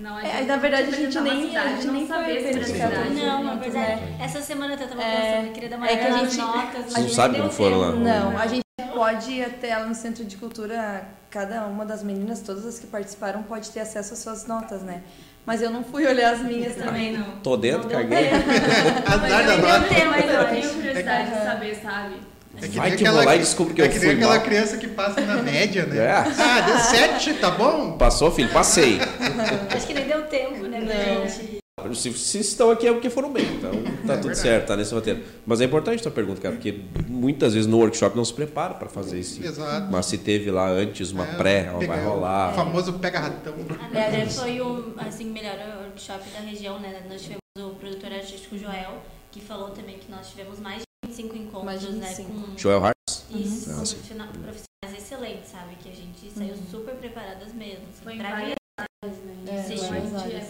Não 0.00 0.18
É, 0.18 0.26
adianta 0.32 0.46
na 0.46 0.56
verdade, 0.56 0.82
a 0.82 0.96
gente 0.96 1.20
nem- 1.20 1.46
cidade, 1.48 1.66
a 1.68 1.76
gente 1.76 1.86
nem 1.88 2.10
a 2.12 2.18
verificar. 2.22 2.90
Não, 3.10 3.44
na 3.44 3.50
Muito, 3.54 3.70
verdade, 3.70 4.00
né? 4.00 4.16
essa 4.20 4.40
semana 4.40 4.74
eu 4.74 4.78
tava 4.88 5.02
É, 5.02 5.16
pensando, 5.30 5.46
eu 5.48 5.52
queria 5.52 5.68
dar 5.68 5.76
uma 5.76 5.86
é 5.86 5.90
a 5.90 5.94
olhada 5.96 6.10
nas 6.22 6.32
gente- 6.32 6.40
notas. 6.40 6.72
Vocês 6.72 6.92
mas 6.94 7.02
não 7.02 7.08
sabem 7.10 7.32
deu 7.32 7.40
como 7.42 7.52
foram 7.52 7.78
lá? 7.80 7.86
tempo. 7.92 7.98
Não, 8.04 8.38
a 8.38 8.46
gente 8.46 8.64
pode 8.94 9.30
ir 9.32 9.44
até 9.44 9.76
lá 9.76 9.84
no 9.84 9.94
Centro 9.94 10.24
de 10.24 10.36
Cultura, 10.38 11.04
cada 11.30 11.66
uma 11.66 11.84
das 11.84 12.02
meninas, 12.02 12.40
todas 12.40 12.64
as 12.64 12.78
que 12.78 12.86
participaram, 12.86 13.42
pode 13.42 13.70
ter 13.70 13.80
acesso 13.80 14.14
às 14.14 14.18
suas 14.20 14.46
notas, 14.46 14.82
né? 14.82 15.02
Mas 15.44 15.60
eu 15.62 15.70
não 15.70 15.82
fui 15.84 16.06
olhar 16.06 16.32
as 16.34 16.40
minhas 16.40 16.74
Também 16.76 17.14
também. 17.14 17.18
não. 17.18 17.40
Tô 17.42 17.56
dentro, 17.56 17.82
Não 17.84 17.90
caguei. 17.90 18.30
Azar 18.30 18.40
da 19.46 19.56
Mas 19.58 19.82
eu 19.82 19.88
tenho, 19.88 20.10
mas 20.10 20.30
eu 20.30 20.48
tenho 20.48 20.74
curiosidade 20.74 21.30
de 21.30 21.36
saber, 21.44 21.74
sabe? 21.82 22.14
É 22.56 22.68
que 22.68 22.76
Vai 22.78 22.96
que 22.96 23.06
eu 23.06 23.12
vou 23.12 23.24
lá 23.24 23.36
e 23.36 23.38
descubro 23.38 23.72
que 23.74 23.80
é 23.80 23.86
eu 23.86 23.90
que 23.90 23.98
fui 23.98 24.08
nem 24.08 24.16
aquela 24.16 24.34
mal. 24.36 24.44
criança 24.44 24.76
que 24.76 24.88
passa 24.88 25.20
na 25.22 25.36
média, 25.42 25.86
né? 25.86 25.96
É. 25.98 26.10
Ah, 26.12 26.60
deu 26.66 26.78
sete, 26.78 27.34
tá 27.34 27.50
bom? 27.50 27.92
Passou, 27.96 28.30
filho? 28.30 28.50
Passei. 28.50 28.98
Acho 29.74 29.86
que 29.86 29.94
nem 29.94 30.06
deu 30.06 30.22
tempo, 30.26 30.66
né, 30.66 30.80
Não. 30.80 31.28
gente. 31.28 31.60
Se, 31.94 32.12
se 32.12 32.38
estão 32.40 32.70
aqui 32.70 32.86
é 32.86 32.92
porque 32.92 33.08
foram 33.08 33.32
bem, 33.32 33.42
então 33.54 33.70
tá 34.06 34.18
tudo 34.18 34.34
certo, 34.34 34.66
tá 34.66 34.76
nesse 34.76 34.92
roteiro. 34.92 35.22
Mas 35.46 35.62
é 35.62 35.64
importante 35.64 36.00
a 36.00 36.02
tua 36.02 36.12
pergunta, 36.12 36.38
cara, 36.38 36.54
porque 36.54 36.78
muitas 37.08 37.54
vezes 37.54 37.66
no 37.66 37.78
workshop 37.78 38.14
não 38.14 38.24
se 38.24 38.34
prepara 38.34 38.74
para 38.74 38.86
fazer 38.90 39.18
isso. 39.18 39.42
Exato. 39.42 39.90
Mas 39.90 40.04
se 40.04 40.18
teve 40.18 40.50
lá 40.50 40.68
antes 40.68 41.10
uma 41.10 41.24
É, 41.24 41.34
pré, 41.36 41.70
ó, 41.74 41.78
vai 41.86 42.04
O 42.04 42.08
rolar. 42.10 42.52
famoso 42.52 42.92
pega-ratão. 42.94 43.54
Aliás, 43.90 44.38
foi 44.38 44.60
o 44.60 44.92
assim, 44.98 45.24
melhor 45.30 45.56
workshop 45.86 46.20
da 46.34 46.40
região, 46.40 46.78
né? 46.78 47.00
Nós 47.08 47.22
tivemos 47.22 47.40
o 47.58 47.70
produtor 47.76 48.12
artístico 48.12 48.58
Joel, 48.58 49.02
que 49.32 49.40
falou 49.40 49.70
também 49.70 49.96
que 49.96 50.10
nós 50.12 50.28
tivemos 50.28 50.60
mais 50.60 50.82
25 51.10 51.36
encontros, 51.36 51.64
Mais 51.64 51.80
de 51.80 51.88
né? 51.92 52.06
25. 52.08 52.32
Com 52.32 52.56
Joel 52.58 52.84
Hartz? 52.84 53.24
isso, 53.34 53.70
Ah, 53.70 53.74
com 53.76 53.84
sim. 53.84 53.96
profissional- 53.96 54.28
profissionais 54.28 54.98
excelentes, 54.98 55.50
sabe? 55.50 55.74
Que 55.82 55.88
a 55.88 55.92
gente 55.94 56.32
saiu 56.34 56.54
super 56.70 56.94
preparadas 56.94 57.52
mesmo. 57.52 57.84
assim, 57.92 58.02
Foi 58.04 58.16
pra 58.16 58.30
várias 58.30 58.56
áreas, 58.78 59.18
né? 59.24 59.34
É, 59.48 59.62
Sim. 59.62 59.76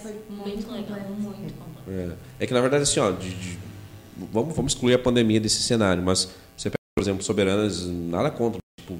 Foi 0.02 0.12
bem 0.12 0.54
Muito 0.54 0.70
legal, 0.70 0.98
completo. 1.00 1.40
muito 1.40 1.54
completo. 1.58 2.16
É, 2.38 2.44
é 2.44 2.46
que 2.46 2.52
na 2.52 2.60
verdade 2.60 2.82
assim, 2.82 3.00
ó, 3.00 3.10
de- 3.10 3.30
de- 3.34 3.58
vamos, 4.32 4.54
vamos 4.54 4.72
excluir 4.72 4.94
a 4.94 4.98
pandemia 4.98 5.40
desse 5.40 5.62
cenário, 5.62 6.02
mas 6.02 6.28
você 6.56 6.68
pega, 6.68 6.76
por 6.94 7.02
exemplo, 7.02 7.22
Soberanas, 7.22 7.86
nada 7.86 8.30
contra, 8.30 8.60
tipo, 8.78 8.94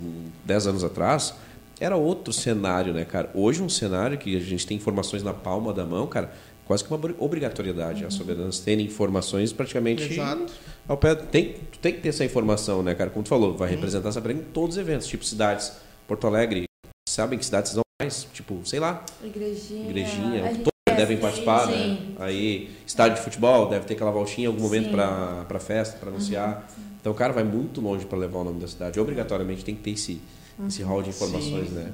10 0.44 0.66
anos 0.66 0.82
atrás, 0.82 1.34
era 1.78 1.96
outro 1.96 2.32
cenário, 2.32 2.92
né, 2.94 3.04
cara? 3.04 3.30
Hoje 3.34 3.62
um 3.62 3.68
cenário 3.68 4.16
que 4.18 4.36
a 4.36 4.40
gente 4.40 4.66
tem 4.66 4.76
informações 4.76 5.22
na 5.22 5.32
palma 5.34 5.72
da 5.72 5.84
mão, 5.84 6.06
cara, 6.06 6.32
quase 6.66 6.84
que 6.84 6.90
uma 6.90 6.96
obri- 6.96 7.16
obrigatoriedade 7.18 8.04
as 8.04 8.14
Soberanas 8.14 8.60
terem 8.60 8.86
informações 8.86 9.52
praticamente 9.52 10.12
Exato. 10.12 10.52
Ao 10.90 10.96
pé. 10.96 11.14
Tem, 11.14 11.54
tu 11.70 11.78
tem 11.78 11.92
que 11.94 12.00
ter 12.00 12.08
essa 12.08 12.24
informação, 12.24 12.82
né, 12.82 12.94
cara? 12.94 13.10
Como 13.10 13.22
tu 13.22 13.28
falou, 13.28 13.56
vai 13.56 13.70
representar 13.70 14.08
essa 14.08 14.20
brand 14.20 14.38
em 14.38 14.42
todos 14.42 14.76
os 14.76 14.80
eventos, 14.80 15.06
tipo 15.06 15.24
cidades, 15.24 15.72
Porto 16.06 16.26
Alegre, 16.26 16.64
sabem 17.08 17.38
que 17.38 17.44
cidades 17.44 17.72
são 17.72 17.82
mais, 18.02 18.26
tipo, 18.32 18.60
sei 18.64 18.80
lá, 18.80 19.04
Igrejinha. 19.22 19.88
igrejinha, 19.88 20.42
todos 20.54 20.96
devem 20.96 21.16
sim, 21.16 21.22
participar, 21.22 21.66
né? 21.68 21.76
sim. 21.76 22.16
Aí, 22.18 22.70
estádio 22.86 23.16
de 23.18 23.22
futebol, 23.22 23.68
deve 23.68 23.84
ter 23.86 23.94
aquela 23.94 24.10
voltinha 24.10 24.46
em 24.46 24.48
algum 24.48 24.62
momento 24.62 24.90
para 24.90 25.44
para 25.44 25.60
festa, 25.60 25.96
para 25.98 26.10
anunciar. 26.10 26.68
Então, 27.00 27.12
o 27.12 27.14
cara 27.14 27.32
vai 27.32 27.44
muito 27.44 27.80
longe 27.80 28.04
para 28.04 28.18
levar 28.18 28.40
o 28.40 28.44
nome 28.44 28.60
da 28.60 28.66
cidade. 28.66 28.98
Obrigatoriamente 29.00 29.64
tem 29.64 29.74
que 29.74 29.82
ter 29.82 29.92
esse, 29.92 30.20
esse 30.66 30.82
hall 30.82 31.02
de 31.02 31.08
informações, 31.10 31.68
Sim. 31.68 31.74
né? 31.74 31.92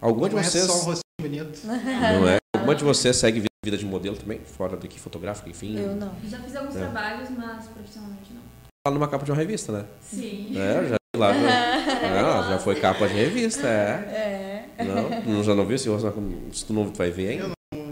Alguma 0.00 0.28
de 0.28 0.34
Não 0.34 0.42
vocês. 0.42 0.64
é 0.64 0.66
só 0.66 0.72
um 0.74 0.84
rostinho 0.84 1.02
bonito. 1.20 1.60
Não 1.64 2.28
é? 2.28 2.38
Alguma 2.56 2.74
de 2.74 2.82
vocês 2.82 3.16
segue 3.16 3.44
vida 3.64 3.76
de 3.78 3.84
modelo 3.86 4.16
também? 4.16 4.40
Fora 4.40 4.76
daqui, 4.76 4.98
fotográfica, 4.98 5.48
enfim? 5.48 5.78
Eu 5.78 5.94
não. 5.94 6.12
Já 6.28 6.38
fiz 6.40 6.56
alguns 6.56 6.74
É. 6.74 6.80
trabalhos, 6.80 7.30
mas 7.30 7.68
profissionalmente 7.68 8.32
não. 8.34 8.42
Lá 8.84 8.92
numa 8.92 9.06
capa 9.06 9.24
de 9.24 9.30
uma 9.30 9.36
revista, 9.36 9.70
né? 9.70 9.84
Sim. 10.00 10.52
É, 10.58 10.78
eu 10.78 10.88
já 10.88 10.96
vi 10.96 11.16
lá. 11.16 11.32
Já, 11.32 12.42
já 12.50 12.58
foi 12.58 12.74
capa 12.80 13.06
de 13.06 13.14
revista, 13.14 13.68
é. 13.68 14.68
É. 14.78 14.84
Não, 14.84 15.34
não, 15.34 15.44
já 15.44 15.54
não 15.54 15.64
viu 15.64 15.76
esse 15.76 15.88
rosto? 15.88 16.12
Se 16.52 16.64
tu 16.64 16.72
não 16.72 16.90
tu 16.90 16.98
vai 16.98 17.12
ver 17.12 17.28
ainda? 17.28 17.44
Eu 17.72 17.86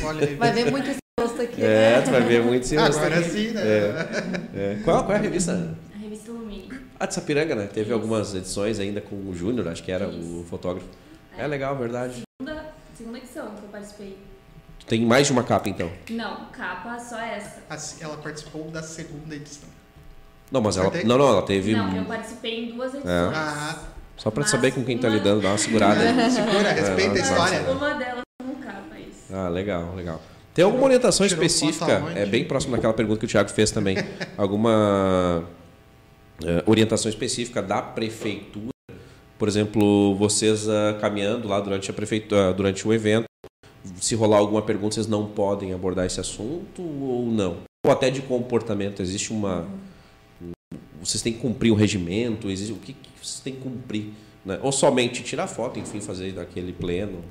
Olha 0.08 0.26
aí. 0.26 0.34
Vai 0.36 0.52
ver 0.52 0.70
muito 0.70 0.88
esse 0.88 0.98
rosto 1.20 1.42
aqui. 1.42 1.62
É, 1.62 2.00
tu 2.00 2.10
vai 2.10 2.22
ver 2.22 2.42
muito 2.42 2.62
esse 2.62 2.74
rosto 2.74 2.96
Agora 2.98 3.18
aqui. 3.20 3.28
sim, 3.28 3.50
né? 3.50 3.62
É. 4.54 4.80
Qual, 4.84 5.04
qual 5.04 5.12
é 5.12 5.18
a 5.18 5.22
revista? 5.22 5.76
A 5.94 5.98
revista 5.98 6.32
Lumine. 6.32 6.70
A 6.98 7.04
de 7.04 7.12
Sapiranga, 7.12 7.54
né? 7.54 7.66
Teve 7.66 7.88
Isso. 7.88 7.92
algumas 7.92 8.34
edições 8.34 8.80
ainda 8.80 9.02
com 9.02 9.16
o 9.16 9.34
Júnior, 9.34 9.68
acho 9.68 9.82
que 9.82 9.92
era 9.92 10.08
o 10.08 10.18
Isso. 10.18 10.46
fotógrafo. 10.48 10.88
É 11.36 11.46
legal, 11.46 11.76
verdade. 11.76 12.22
Segunda, 12.40 12.72
segunda 12.96 13.18
edição 13.18 13.50
que 13.54 13.64
eu 13.64 13.68
participei. 13.70 14.16
Tu 14.86 14.88
tem 14.88 15.04
mais 15.06 15.26
de 15.26 15.32
uma 15.32 15.42
capa, 15.42 15.68
então? 15.68 15.90
Não, 16.10 16.46
capa 16.52 16.98
só 16.98 17.18
essa. 17.18 17.62
Assim, 17.70 18.04
Ela 18.04 18.16
participou 18.18 18.64
da 18.70 18.82
segunda 18.82 19.34
edição. 19.34 19.68
Não, 20.52 20.60
mas 20.60 20.76
ela... 20.76 20.90
Não, 21.04 21.16
não, 21.18 21.28
ela 21.28 21.42
teve... 21.42 21.74
Não, 21.74 21.96
eu 21.96 22.04
participei 22.04 22.64
em 22.66 22.72
duas 22.72 22.92
edições. 22.94 23.08
Ah, 23.34 23.78
Só 24.16 24.30
pra 24.30 24.42
Mas 24.42 24.50
saber 24.50 24.72
com 24.72 24.84
quem 24.84 24.96
tá 24.98 25.08
uma- 25.08 25.16
lidando, 25.16 25.40
dá 25.40 25.48
uma 25.48 25.58
segurada 25.58 26.00
aí. 26.00 26.14
segura, 26.30 26.72
respeita 26.72 27.14
a 27.14 27.18
É, 27.18 27.20
história. 27.20 27.60
Uma 27.72 27.94
delas 27.94 28.22
como 28.40 28.56
capa, 28.56 28.98
isso. 29.00 29.34
Ah, 29.34 29.48
legal, 29.48 29.94
legal. 29.96 30.20
Tem 30.52 30.64
alguma 30.64 30.84
orientação 30.84 31.26
tirou 31.26 31.42
específica? 31.44 32.02
É 32.14 32.24
bem 32.26 32.44
próximo 32.44 32.76
daquela 32.76 32.92
pergunta 32.94 33.18
que 33.18 33.24
o 33.26 33.28
Thiago 33.28 33.48
fez 33.50 33.72
também. 33.72 33.96
Alguma 34.36 35.42
eh, 36.44 36.62
orientação 36.66 37.08
específica 37.10 37.60
da 37.60 37.82
prefeitura? 37.82 38.68
Por 39.36 39.48
exemplo, 39.48 40.14
vocês 40.14 40.68
ah, 40.68 40.96
caminhando 41.00 41.48
lá 41.48 41.58
durante 41.58 41.90
a 41.90 41.94
prefeitura, 41.94 42.52
durante 42.52 42.86
o 42.86 42.92
evento, 42.92 43.24
se 43.96 44.14
rolar 44.14 44.38
alguma 44.38 44.62
pergunta, 44.62 44.94
vocês 44.94 45.06
não 45.06 45.26
podem 45.26 45.72
abordar 45.72 46.06
esse 46.06 46.20
assunto 46.20 46.82
ou 46.82 47.26
não? 47.26 47.58
Ou 47.86 47.92
até 47.92 48.10
de 48.10 48.22
comportamento, 48.22 49.02
existe 49.02 49.32
uma 49.32 49.66
vocês 51.02 51.20
têm 51.22 51.34
que 51.34 51.38
cumprir 51.40 51.70
o 51.70 51.74
regimento, 51.74 52.48
existe 52.50 52.72
o 52.72 52.76
que, 52.76 52.94
que 52.94 53.10
vocês 53.22 53.40
têm 53.40 53.54
que 53.54 53.60
cumprir, 53.60 54.06
né? 54.44 54.58
Ou 54.62 54.72
somente 54.72 55.22
tirar 55.22 55.46
foto, 55.46 55.78
enfim, 55.78 56.00
fazer 56.00 56.32
daquele 56.32 56.72
pleno. 56.72 57.22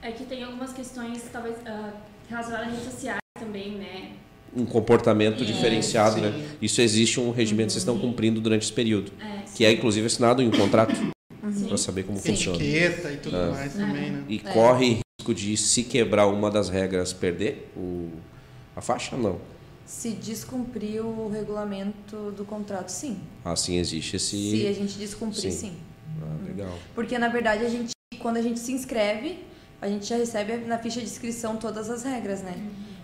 É 0.00 0.10
que 0.10 0.24
tem 0.24 0.42
algumas 0.42 0.72
questões, 0.72 1.22
talvez, 1.30 1.56
ah, 1.66 1.92
relacionadas 2.30 2.68
às 2.68 2.72
redes 2.74 2.90
sociais 2.92 3.20
também, 3.38 3.72
né? 3.72 4.12
um 4.56 4.64
comportamento 4.64 5.42
É, 5.42 5.46
diferenciado, 5.46 6.16
sim. 6.16 6.22
né? 6.22 6.48
Isso 6.60 6.80
existe 6.80 7.20
um 7.20 7.30
regimento 7.30 7.66
que 7.68 7.72
vocês 7.74 7.82
estão 7.82 7.98
cumprindo 7.98 8.40
durante 8.40 8.62
esse 8.62 8.72
período, 8.72 9.12
É, 9.20 9.42
que 9.54 9.64
é 9.64 9.70
inclusive 9.72 10.06
assinado 10.06 10.42
em 10.42 10.48
um 10.48 10.50
contrato 10.50 10.92
sim. 10.96 11.66
para 11.68 11.76
saber 11.76 12.02
como 12.04 12.18
funciona. 12.18 12.56
Etiqueta 12.56 13.12
e 13.12 13.16
tudo 13.18 13.36
É. 13.36 13.50
mais 13.50 13.72
também, 13.74 14.10
né? 14.10 14.24
E 14.28 14.36
É. 14.44 14.52
corre 14.52 15.00
de 15.34 15.56
se 15.56 15.82
quebrar 15.84 16.26
uma 16.26 16.50
das 16.50 16.68
regras 16.68 17.12
perder 17.12 17.70
o 17.76 18.08
a 18.74 18.80
faixa 18.80 19.16
não. 19.16 19.38
Se 19.84 20.10
descumprir 20.10 21.04
o 21.04 21.28
regulamento 21.28 22.30
do 22.36 22.44
contrato, 22.44 22.88
sim. 22.88 23.18
Assim 23.44 23.76
existe 23.78 24.16
esse 24.16 24.50
Se 24.50 24.66
a 24.66 24.72
gente 24.72 24.96
descumprir, 24.96 25.42
Sim. 25.42 25.50
sim. 25.50 25.76
Ah, 26.22 26.46
legal. 26.46 26.78
Porque 26.94 27.18
na 27.18 27.28
verdade 27.28 27.64
a 27.64 27.68
gente, 27.68 27.90
quando 28.20 28.36
a 28.36 28.42
gente 28.42 28.60
se 28.60 28.72
inscreve, 28.72 29.44
a 29.82 29.88
gente 29.88 30.06
já 30.06 30.16
recebe 30.16 30.56
na 30.58 30.78
ficha 30.78 31.00
de 31.00 31.06
inscrição 31.06 31.56
todas 31.56 31.90
as 31.90 32.04
regras, 32.04 32.40
né? 32.42 32.54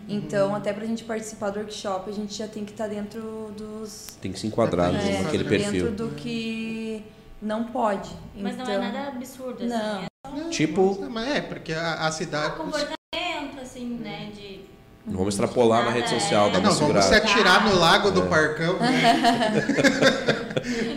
Então, 0.09 0.55
até 0.55 0.73
pra 0.73 0.87
gente 0.87 1.03
participar 1.03 1.51
do 1.51 1.59
workshop, 1.59 2.09
a 2.09 2.13
gente 2.13 2.33
já 2.35 2.47
tem 2.47 2.65
que 2.65 2.71
estar 2.71 2.87
dentro 2.87 3.53
dos. 3.57 4.17
Tem 4.23 4.31
que 4.33 4.39
se 4.39 4.47
enquadrar 4.47 4.95
É, 4.95 5.23
naquele 5.23 5.43
dentro 5.43 5.71
perfil. 5.73 5.91
do 5.93 6.09
que 6.15 7.03
não 7.43 7.65
pode. 7.65 8.11
Mas 8.37 8.55
então, 8.55 8.67
não 8.67 8.73
é 8.75 8.79
nada 8.93 9.09
absurdo, 9.09 9.65
assim. 9.65 9.67
Não. 9.69 10.03
É 10.03 10.07
Tipo, 10.51 11.07
Mas 11.11 11.29
é, 11.29 11.41
porque 11.41 11.73
a, 11.73 12.07
a 12.07 12.13
cidade. 12.13 12.57
comportamento, 12.57 13.61
assim, 13.61 13.99
né? 14.03 14.31
De. 14.35 14.61
não 15.07 15.19
vamos 15.19 15.35
extrapolar 15.35 15.85
na 15.85 15.91
rede 15.91 16.09
social, 16.11 16.49
É, 16.49 16.61
não, 16.61 16.73
vamos 16.73 17.05
se 17.05 17.15
atirar 17.15 17.65
no 17.65 17.77
lago 17.79 18.11
do 18.11 18.23
É. 18.23 18.27
Parcão, 18.27 18.79
né? 18.79 19.65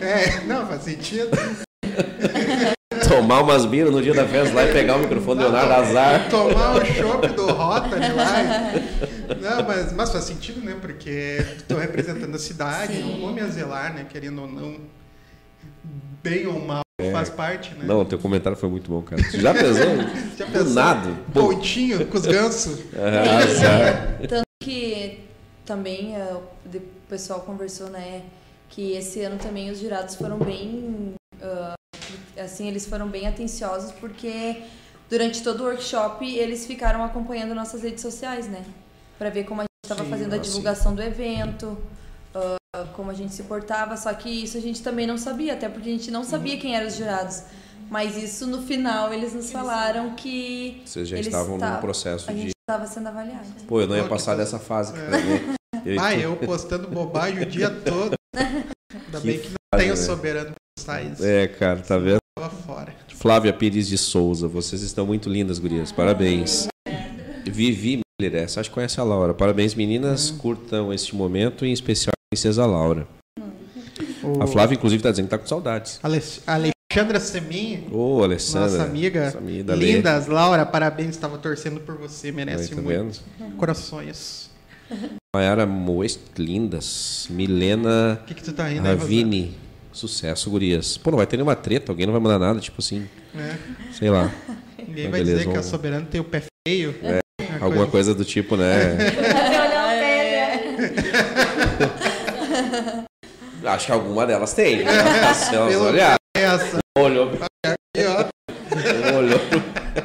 é, 0.00 0.40
não, 0.44 0.66
faz 0.66 0.82
sentido. 0.82 1.30
Tomar 3.08 3.40
umas 3.40 3.66
biras 3.66 3.92
no 3.92 4.00
dia 4.00 4.14
da 4.14 4.26
festa 4.26 4.54
lá 4.54 4.64
e 4.64 4.72
pegar 4.72 4.96
o 4.96 5.00
microfone 5.00 5.40
do 5.40 5.48
Leonardo 5.50 5.72
Azar. 5.72 6.28
Tomar 6.30 6.76
o 6.76 6.84
chopp 6.84 7.26
do 7.28 7.46
Rotary 7.46 8.12
lá. 8.12 8.72
Não, 9.40 9.66
mas, 9.66 9.92
mas 9.92 10.12
faz 10.12 10.24
sentido, 10.24 10.60
né? 10.60 10.76
Porque 10.80 11.44
estou 11.56 11.78
representando 11.78 12.34
a 12.34 12.38
cidade, 12.38 12.94
Sim. 12.94 13.02
não 13.10 13.20
vou 13.20 13.32
me 13.32 13.40
azelar, 13.40 13.92
né? 13.94 14.06
Querendo 14.08 14.42
ou 14.42 14.48
não, 14.48 14.76
bem 16.22 16.46
ou 16.46 16.64
mal, 16.64 16.82
faz 17.12 17.30
parte, 17.30 17.74
né? 17.74 17.84
Não, 17.84 18.04
teu 18.04 18.18
comentário 18.18 18.56
foi 18.56 18.68
muito 18.68 18.90
bom, 18.90 19.02
cara. 19.02 19.22
Já 19.32 19.52
pesou? 19.52 19.96
Já 20.36 20.46
Do 20.46 20.52
pensou? 20.52 20.74
nada. 20.74 21.10
Pontinho 21.32 22.06
com 22.06 22.16
os 22.16 22.26
gansos. 22.26 22.80
ah, 22.96 23.38
azar. 23.38 24.18
Tanto 24.28 24.44
que 24.62 25.20
também 25.64 26.16
eh, 26.16 26.34
o 26.34 26.80
pessoal 27.08 27.40
conversou, 27.40 27.88
né, 27.88 28.22
que 28.68 28.92
esse 28.92 29.22
ano 29.22 29.38
também 29.38 29.70
os 29.70 29.78
jurados 29.78 30.16
foram 30.16 30.38
bem, 30.38 31.14
ah, 31.40 31.74
assim, 32.36 32.66
eles 32.68 32.86
foram 32.86 33.08
bem 33.08 33.28
atenciosos 33.28 33.92
porque 33.92 34.62
durante 35.08 35.42
todo 35.42 35.60
o 35.60 35.66
workshop 35.66 36.26
eles 36.26 36.66
ficaram 36.66 37.04
acompanhando 37.04 37.54
nossas 37.54 37.82
redes 37.82 38.02
sociais, 38.02 38.48
né, 38.48 38.64
para 39.18 39.30
ver 39.30 39.44
como 39.44 39.60
a 39.60 39.64
gente 39.64 39.84
estava 39.84 40.04
Sim, 40.04 40.10
fazendo 40.10 40.32
a 40.32 40.36
ah, 40.36 40.38
sim. 40.38 40.50
divulgação 40.50 40.94
do 40.94 41.02
evento, 41.02 41.78
ah, 42.34 42.84
como 42.94 43.10
a 43.10 43.14
gente 43.14 43.34
se 43.34 43.42
portava, 43.44 43.96
só 43.96 44.12
que 44.14 44.28
isso 44.28 44.56
a 44.56 44.60
gente 44.60 44.82
também 44.82 45.06
não 45.06 45.18
sabia, 45.18 45.54
até 45.54 45.68
porque 45.68 45.88
a 45.88 45.92
gente 45.92 46.10
não 46.10 46.22
sabia 46.24 46.54
Uhum. 46.54 46.60
quem 46.60 46.76
eram 46.76 46.86
os 46.86 46.96
jurados. 46.96 47.42
Mas 47.90 48.16
isso 48.16 48.46
no 48.46 48.62
final 48.62 49.12
eles 49.12 49.34
nos 49.34 49.50
falaram 49.50 50.14
que 50.14 50.80
Vocês 50.84 51.08
já 51.08 51.16
Eles 51.16 51.26
estavam 51.26 51.50
num 51.50 51.56
estavam- 51.56 51.80
processo 51.80 52.30
a 52.30 52.32
de 52.32 52.42
gente 52.42 52.52
estava 52.60 52.86
sendo 52.86 53.08
avaliado. 53.08 53.46
Pô, 53.66 53.80
eu 53.80 53.88
não 53.88 53.96
ia 53.96 54.04
passar 54.06 54.36
dessa 54.36 54.58
fase, 54.60 54.92
É. 54.96 55.60
Eu 55.84 55.98
Ah, 56.00 56.14
eu 56.14 56.36
postando 56.36 56.86
bobagem 56.88 57.42
o 57.42 57.46
dia 57.46 57.70
todo. 57.70 58.14
Ainda 58.36 59.20
Que 59.20 59.26
bem 59.26 59.38
que 59.40 59.48
não 59.48 59.54
fase, 59.74 59.84
tenho 59.84 59.94
né? 59.94 59.96
soberano 59.96 60.46
pra 60.50 60.56
postar 60.76 61.02
isso. 61.02 61.24
É, 61.24 61.48
cara, 61.48 61.80
tá 61.80 61.96
vendo? 61.98 62.18
Tava 62.38 62.50
fora. 62.50 62.94
Flávia 63.08 63.52
Pires 63.52 63.88
de 63.88 63.96
Souza, 63.98 64.46
vocês 64.46 64.82
estão 64.82 65.06
muito 65.06 65.28
lindas, 65.28 65.58
gurias. 65.58 65.90
Parabéns. 65.90 66.68
Vivi 67.46 68.00
Miller, 68.20 68.42
essa 68.44 68.60
acho 68.60 68.68
que 68.70 68.74
conhece 68.74 69.00
a 69.00 69.04
Laura. 69.04 69.32
Parabéns, 69.34 69.74
meninas. 69.74 70.30
Curtam 70.30 70.92
este 70.92 71.16
momento, 71.16 71.64
em 71.64 71.72
especial 71.72 72.12
a 72.12 72.19
princesa 72.32 72.64
Laura. 72.64 73.08
O 74.22 74.40
A 74.40 74.46
Flávia, 74.46 74.76
inclusive, 74.76 75.02
tá 75.02 75.10
dizendo 75.10 75.24
que 75.26 75.30
tá 75.30 75.38
com 75.38 75.46
saudades. 75.48 75.98
Ale- 76.00 76.22
Alexandra 76.46 77.18
Semin, 77.18 77.88
Ô, 77.90 78.22
Alessandra. 78.22 78.68
nossa 78.70 78.82
amiga. 78.84 79.24
Nossa 79.26 79.38
amiga, 79.38 79.74
Lê. 79.74 79.92
Lindas, 79.94 80.28
Laura, 80.28 80.64
parabéns. 80.64 81.10
Estava 81.10 81.36
torcendo 81.38 81.80
por 81.80 81.96
você, 81.96 82.28
Aí, 82.28 82.32
merece 82.32 82.68
tá 82.72 82.80
muito. 82.80 83.20
vendo? 83.36 83.56
Corações. 83.56 84.48
Mayara 85.34 85.66
Moest, 85.66 86.20
lindas. 86.38 87.26
Milena 87.30 88.20
O 88.22 88.26
que, 88.26 88.34
que 88.34 88.44
tu 88.44 88.52
tá 88.52 88.68
rindo 88.68 88.86
aí, 88.86 88.94
Ravini. 88.96 89.56
Sucesso, 89.92 90.48
gurias. 90.50 90.96
Pô, 90.96 91.10
não 91.10 91.18
vai 91.18 91.26
ter 91.26 91.36
nenhuma 91.36 91.56
treta, 91.56 91.90
alguém 91.90 92.06
não 92.06 92.12
vai 92.12 92.22
mandar 92.22 92.38
nada, 92.38 92.60
tipo 92.60 92.76
assim, 92.80 93.08
Rosana? 93.34 93.58
sei 93.92 94.08
lá. 94.08 94.32
É, 94.78 94.82
Ninguém 94.86 95.10
vai 95.10 95.18
beleza, 95.20 95.32
dizer 95.38 95.42
que 95.46 95.48
a 95.50 95.52
vamos- 95.54 95.66
Soberano 95.66 96.06
tem 96.06 96.20
o 96.20 96.24
pé 96.24 96.44
feio. 96.64 96.94
É, 97.02 97.18
Uma 97.56 97.64
Alguma 97.66 97.86
coisa 97.88 98.14
do 98.14 98.24
tipo, 98.24 98.56
né? 98.56 98.96
Acho 103.64 103.86
que 103.86 103.92
alguma 103.92 104.26
delas 104.26 104.52
tem. 104.54 104.84
Né? 104.84 104.92
Se 105.34 105.54
elas 105.54 105.72
Pelo- 105.72 105.86
olhar, 105.86 106.16
Essa. 106.36 106.78
olhou, 106.98 107.30
Aqui, 107.64 108.06
ó. 108.06 109.16
olhou 109.18 109.38
pro, 109.38 109.60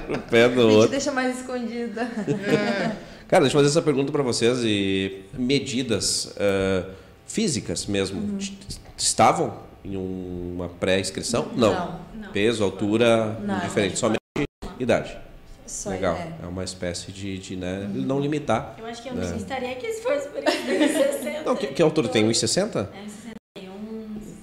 pro 0.08 0.20
pé 0.30 0.50
do 0.50 0.60
A 0.60 0.64
gente 0.64 0.74
outro. 0.76 0.90
deixa 0.92 1.12
mais 1.12 1.40
escondida. 1.40 2.02
É. 2.28 2.92
Cara, 3.28 3.42
deixa 3.44 3.58
eu 3.58 3.62
fazer 3.62 3.68
essa 3.70 3.82
pergunta 3.82 4.12
para 4.12 4.22
vocês 4.24 4.60
e 4.64 5.24
medidas 5.34 6.34
eh, 6.38 6.84
físicas 7.26 7.86
mesmo. 7.88 8.20
Uhum. 8.22 8.38
Estavam 8.98 9.58
em 9.84 9.96
uma 9.98 10.70
pré-inscrição? 10.70 11.50
Não. 11.56 11.74
Não. 11.74 12.00
Não. 12.22 12.32
Peso, 12.32 12.64
altura, 12.64 13.38
Não. 13.42 13.60
diferente. 13.60 13.98
Somente 13.98 14.20
idade. 14.80 15.18
Só 15.66 15.90
Legal. 15.90 16.16
é. 16.16 16.34
É 16.44 16.48
uma 16.48 16.64
espécie 16.64 17.12
de, 17.12 17.40
de 17.40 17.56
né, 17.56 17.90
não 17.92 18.20
limitar. 18.20 18.76
Eu 18.78 18.86
acho 18.86 19.02
que 19.02 19.10
eu 19.10 19.14
É. 19.14 19.16
não 19.16 19.38
estaria 19.38 19.72
aqui 19.72 19.92
se 19.92 20.02
fosse 20.04 20.28
por 20.30 20.44
isso, 20.44 20.64
tem 20.66 20.88
60. 20.88 21.42
Não, 21.46 21.56
que, 21.56 21.68
que 21.68 21.82
altura 21.82 22.08
tem? 22.08 22.28
1,60? 22.28 22.88
É, 22.94 23.10
61. 23.10 23.25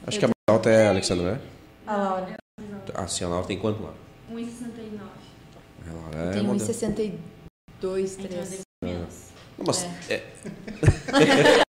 Acho 0.06 0.18
que 0.18 0.24
a 0.24 0.28
mais 0.28 0.34
alta 0.48 0.70
é 0.70 0.86
a 0.86 0.90
Alexandra, 0.90 1.32
né? 1.32 1.40
A 1.86 1.96
Laura 1.96 2.36
Ah, 2.94 3.06
sim, 3.06 3.24
a 3.24 3.28
Laura 3.28 3.46
tem 3.46 3.58
quanto 3.58 3.82
lá? 3.82 3.92
1,69. 4.32 5.00
A 5.88 5.92
Laura 5.92 6.30
é 6.30 6.32
tem 6.32 6.42
modelo. 6.42 6.68
1,62, 6.70 7.12
Então 7.78 7.96
eu 7.96 8.06
3. 8.16 8.28
devo 8.50 8.62
menos. 8.82 9.14
Não, 9.58 9.66
Mas, 9.66 9.86
é. 10.08 10.22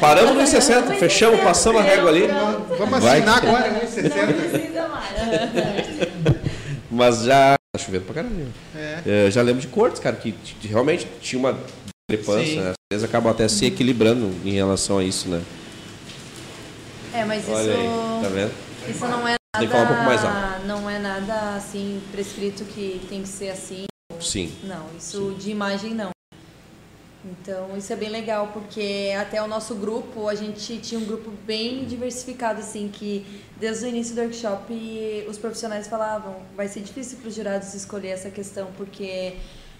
Paramos 0.00 0.34
no 0.34 0.40
1,60, 0.42 0.96
fechamos, 0.98 1.40
passamos 1.40 1.80
a 1.80 1.84
régua 1.84 2.10
ali. 2.10 2.26
Vamos 2.76 3.00
Vai. 3.02 3.18
assinar 3.18 3.38
agora 3.38 3.70
Não 3.70 3.80
1,60. 3.80 4.50
precisa 4.50 4.88
mais. 4.88 5.06
Mas 6.90 7.22
já. 7.22 7.54
Tá 7.74 7.78
chovendo 7.82 8.04
pra 8.04 8.14
caramba. 8.16 8.42
É. 8.76 9.26
É, 9.26 9.30
já 9.30 9.40
lembro 9.42 9.60
de 9.62 9.68
cortes, 9.68 9.98
cara, 10.00 10.14
que 10.16 10.34
realmente 10.62 11.06
tinha 11.22 11.38
uma 11.38 11.56
discrepância, 12.10 12.60
né? 12.62 12.70
Às 12.70 12.74
vezes 12.92 13.08
acabam 13.08 13.32
até 13.32 13.48
se 13.48 13.64
equilibrando 13.64 14.26
em 14.44 14.50
relação 14.52 14.98
a 14.98 15.04
isso, 15.04 15.28
né? 15.28 15.40
É, 17.14 17.24
mas 17.24 17.42
isso, 17.42 17.52
Olha 17.52 17.74
aí, 17.74 18.22
tá 18.22 18.28
vendo? 18.28 18.52
isso 18.88 19.06
não 19.06 19.28
é 19.28 19.34
Tem 19.58 19.66
que 19.66 19.72
falar 19.72 19.84
um 19.84 19.86
pouco 19.88 20.02
mais 20.02 20.22
nada, 20.22 20.58
não 20.64 20.90
é 20.90 20.98
nada 20.98 21.56
assim 21.56 22.02
prescrito 22.10 22.64
que 22.64 23.04
tem 23.08 23.22
que 23.22 23.28
ser 23.28 23.50
assim. 23.50 23.84
Sim. 24.20 24.52
Não, 24.64 24.86
isso 24.96 25.36
de 25.38 25.50
imagem 25.50 25.94
não. 25.94 26.10
Então 27.24 27.76
isso 27.76 27.92
é 27.92 27.96
bem 27.96 28.08
legal, 28.08 28.48
porque 28.52 29.12
até 29.20 29.42
o 29.42 29.46
nosso 29.46 29.74
grupo, 29.74 30.28
a 30.28 30.34
gente 30.34 30.78
tinha 30.78 30.98
um 30.98 31.04
grupo 31.04 31.30
bem 31.30 31.84
diversificado, 31.84 32.60
assim, 32.60 32.88
que 32.88 33.24
desde 33.56 33.84
o 33.84 33.88
início 33.88 34.14
do 34.14 34.22
workshop 34.22 35.26
os 35.28 35.38
profissionais 35.38 35.86
falavam, 35.86 36.42
vai 36.56 36.66
ser 36.66 36.80
difícil 36.80 37.18
para 37.18 37.28
os 37.28 37.34
jurados 37.34 37.74
escolher 37.74 38.08
essa 38.08 38.30
questão, 38.30 38.72
porque 38.76 39.36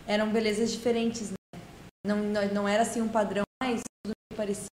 eram 0.07 0.31
belezas 0.31 0.71
diferentes, 0.71 1.31
né? 1.31 1.61
Não, 2.07 2.19
não, 2.19 2.47
não 2.49 2.69
era 2.69 2.83
assim 2.83 3.01
um 3.01 3.09
padrão, 3.09 3.45
mas 3.63 3.81
tudo 4.05 4.15
parecido, 4.37 4.67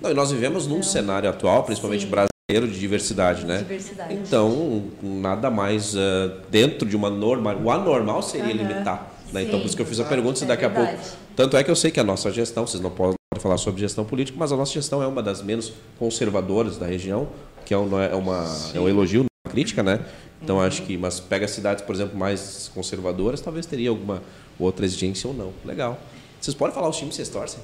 Não, 0.00 0.10
e 0.10 0.14
nós 0.14 0.30
vivemos 0.30 0.66
num 0.66 0.76
Não. 0.76 0.82
cenário 0.82 1.28
atual, 1.28 1.64
principalmente 1.64 2.04
Sim. 2.04 2.10
brasileiro, 2.10 2.72
de 2.72 2.78
diversidade, 2.78 3.44
né? 3.44 3.58
diversidade. 3.58 4.14
Então, 4.14 4.84
nada 5.02 5.50
mais 5.50 5.96
ah, 5.96 6.32
dentro 6.50 6.88
de 6.88 6.96
uma 6.96 7.10
norma. 7.10 7.54
O 7.56 7.70
anormal 7.70 8.22
seria 8.22 8.54
Aham. 8.54 8.68
limitar. 8.68 9.12
Né? 9.32 9.42
Então, 9.42 9.58
por 9.58 9.66
isso 9.66 9.76
que 9.76 9.82
eu 9.82 9.86
fiz 9.86 10.00
a 10.00 10.04
pergunta 10.04 10.38
se 10.38 10.44
É 10.44 10.48
daqui 10.48 10.64
a 10.64 10.70
pouco. 10.70 10.86
verdade. 10.86 11.10
Tanto 11.36 11.56
é 11.56 11.62
que 11.64 11.70
eu 11.70 11.76
sei 11.76 11.90
que 11.90 12.00
a 12.00 12.04
nossa 12.04 12.30
gestão, 12.30 12.66
vocês 12.66 12.82
não 12.82 12.90
podem 12.90 13.14
falar 13.38 13.58
sobre 13.58 13.80
gestão 13.80 14.04
política, 14.04 14.38
mas 14.38 14.50
a 14.52 14.56
nossa 14.56 14.72
gestão 14.72 15.02
é 15.02 15.06
uma 15.06 15.22
das 15.22 15.42
menos 15.42 15.72
conservadoras 15.98 16.76
da 16.78 16.86
região, 16.86 17.28
que 17.64 17.74
é, 17.74 17.78
um, 17.78 18.00
é, 18.00 18.14
uma, 18.14 18.44
é 18.74 18.80
um 18.80 18.88
elogio, 18.88 19.20
não 19.20 19.26
é 19.44 19.48
uma 19.48 19.52
crítica, 19.52 19.82
né? 19.82 20.00
Então 20.42 20.60
acho 20.60 20.82
que, 20.82 20.96
mas 20.96 21.20
pega 21.20 21.46
cidades, 21.46 21.84
por 21.84 21.94
exemplo, 21.94 22.16
mais 22.18 22.70
conservadoras, 22.74 23.40
talvez 23.40 23.66
teria 23.66 23.90
alguma 23.90 24.22
outra 24.58 24.86
exigência 24.86 25.28
ou 25.28 25.34
não. 25.34 25.52
Legal. 25.64 25.98
Vocês 26.40 26.54
podem 26.54 26.74
falar 26.74 26.88
os 26.88 26.96
times 26.96 27.10
que 27.10 27.16
vocês 27.16 27.28
torcem? 27.28 27.60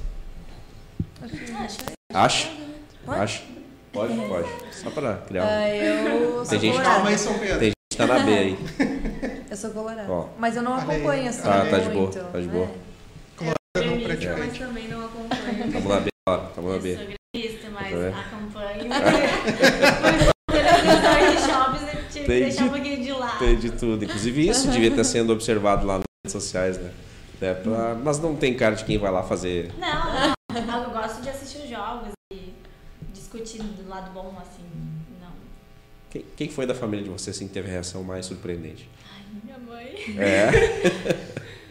Acho. 2.12 2.48
Acho. 3.06 3.42
Pode, 3.92 4.14
pode. 4.14 4.48
Só 4.72 4.90
para 4.90 5.16
criar 5.18 5.44
um. 5.44 5.46
Ah, 5.48 5.68
eu 5.70 6.32
sou 6.38 6.46
Tem 6.46 6.58
gente- 6.60 6.72
colorada. 6.72 6.94
Calma 6.94 7.08
aí, 7.10 7.18
São 7.18 7.38
Pedro. 7.38 7.58
Tem 7.58 7.66
gente 7.68 7.74
que 7.90 7.96
tá 7.96 8.06
na 8.06 8.18
B 8.20 8.32
aí. 8.32 8.58
Eu 9.50 9.56
sou 9.56 9.70
colorada. 9.70 10.10
Ó. 10.12 10.28
Mas 10.36 10.56
eu 10.56 10.62
não 10.62 10.74
acompanho 10.74 11.28
assim 11.28 11.42
Ah, 11.48 11.64
tá 11.70 11.78
de 11.78 11.90
boa, 11.90 12.06
muito. 12.10 12.18
tá 12.18 12.40
de 12.40 12.48
boa. 12.48 12.68
É. 13.40 13.80
Não 13.84 13.98
Gremista, 13.98 14.36
mas 14.36 14.58
também 14.58 14.88
não 14.88 15.04
acompanho. 15.04 15.72
Tamo 15.72 15.88
na 15.88 16.00
B, 16.00 16.08
ó. 16.28 16.36
Tamo 16.38 16.68
na 16.70 16.74
Eu 16.74 16.80
B. 16.80 16.96
sou 16.96 17.06
gremista, 17.06 17.70
mas 17.70 17.90
Tá 18.12 18.20
acompanho. 18.20 18.84
Eu 22.16 22.50
que 22.50 22.62
um 22.62 22.68
pouquinho 22.68 23.02
de 23.02 23.12
lado. 23.12 23.38
Tem 23.38 23.56
de 23.56 23.70
tudo. 23.70 24.04
Inclusive 24.04 24.48
isso 24.48 24.68
devia 24.70 24.88
estar 24.88 25.04
sendo 25.04 25.32
observado 25.32 25.86
lá 25.86 25.94
nas 25.98 26.04
redes 26.24 26.32
sociais, 26.32 26.78
né? 26.78 26.90
É 27.40 27.52
pra- 27.54 27.94
Mas 28.02 28.18
não 28.18 28.34
tem 28.34 28.54
cara 28.54 28.74
de 28.74 28.84
quem 28.84 28.98
vai 28.98 29.10
lá 29.12 29.22
fazer. 29.22 29.70
Não, 29.78 30.28
não. 30.28 30.32
Eu 30.56 30.90
gosto 30.90 31.20
de 31.22 31.28
assistir 31.30 31.58
os 31.58 31.68
jogos 31.68 32.12
e 32.32 32.54
discutir 33.12 33.62
do 33.62 33.88
lado 33.88 34.10
bom, 34.12 34.34
assim. 34.40 34.62
Não. 35.20 35.32
Quem, 36.10 36.24
quem 36.36 36.48
foi 36.48 36.66
da 36.66 36.74
família 36.74 37.04
de 37.04 37.10
vocês 37.10 37.36
assim, 37.36 37.48
que 37.48 37.54
teve 37.54 37.68
a 37.68 37.72
reação 37.72 38.02
mais 38.04 38.26
surpreendente? 38.26 38.88
Ai, 39.12 39.22
minha 39.42 39.58
mãe. 39.58 39.94
É. 40.18 40.50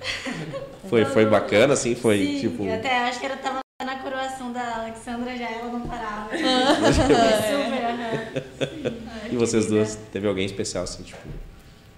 foi, 0.89 1.05
foi 1.05 1.25
bacana, 1.25 1.73
assim, 1.73 1.95
foi 1.95 2.17
Sim, 2.25 2.39
tipo. 2.39 2.63
eu 2.63 2.75
até 2.75 3.07
acho 3.07 3.19
que 3.19 3.25
ela 3.25 3.37
tava 3.37 3.59
na 3.83 3.99
coroação 3.99 4.51
da 4.53 4.77
Alexandra 4.81 5.35
já, 5.37 5.49
ela 5.49 5.71
não 5.71 5.81
parava. 5.87 6.29
Super, 6.37 7.85
aham. 7.85 9.03
E 9.31 9.35
vocês 9.37 9.65
duas? 9.65 9.95
Teve 10.11 10.27
alguém 10.27 10.45
especial, 10.45 10.83
assim, 10.83 11.01
tipo. 11.03 11.17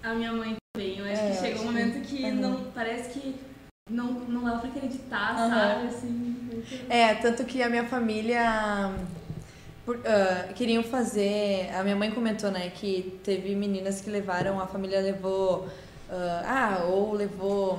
A 0.02 0.14
minha 0.14 0.32
mãe 0.32 0.56
também. 0.74 0.98
Eu 0.98 1.04
acho 1.04 1.20
É, 1.22 1.30
que 1.30 1.36
chegou 1.46 1.62
um 1.62 1.64
momento 1.66 2.00
que 2.06 2.24
Aham. 2.24 2.34
não 2.36 2.70
parece 2.70 3.10
que 3.10 3.34
não, 3.88 4.12
não 4.12 4.44
dá 4.44 4.58
pra 4.58 4.68
acreditar, 4.68 5.36
Aham. 5.36 5.48
sabe? 5.50 5.86
Assim, 5.86 6.08
muito- 6.08 6.66
É, 6.92 7.14
tanto 7.14 7.44
que 7.44 7.62
a 7.62 7.68
minha 7.70 7.84
família 7.84 8.92
por- 9.84 10.00
ah, 10.04 10.48
queriam 10.54 10.82
fazer. 10.82 11.70
A 11.72 11.84
minha 11.84 11.94
mãe 11.94 12.10
comentou, 12.10 12.50
né, 12.50 12.70
que 12.74 13.18
teve 13.22 13.54
meninas 13.54 14.00
que 14.00 14.10
levaram, 14.10 14.60
a 14.60 14.66
família 14.66 15.00
levou. 15.00 15.68
ah, 16.10 16.78
ah, 16.80 16.84
ou 16.84 17.12
levou. 17.14 17.78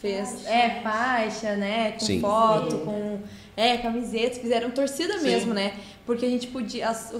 Fez. 0.00 0.44
É, 0.46 0.80
faixa, 0.80 1.54
né? 1.56 1.92
Com 1.92 2.00
Sim. 2.00 2.20
foto, 2.20 2.78
com. 2.78 3.20
É, 3.56 3.76
camisetas, 3.78 4.38
fizeram 4.38 4.70
torcida 4.70 5.18
Sim. 5.18 5.24
mesmo, 5.26 5.52
né? 5.54 5.74
Porque 6.06 6.24
a 6.26 6.28
gente 6.28 6.46
podia. 6.48 6.88
as- 6.88 7.12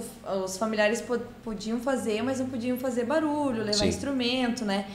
os 0.45 0.57
familiares 0.57 1.01
po- 1.01 1.19
podiam 1.43 1.79
fazer, 1.79 2.21
mas 2.21 2.39
não 2.39 2.47
podiam 2.49 2.77
fazer 2.77 3.05
barulho, 3.05 3.59
levar 3.63 3.73
Sim. 3.73 3.87
instrumento, 3.87 4.63
né? 4.65 4.85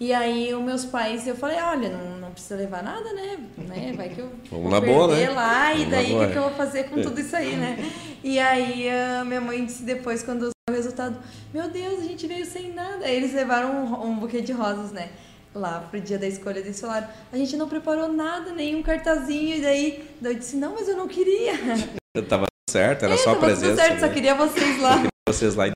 E 0.00 0.12
aí, 0.12 0.52
os 0.52 0.62
meus 0.62 0.84
pais, 0.84 1.26
eu 1.26 1.36
falei, 1.36 1.56
olha, 1.60 1.88
não, 1.88 2.18
não 2.18 2.30
precisa 2.32 2.56
levar 2.56 2.82
nada, 2.82 3.12
né? 3.12 3.38
né? 3.58 3.92
Vai 3.96 4.08
que 4.08 4.20
eu 4.20 4.28
Vamos 4.50 4.64
vou 4.64 4.70
na 4.70 4.80
boa, 4.80 5.08
perder 5.08 5.28
né? 5.28 5.34
lá, 5.34 5.72
e 5.72 5.76
Vamos 5.84 5.90
na 5.90 5.96
daí 5.96 6.14
o 6.14 6.18
que, 6.20 6.32
que 6.32 6.38
eu 6.38 6.42
vou 6.42 6.52
fazer 6.52 6.84
com 6.84 7.00
tudo 7.02 7.20
isso 7.20 7.36
aí, 7.36 7.56
né? 7.56 7.78
E 8.24 8.38
aí, 8.38 8.88
a 8.88 9.22
minha 9.24 9.40
mãe 9.40 9.64
disse 9.66 9.82
depois, 9.82 10.22
quando 10.22 10.48
o 10.68 10.72
resultado, 10.72 11.14
meu 11.52 11.68
Deus, 11.68 11.98
a 12.00 12.04
gente 12.04 12.26
veio 12.26 12.46
sem 12.46 12.72
nada. 12.72 13.04
Aí 13.04 13.14
eles 13.16 13.34
levaram 13.34 13.70
um, 13.70 14.06
um 14.06 14.16
buquê 14.18 14.40
de 14.40 14.50
rosas, 14.50 14.92
né? 14.92 15.10
Lá 15.54 15.80
pro 15.90 16.00
dia 16.00 16.18
da 16.18 16.26
escolha 16.26 16.62
desse 16.62 16.80
falaram, 16.80 17.06
a 17.30 17.36
gente 17.36 17.54
não 17.56 17.68
preparou 17.68 18.08
nada, 18.10 18.50
nenhum 18.52 18.82
cartazinho. 18.82 19.58
E 19.58 19.60
daí, 19.60 20.08
daí 20.22 20.32
eu 20.32 20.38
disse, 20.38 20.56
não, 20.56 20.72
mas 20.74 20.88
eu 20.88 20.96
não 20.96 21.06
queria. 21.06 21.52
Eu 22.16 22.24
tava 22.26 22.46
certo, 22.70 23.04
era 23.04 23.12
É, 23.14 23.16
só 23.18 23.32
a 23.32 23.34
tava 23.34 23.46
tudo 23.50 23.58
presença. 23.60 23.76
certo, 23.82 24.00
só 24.00 24.06
né? 24.06 24.14
queria 24.14 24.34
vocês 24.34 24.80
lá. 24.80 25.02
Vocês 25.28 25.54
lá. 25.54 25.66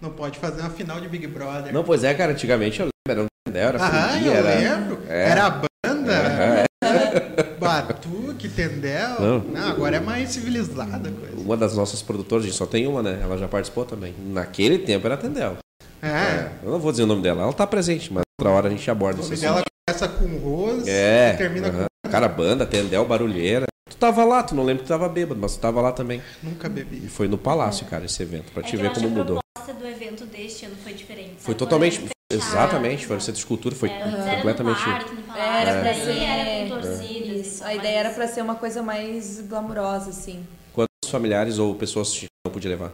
Não 0.00 0.10
pode 0.10 0.38
fazer 0.38 0.60
uma 0.62 0.70
final 0.70 1.00
de 1.00 1.08
Big 1.08 1.26
Brother. 1.26 1.72
Não, 1.72 1.84
pois 1.84 2.02
é, 2.04 2.14
cara, 2.14 2.32
antigamente 2.32 2.80
eu 2.80 2.88
lembro, 3.06 3.08
era 3.08 3.22
um 3.22 3.56
era 3.56 3.78
Ah, 3.82 4.20
eu 4.22 4.32
era. 4.32 4.54
lembro. 4.54 4.98
É. 5.08 5.28
Era 5.30 5.46
a 5.46 5.50
banda. 5.50 6.12
Aham, 6.12 6.64
Batuque, 7.60 8.48
Tendel. 8.48 9.20
Não. 9.20 9.38
Não. 9.40 9.68
agora 9.70 9.96
é 9.96 10.00
mais 10.00 10.30
civilizada 10.30 11.08
a 11.08 11.12
coisa. 11.12 11.36
Uma 11.36 11.56
das 11.56 11.76
nossas 11.76 12.00
produtoras, 12.00 12.44
a 12.44 12.48
gente 12.48 12.56
só 12.56 12.66
tem 12.66 12.86
uma, 12.86 13.02
né? 13.02 13.18
Ela 13.22 13.36
já 13.36 13.46
participou 13.48 13.84
também. 13.84 14.14
Naquele 14.18 14.78
tempo 14.78 15.06
era 15.06 15.16
Tendel. 15.16 15.56
É. 16.02 16.48
Eu 16.62 16.70
não 16.70 16.78
vou 16.78 16.90
dizer 16.90 17.02
o 17.02 17.06
nome 17.06 17.22
dela, 17.22 17.42
ela 17.42 17.52
tá 17.52 17.66
presente, 17.66 18.10
mas 18.12 18.22
outra 18.40 18.54
hora 18.54 18.68
a 18.68 18.70
gente 18.70 18.90
aborda 18.90 19.20
O 19.20 19.20
esse 19.20 19.30
nome 19.30 19.40
dela 19.42 19.62
começa 19.86 20.08
com 20.08 20.38
Rose 20.38 20.88
É. 20.88 21.32
e 21.34 21.36
termina 21.36 21.68
aham. 21.68 21.86
Cara, 22.10 22.26
banda, 22.28 22.64
Tendel, 22.64 23.04
barulheira. 23.04 23.66
Tu 24.00 24.06
tava 24.06 24.24
lá, 24.24 24.42
tu 24.42 24.54
não 24.54 24.64
lembra 24.64 24.82
que 24.82 24.86
tu 24.86 24.88
tava 24.88 25.06
bêbado, 25.10 25.38
mas 25.38 25.56
tu 25.56 25.60
tava 25.60 25.78
lá 25.82 25.92
também. 25.92 26.22
Nunca 26.42 26.68
E 26.68 26.70
bebi. 26.70 27.06
foi 27.06 27.28
no 27.28 27.36
Palácio, 27.36 27.84
cara, 27.84 28.06
esse 28.06 28.22
evento, 28.22 28.50
pra 28.50 28.62
É 28.62 28.64
te 28.64 28.74
ver 28.74 28.94
como 28.94 29.10
mudou. 29.10 29.36
A 29.36 29.60
proposta 29.60 29.74
do 29.78 29.86
evento 29.86 30.24
deste 30.24 30.64
ano 30.64 30.74
foi 30.82 30.94
diferente. 30.94 31.34
Foi 31.36 31.54
totalmente. 31.54 31.96
fechado, 31.98 32.10
Exatamente, 32.32 33.06
foi 33.06 33.16
no 33.16 33.20
centro 33.20 33.34
de 33.34 33.38
escultura, 33.40 33.74
foi 33.76 33.90
É, 33.90 33.92
antes 33.92 34.06
era 34.20 34.30
no 34.30 34.36
completamente. 34.36 34.84
quarto, 34.84 35.14
no 35.14 35.22
palácio, 35.24 35.68
Era 35.68 35.80
pra 35.82 35.94
ser- 35.94 36.10
era 36.18 36.44
com 36.62 36.68
torcidas. 36.68 37.46
Isso, 37.46 37.56
então, 37.56 37.66
a 37.68 37.74
ideia 37.74 37.98
era 37.98 38.10
pra 38.10 38.26
ser 38.26 38.40
uma 38.40 38.54
coisa 38.54 38.82
mais 38.82 39.40
glamurosa, 39.46 40.08
assim. 40.10 40.46
Quantos 40.72 41.10
familiares 41.10 41.58
ou 41.58 41.74
pessoas 41.74 42.24
não 42.46 42.52
podia 42.52 42.70
levar? 42.70 42.92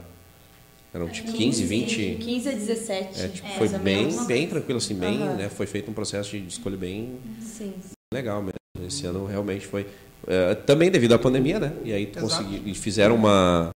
Eram 0.92 1.08
tipo 1.08 1.30
15, 1.30 1.62
20? 1.62 2.18
15 2.20 2.48
a 2.48 2.52
17. 2.52 3.20
É, 3.20 3.28
tipo, 3.28 3.46
É, 3.46 3.50
foi 3.52 3.68
bem, 3.68 4.24
bem 4.26 4.48
tranquilo, 4.48 4.78
assim, 4.78 4.94
bem, 4.96 5.22
Aham. 5.22 5.36
né? 5.36 5.48
Foi 5.50 5.66
feito 5.66 5.88
um 5.88 5.94
processo 5.94 6.30
de 6.32 6.48
escolha 6.48 6.76
bem 6.76 7.20
Sim. 7.40 7.74
legal 8.12 8.40
mesmo. 8.42 8.56
Esse 8.84 9.06
ano 9.06 9.24
realmente 9.24 9.66
foi. 9.66 9.86
Eh, 10.26 10.54
também 10.54 10.90
devido 10.90 11.14
à 11.14 11.18
pandemia, 11.18 11.58
né? 11.58 11.72
E 11.84 11.92
aí 11.92 12.06
tu 12.06 12.20
consegui, 12.20 12.62
e 12.66 12.74
fizeram 12.74 13.14
uma 13.14 13.70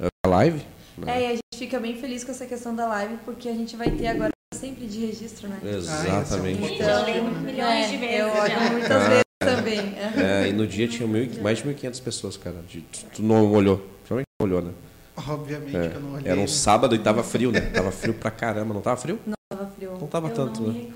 eh, 0.00 0.28
live. 0.28 0.62
né? 0.98 1.12
É, 1.16 1.22
e 1.22 1.26
a 1.26 1.30
gente 1.30 1.40
fica 1.56 1.78
bem 1.80 1.96
feliz 1.96 2.24
com 2.24 2.30
essa 2.32 2.46
questão 2.46 2.74
da 2.74 2.86
live, 2.86 3.16
porque 3.24 3.48
a 3.48 3.52
gente 3.52 3.76
vai 3.76 3.90
ter 3.90 4.06
agora 4.08 4.30
sempre 4.54 4.86
de 4.86 5.00
registro, 5.06 5.48
né? 5.48 5.58
Exatamente. 5.64 6.82
Ah, 6.82 6.86
é 7.08 7.12
lembro 7.14 7.34
um- 7.34 7.40
milhões 7.40 7.88
de 7.90 7.96
É, 7.96 7.98
vezes. 7.98 8.18
Eu 8.20 8.28
olho 8.28 8.72
muitas 8.72 8.90
Ah. 8.92 9.08
vezes 9.08 9.24
também. 9.40 9.78
é. 9.78 10.44
É, 10.44 10.48
e 10.48 10.52
no 10.52 10.66
dia 10.66 10.86
tinha 10.88 11.06
mil, 11.08 11.28
mais 11.42 11.58
de 11.58 11.64
1.500 11.64 12.00
pessoas, 12.00 12.36
cara. 12.36 12.56
De- 12.68 12.80
tu, 12.80 13.04
tu 13.16 13.22
não 13.22 13.52
olhou. 13.52 13.78
Provavelmente 14.06 14.26
não 14.40 14.46
olhou, 14.48 14.62
né? 14.62 14.70
Obviamente 15.16 15.76
É, 15.76 15.88
que 15.88 15.96
eu 15.96 16.00
não 16.00 16.14
olhei. 16.14 16.30
Era 16.30 16.40
um 16.40 16.46
sábado 16.48 16.94
e 16.94 16.98
tava 16.98 17.22
frio, 17.22 17.50
né? 17.52 17.60
Tava 17.60 17.90
frio 17.92 18.14
pra 18.14 18.30
caramba. 18.30 18.72
Não 18.74 18.80
tava 18.80 18.96
frio? 18.96 19.18
Tava 19.48 19.66
frio. 19.76 19.92
Não 20.00 20.06
tava 20.08 20.28
Eu 20.28 20.34
tanto, 20.34 20.62
não 20.62 20.72
né? 20.72 20.86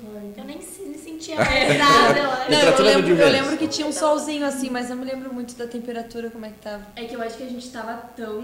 Eu 1.33 2.31
acho. 2.31 2.51
Não, 2.51 2.59
eu 2.61 2.83
lembro, 2.85 3.16
de 3.16 3.22
eu 3.22 3.29
lembro 3.29 3.57
que 3.57 3.68
tinha 3.68 3.87
um 3.87 3.93
solzinho 3.93 4.45
assim, 4.47 4.70
mas 4.70 4.89
não 4.89 4.97
me 4.97 5.05
lembro 5.05 5.33
muito 5.33 5.55
da 5.57 5.66
temperatura, 5.66 6.31
como 6.31 6.47
é 6.47 6.51
que 6.51 6.59
tava. 6.61 6.87
É 6.97 7.05
que 7.05 7.14
eu 7.14 7.22
acho 7.22 7.37
que 7.37 7.43
a 7.43 7.49
gente 7.49 7.68
tava 7.70 7.95
tão 8.16 8.43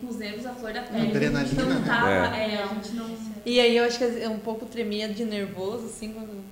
com 0.00 0.06
os 0.08 0.16
nervos 0.16 0.46
à 0.46 0.50
flor 0.52 0.72
da 0.72 0.82
pele. 0.82 1.08
Adrenalina, 1.10 1.40
A 1.40 1.44
gente 1.44 1.62
né? 1.62 1.74
não 1.74 1.82
tava. 1.84 2.10
É. 2.36 2.54
É, 2.54 2.62
a 2.62 2.66
gente 2.66 2.94
não. 2.94 3.06
E 3.44 3.60
aí 3.60 3.76
eu 3.76 3.84
acho 3.84 3.98
que 3.98 4.04
eu 4.04 4.30
um 4.30 4.38
pouco 4.38 4.66
tremia 4.66 5.08
de 5.08 5.24
nervoso, 5.24 5.86
assim, 5.86 6.12
quando 6.12 6.44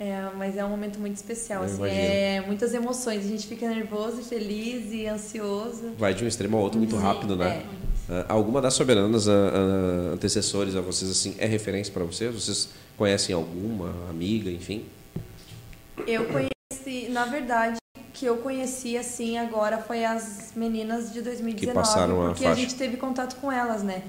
É, 0.00 0.28
mas 0.36 0.56
é 0.56 0.64
um 0.64 0.68
momento 0.70 0.98
muito 0.98 1.16
especial, 1.16 1.62
Eu 1.62 1.66
assim, 1.66 1.76
imagino. 1.78 2.00
é 2.00 2.40
muitas 2.46 2.74
emoções. 2.74 3.24
A 3.24 3.28
gente 3.28 3.46
fica 3.46 3.68
nervoso, 3.68 4.20
e 4.20 4.24
feliz 4.24 4.92
e 4.92 5.06
ansioso. 5.06 5.92
Vai 5.98 6.14
de 6.14 6.24
um 6.24 6.28
extremo 6.28 6.56
ao 6.56 6.62
outro 6.64 6.78
muito 6.78 6.96
Sim, 6.96 7.02
rápido, 7.02 7.36
né? 7.36 7.62
é. 7.80 7.83
Ah, 8.08 8.26
alguma 8.28 8.60
das 8.60 8.74
soberanas 8.74 9.28
ah, 9.28 9.32
ah, 9.32 10.14
antecessores 10.14 10.76
a 10.76 10.80
vocês 10.80 11.10
assim 11.10 11.34
é 11.38 11.46
referência 11.46 11.92
para 11.92 12.04
vocês? 12.04 12.34
Vocês 12.34 12.68
conhecem 12.96 13.34
alguma 13.34 13.88
amiga, 14.10 14.50
enfim? 14.50 14.84
Eu 16.06 16.26
conheci, 16.26 17.08
na 17.08 17.24
verdade, 17.24 17.78
que 18.12 18.26
eu 18.26 18.36
conheci 18.38 18.96
assim 18.96 19.38
agora 19.38 19.78
foi 19.78 20.04
as 20.04 20.52
meninas 20.54 21.12
de 21.12 21.22
2019, 21.22 21.66
Que 21.66 21.72
passaram 21.72 22.22
a 22.22 22.28
porque 22.30 22.44
a 22.44 22.48
faixa. 22.48 22.60
gente 22.60 22.74
teve 22.74 22.96
contato 22.96 23.36
com 23.40 23.50
elas, 23.50 23.82
né? 23.82 24.02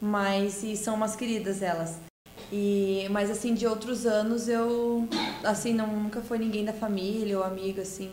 Mas 0.00 0.62
e 0.62 0.76
são 0.76 0.94
umas 0.94 1.16
queridas 1.16 1.62
elas. 1.62 1.96
E 2.52 3.06
mas 3.10 3.30
assim 3.30 3.54
de 3.54 3.66
outros 3.66 4.06
anos 4.06 4.48
eu 4.48 5.08
assim 5.42 5.72
não 5.72 5.86
nunca 5.86 6.20
foi 6.20 6.38
ninguém 6.38 6.64
da 6.64 6.72
família 6.72 7.38
ou 7.38 7.44
amigo 7.44 7.80
assim. 7.80 8.10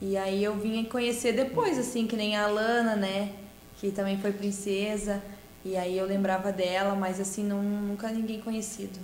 E 0.00 0.16
aí 0.16 0.42
eu 0.42 0.54
vim 0.56 0.84
conhecer 0.84 1.32
depois 1.32 1.78
assim, 1.78 2.06
que 2.06 2.16
nem 2.16 2.34
a 2.36 2.44
Alana, 2.44 2.96
né, 2.96 3.32
que 3.80 3.90
também 3.90 4.18
foi 4.18 4.32
princesa. 4.32 5.22
E 5.64 5.76
aí 5.76 5.96
eu 5.96 6.06
lembrava 6.06 6.52
dela, 6.52 6.94
mas 6.94 7.18
assim 7.18 7.44
não, 7.44 7.62
nunca 7.62 8.10
ninguém 8.10 8.40
conhecido, 8.40 8.98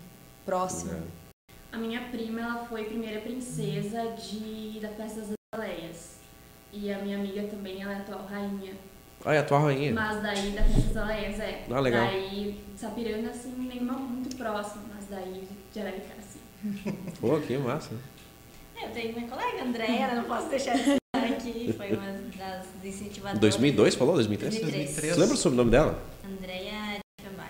próximo. 0.44 0.92
É. 0.92 1.02
A 1.72 1.78
minha 1.78 2.08
prima, 2.10 2.40
ela 2.40 2.64
foi 2.66 2.84
primeira 2.84 3.20
princesa 3.20 4.12
de, 4.12 4.78
da 4.80 4.88
Festa 4.90 5.20
das 5.20 5.32
Aleias. 5.54 6.16
E 6.72 6.92
a 6.92 6.98
minha 6.98 7.18
amiga 7.18 7.42
também, 7.44 7.82
ela 7.82 7.92
é 7.92 7.96
atual 7.96 8.24
rainha. 8.26 8.74
Ah, 9.24 9.34
é 9.34 9.38
a 9.38 9.42
tua 9.42 9.58
rainha. 9.58 9.92
Mas 9.92 10.22
daí 10.22 10.50
da 10.52 10.62
Festa 10.62 10.80
das 10.80 10.96
Aleias, 10.96 11.40
é. 11.40 11.64
Ah, 11.70 11.80
legal. 11.80 12.06
Daí, 12.06 12.64
Sapiranga, 12.76 13.30
assim, 13.30 13.54
nenhuma 13.56 13.94
muito 13.94 14.36
próxima, 14.36 14.84
mas 14.94 15.06
daí 15.06 15.48
de 15.72 15.80
Araraquara, 15.80 16.18
assim. 16.18 16.92
Pô, 17.20 17.40
que 17.40 17.56
massa. 17.58 17.94
Eu 18.80 18.90
tenho 18.90 19.14
minha 19.14 19.28
colega, 19.28 19.64
Andréia, 19.64 20.14
não 20.14 20.24
posso 20.24 20.48
deixar 20.48 20.76
de 20.76 20.96
aqui, 21.26 21.74
foi 21.76 21.92
uma 21.92 22.06
das 22.38 22.66
incentivadoras. 22.84 23.40
2002, 23.40 23.94
falou? 23.94 24.14
2003? 24.14 24.60
2003. 24.60 25.14
Você 25.14 25.20
lembra 25.20 25.34
o 25.34 25.38
sobrenome 25.38 25.70
dela? 25.70 25.98
Andréia 26.24 27.00
Diefenbach. 27.20 27.48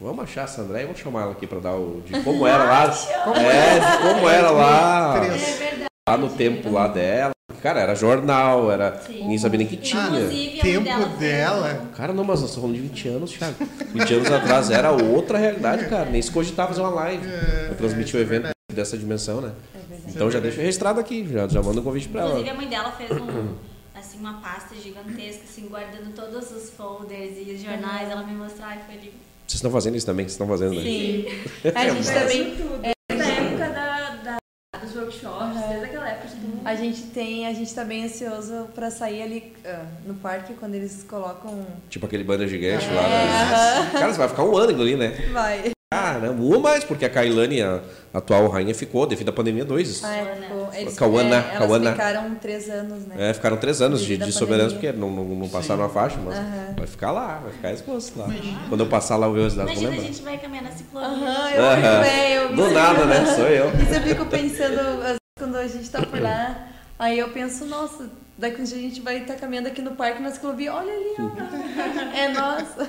Vamos 0.00 0.24
achar 0.24 0.44
essa 0.44 0.60
André 0.62 0.80
e 0.82 0.84
vamos 0.84 1.00
chamar 1.00 1.22
ela 1.22 1.32
aqui 1.32 1.46
para 1.46 1.60
dar 1.60 1.74
o. 1.74 2.02
de 2.04 2.20
como 2.22 2.46
era 2.46 2.64
lá. 2.64 2.84
É, 3.36 3.78
de 3.78 4.02
como 4.02 4.28
era 4.28 4.50
lá. 4.50 5.16
É 5.16 5.20
verdade. 5.28 5.84
Lá 6.08 6.16
no 6.16 6.28
tempo 6.30 6.70
lá 6.70 6.86
dela. 6.88 7.30
Cara, 7.62 7.80
era 7.80 7.94
jornal, 7.96 8.70
era. 8.70 9.00
Sim. 9.00 9.22
Ninguém 9.22 9.38
sabia 9.38 9.58
nem 9.58 9.66
que 9.66 9.76
tinha. 9.76 10.02
Inclusive, 10.06 10.60
a 10.60 10.62
Tempo 10.62 10.84
mãe 10.88 10.98
dela 10.98 11.16
dela. 11.18 11.82
um- 11.82 11.96
Cara, 11.96 12.12
não, 12.12 12.22
mas 12.22 12.40
nós 12.40 12.50
estamos 12.50 12.70
falando 12.70 12.76
de 12.76 12.88
20 12.88 13.08
anos, 13.08 13.32
Thiago. 13.32 13.56
20 13.92 14.14
anos 14.14 14.30
atrás 14.30 14.70
era 14.70 14.92
outra 14.92 15.36
realidade, 15.38 15.86
cara. 15.88 16.04
Nem 16.10 16.22
se 16.22 16.30
cogitava 16.30 16.68
fazer 16.68 16.80
uma 16.82 16.90
live. 16.90 17.26
É, 17.26 17.66
Pra 17.68 17.74
transmitir 17.76 18.16
o 18.16 18.22
evento 18.22 18.48
dessa 18.76 18.96
dimensão, 18.96 19.40
né? 19.40 19.52
É. 19.74 19.78
Então 20.10 20.30
já 20.30 20.38
deixa 20.38 20.60
registrado 20.60 21.00
aqui, 21.00 21.26
já, 21.32 21.48
já 21.48 21.62
manda 21.62 21.80
um 21.80 21.84
convite 21.84 22.08
pra 22.08 22.22
Inclusive, 22.26 22.48
ela. 22.48 22.56
a 22.58 22.60
mãe 22.60 22.68
dela 22.70 22.92
fez 22.92 23.10
um, 23.10 23.54
assim, 23.98 24.18
uma 24.18 24.34
pasta 24.40 24.74
gigantesca, 24.76 25.42
assim, 25.44 25.66
guardando 25.68 26.14
todos 26.14 26.50
os 26.52 26.70
folders 26.70 27.32
e 27.36 27.52
os 27.52 27.62
jornais. 27.62 28.08
Ela 28.10 28.22
me 28.22 28.34
mostrou, 28.34 28.66
ai, 28.66 28.80
foi 28.86 28.94
lindo. 28.96 29.12
Vocês 29.46 29.54
estão 29.58 29.70
fazendo 29.70 29.96
isso 29.96 30.06
também? 30.06 30.24
Vocês 30.24 30.32
estão 30.32 30.46
fazendo, 30.48 30.74
né? 30.74 30.82
Sim. 30.82 31.24
A 31.74 31.88
gente 31.88 32.06
também 32.12 32.54
tudo. 32.56 32.80
Da 33.08 33.24
época 33.24 33.68
da, 33.70 34.10
da- 34.22 34.36
dos 34.80 34.94
workshops, 34.94 35.60
desde 35.68 35.84
aquela 35.86 36.08
época 36.10 36.28
de 36.28 36.34
tudo. 36.34 36.60
A 36.64 36.74
gente 36.74 37.02
tem, 37.04 37.46
a 37.46 37.52
gente 37.54 37.72
tá 37.74 37.84
bem 37.84 38.04
ansioso 38.04 38.66
pra 38.74 38.90
sair 38.90 39.22
ali 39.22 39.52
ah, 39.64 39.86
no 40.04 40.14
parque 40.14 40.52
quando 40.54 40.74
eles 40.74 41.04
colocam. 41.08 41.64
Tipo 41.88 42.06
aquele 42.06 42.24
banner 42.24 42.48
gigante 42.48 42.84
É, 42.86 42.92
lá. 42.92 43.02
Né? 43.08 43.90
Cara, 43.92 44.12
você 44.12 44.18
vai 44.18 44.28
ficar 44.28 44.44
um 44.44 44.56
ano 44.56 44.82
ali, 44.82 44.96
né? 44.96 45.08
Vai. 45.32 45.70
Caramba, 45.92 46.42
um 46.42 46.52
ou 46.52 46.60
mais, 46.60 46.82
porque 46.82 47.04
a 47.04 47.08
Kailane, 47.08 47.62
a 47.62 47.80
atual 48.16 48.48
rainha, 48.48 48.74
ficou 48.74 49.06
devido 49.06 49.28
à 49.28 49.32
pandemia 49.32 49.64
dois. 49.64 50.02
Ah, 50.04 50.16
é, 50.16 50.36
ficou- 50.36 50.68
eles, 50.74 50.94
Cauana, 50.94 51.36
é, 51.36 51.58
Cauana. 51.58 51.90
ficaram 51.92 52.34
três 52.36 52.68
anos, 52.70 53.06
né? 53.06 53.30
É, 53.30 53.34
ficaram 53.34 53.56
três 53.56 53.82
anos 53.82 54.00
de, 54.02 54.16
de 54.16 54.32
soberanos, 54.32 54.72
porque 54.72 54.92
não, 54.92 55.10
não, 55.10 55.24
não 55.24 55.48
passaram 55.48 55.84
a 55.84 55.88
faixa, 55.88 56.16
mas 56.24 56.36
Aham. 56.36 56.74
vai 56.78 56.86
ficar 56.86 57.10
lá, 57.12 57.40
vai 57.42 57.52
ficar 57.52 57.72
exposto 57.72 58.18
lá. 58.18 58.28
Quando 58.68 58.80
eu 58.80 58.88
passar 58.88 59.16
lá, 59.16 59.26
eu 59.26 59.34
os 59.34 59.54
dados, 59.54 59.74
vou 59.74 59.82
Imagina, 59.82 59.88
a 59.88 59.90
lembrar. 59.90 60.06
gente 60.06 60.22
vai 60.22 60.38
caminhar 60.38 60.64
na 60.64 60.70
ciclovia. 60.72 61.08
Aham, 61.08 61.50
eu 61.50 61.76
fico 61.76 62.10
bem, 62.10 62.32
eu 62.32 62.56
Do 62.56 62.70
nada, 62.72 63.04
né? 63.04 63.26
Sou 63.34 63.46
eu. 63.48 63.68
Isso 63.80 63.94
eu 63.94 64.02
fico 64.02 64.26
pensando, 64.26 65.18
quando 65.38 65.56
a 65.56 65.66
gente 65.68 65.90
tá 65.90 66.00
por 66.02 66.20
lá, 66.20 66.68
aí 66.98 67.18
eu 67.18 67.28
penso, 67.30 67.66
nossa, 67.66 68.08
daqui 68.38 68.60
um 68.60 68.64
dia 68.64 68.78
a 68.78 68.80
gente 68.80 69.00
vai 69.02 69.18
estar 69.18 69.34
caminhando 69.34 69.68
aqui 69.68 69.82
no 69.82 69.90
parque 69.92 70.22
na 70.22 70.30
ciclovia, 70.30 70.72
olha 70.74 70.90
ali, 70.92 71.14
ó. 71.18 72.16
É 72.16 72.28
nossa. 72.28 72.88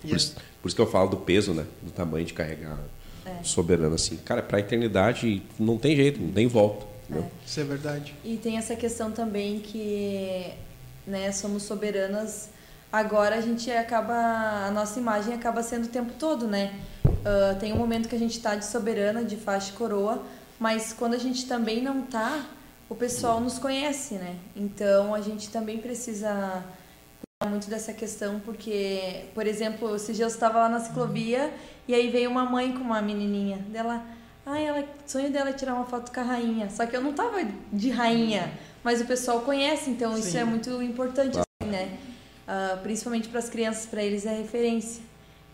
Por 0.00 0.16
isso, 0.16 0.36
por 0.62 0.68
isso 0.68 0.76
que 0.76 0.82
eu 0.82 0.86
falo 0.86 1.08
do 1.10 1.16
peso, 1.16 1.52
né? 1.54 1.64
Do 1.82 1.90
tamanho 1.90 2.24
de 2.24 2.32
carregar 2.32 2.76
É. 3.40 3.42
soberano, 3.42 3.94
assim. 3.94 4.16
Cara, 4.16 4.42
pra 4.42 4.60
eternidade 4.60 5.42
não 5.58 5.76
tem 5.78 5.94
jeito, 5.96 6.20
não 6.20 6.32
tem 6.32 6.46
volta. 6.46 6.86
entendeu? 7.04 7.30
Isso 7.46 7.60
é 7.60 7.64
verdade. 7.64 8.14
E 8.24 8.36
tem 8.36 8.58
essa 8.58 8.74
questão 8.76 9.10
também 9.10 9.60
que, 9.60 10.52
né, 11.06 11.32
somos 11.32 11.62
soberanas. 11.62 12.50
Agora 12.92 13.36
a 13.36 13.40
gente 13.40 13.70
acaba, 13.70 14.14
a 14.66 14.70
nossa 14.70 14.98
imagem 14.98 15.34
acaba 15.34 15.62
sendo 15.62 15.84
o 15.84 15.88
tempo 15.88 16.12
todo, 16.18 16.46
né? 16.46 16.74
Ah, 17.24 17.54
tem 17.58 17.72
um 17.72 17.76
momento 17.76 18.08
que 18.08 18.14
a 18.14 18.18
gente 18.18 18.40
tá 18.40 18.54
de 18.54 18.64
soberana, 18.64 19.24
de 19.24 19.36
faixa 19.36 19.70
e 19.70 19.74
coroa, 19.74 20.22
mas 20.58 20.92
quando 20.92 21.14
a 21.14 21.18
gente 21.18 21.46
também 21.46 21.82
não 21.82 22.02
tá, 22.02 22.46
o 22.88 22.94
pessoal 22.94 23.40
nos 23.40 23.58
conhece, 23.58 24.14
né? 24.14 24.36
Então 24.56 25.14
a 25.14 25.20
gente 25.20 25.50
também 25.50 25.78
precisa 25.78 26.64
muito 27.46 27.70
dessa 27.70 27.92
questão, 27.92 28.40
porque, 28.40 29.26
por 29.32 29.46
exemplo, 29.46 29.94
esses 29.94 30.16
dias 30.16 30.32
eu 30.32 30.34
estava 30.34 30.58
lá 30.58 30.68
na 30.68 30.80
ciclovia 30.80 31.52
e 31.86 31.94
aí 31.94 32.10
veio 32.10 32.28
uma 32.28 32.44
mãe 32.44 32.72
com 32.72 32.80
uma 32.80 33.00
menininha 33.00 33.58
dela. 33.68 34.04
Ah, 34.44 34.58
ela, 34.58 34.80
o 34.80 34.86
sonho 35.06 35.30
dela 35.30 35.50
é 35.50 35.52
tirar 35.52 35.74
uma 35.74 35.84
foto 35.84 36.12
com 36.12 36.18
a 36.18 36.22
rainha. 36.24 36.68
Só 36.68 36.84
que 36.84 36.96
eu 36.96 37.00
não 37.00 37.12
tava 37.12 37.38
de 37.72 37.90
rainha, 37.90 38.52
mas 38.82 39.00
o 39.00 39.04
pessoal 39.04 39.42
conhece, 39.42 39.88
então 39.88 40.18
isso 40.18 40.30
Sim. 40.30 40.38
é 40.38 40.44
muito 40.44 40.82
importante, 40.82 41.38
assim, 41.38 41.70
né? 41.70 41.96
Ah, 42.46 42.78
principalmente 42.82 43.28
para 43.28 43.38
as 43.38 43.48
crianças, 43.48 43.86
para 43.86 44.02
eles 44.02 44.26
é 44.26 44.36
referência. 44.36 45.02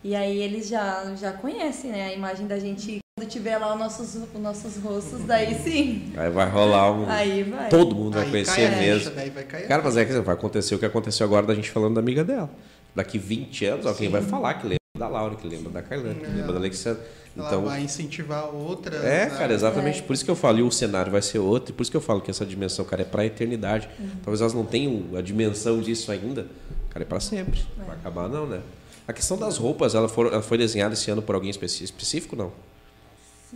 E 0.03 0.15
aí 0.15 0.39
eles 0.39 0.67
já, 0.67 1.13
já 1.15 1.33
conhecem, 1.33 1.91
né? 1.91 2.07
A 2.07 2.13
imagem 2.13 2.47
da 2.47 2.57
gente 2.57 2.99
quando 3.25 3.31
tiver 3.31 3.57
lá 3.57 3.73
os 3.73 3.79
nossos, 3.79 4.15
os 4.15 4.39
nossos 4.41 4.77
rostos, 4.77 5.21
daí 5.25 5.55
sim. 5.55 6.13
Aí 6.15 6.29
vai 6.29 6.49
rolar 6.49 6.91
um. 6.91 7.09
Aí 7.09 7.43
vai. 7.43 7.69
Todo 7.69 7.95
mundo 7.95 8.13
vai 8.13 8.23
Aí 8.23 8.29
conhecer 8.29 8.65
a 8.65 8.69
ficha, 8.69 8.79
mesmo. 8.81 9.11
Vai 9.33 9.43
cair 9.43 9.65
a 9.65 9.67
Cara, 9.67 9.81
mas 9.83 9.97
é 9.97 10.05
que 10.05 10.13
vai 10.19 10.33
acontecer 10.35 10.75
o 10.75 10.79
que 10.79 10.85
aconteceu 10.85 11.25
agora 11.25 11.45
da 11.45 11.55
gente 11.55 11.69
falando 11.71 11.95
da 11.95 11.99
amiga 12.01 12.23
dela. 12.23 12.49
Daqui 12.95 13.17
20 13.17 13.65
anos, 13.65 13.85
alguém 13.85 14.09
vai 14.09 14.21
falar 14.21 14.53
que 14.55 14.63
lembra 14.63 14.77
da 14.97 15.07
Laura, 15.07 15.35
que 15.35 15.47
lembra 15.47 15.69
da 15.71 15.81
Kailane, 15.81 16.19
que 16.19 16.27
lembra 16.27 16.53
da 16.53 16.59
Alexandra. 16.59 17.03
Ela 17.37 17.47
Então, 17.47 17.65
vai 17.65 17.81
incentivar 17.81 18.45
outra. 18.55 18.95
É, 18.97 19.23
a- 19.23 19.29
cara, 19.31 19.53
exatamente. 19.53 20.01
Por 20.03 20.13
isso 20.13 20.23
que 20.23 20.31
eu 20.31 20.35
falo, 20.37 20.59
e 20.59 20.63
o 20.63 20.71
cenário 20.71 21.11
vai 21.11 21.21
ser 21.21 21.39
outro, 21.39 21.71
e 21.71 21.75
por 21.75 21.81
isso 21.81 21.91
que 21.91 21.97
eu 21.97 22.01
falo 22.01 22.21
que 22.21 22.31
essa 22.31 22.45
dimensão, 22.45 22.85
cara, 22.85 23.01
é 23.01 23.05
pra 23.05 23.25
eternidade. 23.25 23.89
Talvez 24.23 24.39
elas 24.39 24.53
não 24.53 24.63
tenham 24.65 25.03
a 25.17 25.21
dimensão 25.21 25.81
disso 25.81 26.09
ainda. 26.11 26.47
Cara, 26.89 27.03
é 27.03 27.05
pra 27.05 27.19
sempre. 27.19 27.61
Não 27.77 27.85
vai 27.85 27.95
acabar, 27.97 28.29
não, 28.29 28.45
né? 28.45 28.61
A 29.05 29.11
questão 29.11 29.37
das 29.37 29.57
roupas, 29.57 29.93
ela, 29.93 30.07
for, 30.07 30.27
ela 30.31 30.41
foi 30.41 30.57
desenhada 30.57 30.93
esse 30.93 31.11
ano 31.11 31.21
por 31.21 31.35
alguém 31.35 31.49
específico, 31.49 32.35
não? 32.37 32.51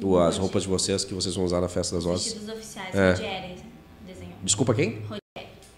Ou 0.02 0.20
as 0.22 0.38
roupas 0.38 0.64
de 0.64 0.70
vocês 0.70 1.04
que 1.04 1.14
vocês 1.14 1.36
vão 1.36 1.46
usar 1.46 1.60
na 1.62 1.68
festa 1.68 1.96
das 1.96 2.06
Os 2.06 2.10
rosas? 2.10 2.26
vestidos 2.26 2.50
oficiais, 2.50 2.96
É. 2.96 3.12
Rogério 3.12 3.56
desenhou. 4.06 4.34
Desculpa 4.44 4.74
quem? 4.74 5.00
Rogério. 5.02 5.20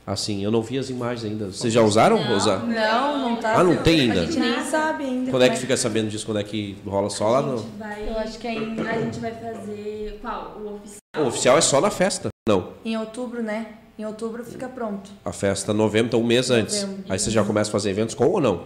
Assim, 0.05 0.43
eu 0.43 0.51
não 0.51 0.61
vi 0.61 0.77
as 0.77 0.89
imagens 0.89 1.23
ainda. 1.31 1.45
Vocês 1.47 1.71
já 1.71 1.81
usaram? 1.81 2.23
Não. 2.23 2.35
Usar? 2.35 2.59
Não, 2.65 3.29
não 3.29 3.35
tá. 3.37 3.53
Ah, 3.59 3.63
não 3.63 3.77
tem 3.77 4.01
ainda? 4.01 4.21
A 4.21 4.25
gente 4.25 4.39
nem 4.39 4.63
sabe 4.63 5.03
ainda. 5.05 5.31
Quando 5.31 5.43
é 5.43 5.45
que 5.45 5.51
como 5.55 5.61
fica 5.61 5.77
sabendo 5.77 6.09
disso? 6.09 6.25
Quando 6.25 6.39
é 6.39 6.43
que 6.43 6.75
rola 6.85 7.09
só 7.09 7.29
lá 7.29 7.41
gente 7.55 7.67
vai, 7.77 8.09
Eu 8.09 8.17
acho 8.17 8.39
que 8.39 8.47
é 8.47 8.53
em- 8.55 8.79
A 8.79 8.99
gente 8.99 9.19
vai 9.19 9.31
fazer. 9.31 10.17
Qual? 10.21 10.57
O 10.59 10.75
oficial. 10.75 11.23
O 11.23 11.27
oficial 11.27 11.57
é 11.57 11.61
só 11.61 11.79
na 11.79 11.91
festa. 11.91 12.29
Não. 12.49 12.73
Em 12.83 12.97
outubro, 12.97 13.41
né? 13.43 13.67
Em 13.97 14.03
outubro 14.05 14.43
fica 14.43 14.67
pronto. 14.67 15.11
A 15.23 15.31
festa 15.31 15.71
é 15.71 15.75
novembro, 15.75 16.07
então 16.07 16.19
um 16.21 16.25
mês 16.25 16.49
antes. 16.49 16.81
Novembro. 16.81 17.05
Aí 17.07 17.19
você 17.19 17.29
já 17.29 17.43
começa 17.43 17.69
a 17.69 17.71
fazer 17.71 17.91
eventos 17.91 18.15
com 18.15 18.25
ou 18.27 18.41
não? 18.41 18.63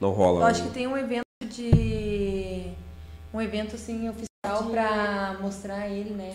Não 0.00 0.10
rola. 0.10 0.40
Eu 0.40 0.46
acho 0.46 0.62
que 0.64 0.70
tem 0.70 0.86
um 0.86 0.96
evento 0.96 1.24
de. 1.48 1.70
Um 3.34 3.40
evento 3.42 3.74
assim 3.74 4.08
oficial 4.08 4.70
pra 4.70 5.36
mostrar 5.40 5.88
ele, 5.88 6.10
né? 6.10 6.34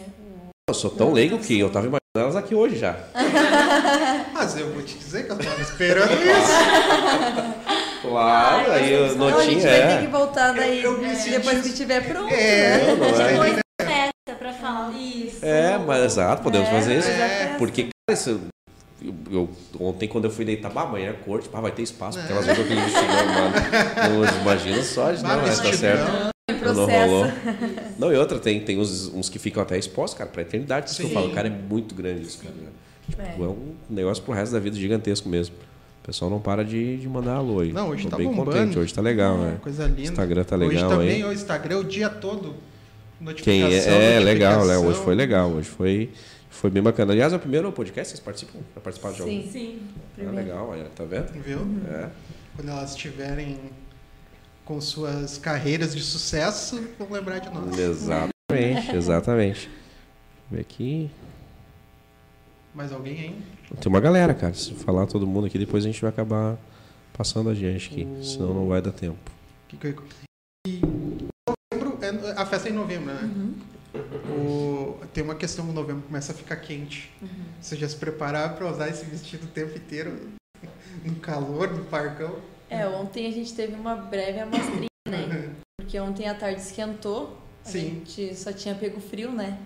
Eu 0.70 0.74
sou 0.74 0.92
tão 0.92 1.14
leigo 1.14 1.40
que 1.40 1.58
eu 1.58 1.70
tava 1.70 1.86
imaginando 1.86 2.00
elas 2.18 2.36
aqui 2.36 2.54
hoje 2.54 2.76
já. 2.78 2.96
Mas 4.34 4.58
eu 4.58 4.72
vou 4.74 4.84
te 4.84 4.96
dizer 4.98 5.26
que 5.26 5.32
eu 5.32 5.38
tava 5.38 5.62
esperando 5.62 6.12
isso. 6.12 7.70
Claro, 8.02 8.72
aí 8.72 8.94
eu 8.94 9.14
não 9.18 9.28
Então 9.28 9.40
a 9.40 9.44
gente 9.44 9.60
tinha. 9.60 9.72
vai 9.72 9.88
ter 9.88 9.94
É. 9.96 10.02
que 10.02 10.08
voltar 10.08 10.54
daí 10.54 10.82
Eu- 10.82 10.94
eu 10.94 11.00
me 11.00 11.06
é, 11.12 11.16
senti- 11.16 11.32
depois 11.32 11.62
que 11.62 11.68
estiver 11.68 12.08
pronto. 12.08 12.34
É, 12.34 12.78
né? 12.78 12.86
Não, 12.96 12.96
não 12.98 13.06
é. 13.22 13.32
Depois 13.34 13.56
da 13.56 13.86
festa, 13.86 14.36
pra 14.40 14.54
falar 14.54 14.92
isso. 14.94 15.46
É, 15.46 15.78
mas 15.78 16.04
exato, 16.06 16.42
podemos 16.42 16.70
É, 16.70 16.72
fazer 16.72 16.98
isso. 16.98 17.10
Porque, 17.58 17.84
cara, 17.84 18.18
isso. 18.18 18.40
Eu, 19.02 19.14
eu- 19.32 19.50
ontem, 19.82 20.08
quando 20.08 20.26
eu 20.26 20.32
fui 20.32 20.46
deitar, 20.46 20.70
bah, 20.72 20.84
amanhã 20.84 21.10
é 21.10 21.14
corte, 21.14 21.50
bah, 21.50 21.60
vai 21.60 21.72
ter 21.72 21.82
espaço, 21.82 22.18
porque 22.20 22.32
elas 22.32 22.46
vão 22.46 22.56
com 22.56 22.62
aquele 22.62 22.82
vestidão, 22.82 23.26
mano. 23.26 23.56
Não, 24.26 24.42
imagina 24.44 24.82
só, 24.84 25.04
não, 25.04 25.12
essa 25.12 25.24
tá 25.24 25.36
vestidão. 25.70 25.78
certo. 25.78 26.30
Processo. 26.56 27.10
rolou. 27.12 27.28
Não, 28.00 28.12
e 28.14 28.18
outra, 28.18 28.40
tem, 28.40 28.60
tem 28.62 28.78
uns, 28.80 29.08
uns 29.14 29.30
que 29.30 29.38
ficam 29.40 29.62
até 29.62 29.78
expostos, 29.78 30.18
cara, 30.18 30.30
pra 30.30 30.42
eternidade. 30.42 30.90
Isso 30.90 30.98
que 30.98 31.04
eu 31.04 31.08
Sim. 31.10 31.14
falo, 31.14 31.30
cara, 31.32 31.48
é 31.48 31.52
muito 31.52 31.94
grande 31.94 32.22
isso, 32.24 32.40
cara. 32.40 32.54
Tipo, 33.10 33.22
É. 33.22 33.36
é 33.46 33.48
um 33.48 33.74
negócio 33.90 34.24
pro 34.24 34.34
resto 34.34 34.54
da 34.54 34.60
vida 34.60 34.76
gigantesco 34.76 35.28
mesmo. 35.28 35.56
O 36.04 36.06
pessoal 36.10 36.32
não 36.32 36.40
para 36.40 36.64
de, 36.66 36.98
de 36.98 37.08
mandar 37.08 37.36
alô 37.36 37.60
aí. 37.60 37.72
Não, 37.72 37.90
hoje 37.90 38.04
Tô 38.06 38.10
tá 38.12 38.18
bem 38.18 38.28
bombando. 38.28 38.52
contente, 38.52 38.80
hoje 38.80 38.94
tá 38.94 39.02
legal, 39.02 39.38
né? 39.38 39.58
Coisa 39.62 39.86
linda. 39.86 40.02
Instagram 40.02 40.44
tá 40.44 40.56
Hoje 40.56 40.68
legal 40.68 40.90
também 40.90 41.10
aí. 41.12 41.24
o 41.24 41.32
Instagram 41.34 41.78
o 41.80 41.84
dia 41.84 42.10
todo. 42.10 42.56
Quem 43.44 43.62
Notificação, 43.64 43.94
é, 43.94 44.14
é 44.16 44.20
legal, 44.20 44.66
né? 44.66 44.78
Hoje 44.78 44.98
foi 45.00 45.14
legal, 45.14 45.52
hoje 45.52 45.68
foi, 45.70 46.10
foi 46.50 46.70
bem 46.70 46.82
bacana. 46.82 47.12
Aliás, 47.12 47.34
é 47.34 47.36
o 47.36 47.40
primeiro 47.40 47.70
podcast, 47.72 48.10
vocês 48.12 48.20
participam? 48.22 48.60
Já 48.74 48.82
participaram 48.82 49.16
de 49.16 49.22
algum? 49.22 49.34
Sim. 49.44 49.50
Sim. 49.52 49.80
Ah, 49.82 50.00
Primeiro. 50.16 50.38
legal, 50.38 50.70
olha, 50.72 50.86
tá 50.96 51.04
vendo? 51.04 51.32
Viu? 51.44 51.60
É. 51.92 52.08
Quando 52.56 52.70
elas 52.70 52.92
estiverem 52.92 53.58
com 54.70 54.80
suas 54.80 55.40
carreiras 55.40 55.96
de 55.96 56.04
sucesso, 56.04 56.80
vão 57.00 57.10
lembrar 57.10 57.40
de 57.40 57.50
nós. 57.50 57.76
Exatamente, 57.76 58.96
exatamente. 58.96 59.68
Ver 60.52 60.60
aqui. 60.62 61.10
Mais 62.76 62.92
alguém 62.92 63.20
aí? 63.20 63.42
Tem 63.82 63.90
uma 63.92 64.00
galera, 64.00 64.32
cara. 64.36 64.54
Se 64.54 64.76
falar 64.76 65.08
todo 65.08 65.26
mundo 65.26 65.48
aqui, 65.48 65.58
depois 65.58 65.84
a 65.84 65.88
gente 65.88 66.00
vai 66.00 66.12
acabar 66.12 66.56
passando 67.18 67.50
a 67.50 67.56
gente 67.56 67.90
aqui. 67.92 68.06
O- 68.06 68.24
Senão 68.24 68.54
não 68.54 68.68
vai 68.68 68.80
dar 68.80 68.92
tempo. 68.92 69.18
Que 69.68 69.76
que 69.76 69.88
eu- 69.88 70.04
E 70.68 70.82
novembro, 71.74 71.98
é- 72.28 72.40
a 72.40 72.46
festa 72.46 72.70
é 72.70 72.72
em 72.72 72.76
novembro, 72.76 73.12
né? 73.12 73.22
Uhum. 73.24 73.56
O- 75.02 75.06
tem 75.12 75.24
uma 75.24 75.34
questão 75.34 75.66
que 75.66 75.74
novembro 75.74 76.04
começa 76.04 76.32
a 76.32 76.36
ficar 76.36 76.58
quente. 76.58 77.12
Você 77.60 77.76
já 77.76 77.90
se 77.90 77.96
preparar 77.96 78.56
para 78.56 78.70
usar 78.72 78.88
esse 78.88 79.04
vestido 79.04 79.46
o 79.46 79.48
tempo 79.48 79.76
inteiro 79.76 80.30
no 81.04 81.16
calor, 81.16 81.72
no 81.76 81.86
parcão? 81.86 82.36
É, 82.70 82.86
ontem 82.88 83.28
a 83.28 83.32
gente 83.32 83.54
teve 83.54 83.74
uma 83.76 83.96
breve 83.96 84.40
amostrinha, 84.40 84.88
né? 85.08 85.50
Porque 85.78 86.00
ontem 86.00 86.28
à 86.28 86.34
tarde 86.34 86.62
esquentou. 86.62 87.38
A 87.66 87.70
Sim. 87.70 87.80
gente 88.06 88.36
só 88.36 88.52
tinha 88.54 88.76
pego 88.76 89.00
frio, 89.02 89.32
né? 89.32 89.58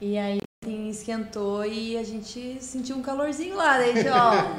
E 0.00 0.16
aí 0.18 0.38
ontem 0.64 0.90
esquentou 0.90 1.64
e 1.64 1.96
a 1.96 2.02
gente 2.02 2.58
sentiu 2.60 2.96
um 2.96 3.02
calorzinho 3.02 3.56
lá. 3.56 3.76
A 3.76 3.84
gente, 3.84 4.08
ó, 4.08 4.56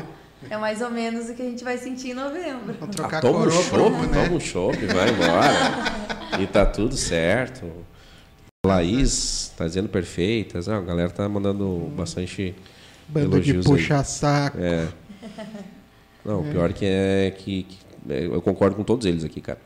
é 0.49 0.57
mais 0.57 0.81
ou 0.81 0.89
menos 0.89 1.29
o 1.29 1.33
que 1.33 1.41
a 1.41 1.45
gente 1.45 1.63
vai 1.63 1.77
sentir 1.77 2.11
em 2.11 2.13
novembro. 2.13 2.73
Vamos 2.79 2.95
trocar 2.95 3.17
Ah, 3.17 3.21
toma 3.21 3.39
um 3.45 3.51
chopp, 3.51 4.07
né? 4.07 4.23
toma 4.23 4.35
um 4.35 4.39
chopp, 4.39 4.77
vai 4.85 5.09
embora. 5.09 6.41
e 6.41 6.47
tá 6.47 6.65
tudo 6.65 6.95
certo. 6.95 7.69
Laís 8.65 9.53
tá 9.57 9.65
dizendo 9.65 9.89
perfeitas. 9.89 10.67
Ah, 10.69 10.77
a 10.77 10.81
galera 10.81 11.09
tá 11.09 11.27
mandando 11.27 11.91
bastante. 11.95 12.55
Banda 13.07 13.39
de 13.39 13.51
aí. 13.57 13.63
puxar 13.63 14.03
saco. 14.03 14.57
É. 14.59 14.87
Não, 16.23 16.41
o 16.41 16.51
pior 16.51 16.71
que 16.73 16.85
é 16.85 17.31
que, 17.37 17.63
que- 17.63 17.77
é, 17.85 17.88
eu 18.09 18.41
concordo 18.41 18.75
com 18.75 18.83
todos 18.83 19.05
eles 19.05 19.23
aqui, 19.23 19.41
cara. 19.41 19.59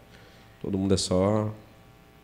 Todo 0.62 0.78
mundo 0.78 0.94
é 0.94 0.98
só 0.98 1.52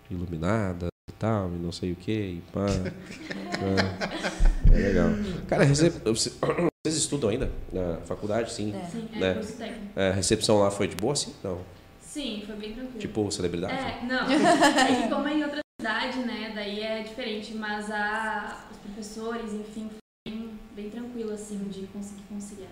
iluminada 0.10 0.88
e 1.10 1.14
tal, 1.14 1.48
e 1.50 1.58
não 1.58 1.72
sei 1.72 1.92
o 1.92 1.96
que, 1.96 2.12
e 2.12 2.44
pá. 2.54 2.66
é, 4.72 4.76
é 4.76 4.88
legal. 4.88 5.10
Cara, 5.48 5.64
recep... 5.64 5.94
vocês 6.86 6.96
estudam 6.96 7.30
ainda 7.30 7.52
na 7.72 7.98
faculdade, 8.06 8.52
sim? 8.52 8.74
É. 8.74 8.86
Sim, 8.88 9.08
é 9.16 9.20
Né? 9.20 9.34
curso 9.34 9.54
técnico. 9.54 10.00
É, 10.00 10.10
a 10.10 10.14
recepção 10.14 10.60
lá 10.60 10.72
foi 10.72 10.88
de 10.88 10.96
boa, 10.96 11.16
sim? 11.16 11.34
Não. 11.44 11.60
Sim, 12.02 12.44
foi 12.46 12.56
bem 12.56 12.74
tranquilo. 12.74 13.00
Tipo 13.00 13.32
celebridade? 13.32 13.76
É, 13.76 14.06
não. 14.06 14.26
É 14.30 15.02
que 15.04 15.10
como 15.10 15.28
é 15.28 15.34
em 15.34 15.44
outra 15.44 15.60
cidade, 15.80 16.20
né? 16.20 16.52
Daí 16.56 16.82
é 16.82 17.04
diferente, 17.04 17.54
mas 17.54 17.92
a, 17.92 18.66
os 18.72 18.78
professores, 18.78 19.54
enfim, 19.54 19.90
foi 19.90 20.32
bem, 20.34 20.50
bem 20.76 20.90
tranquilo, 20.90 21.34
assim, 21.34 21.58
de 21.70 21.82
conseguir 21.88 22.24
conciliar. 22.30 22.72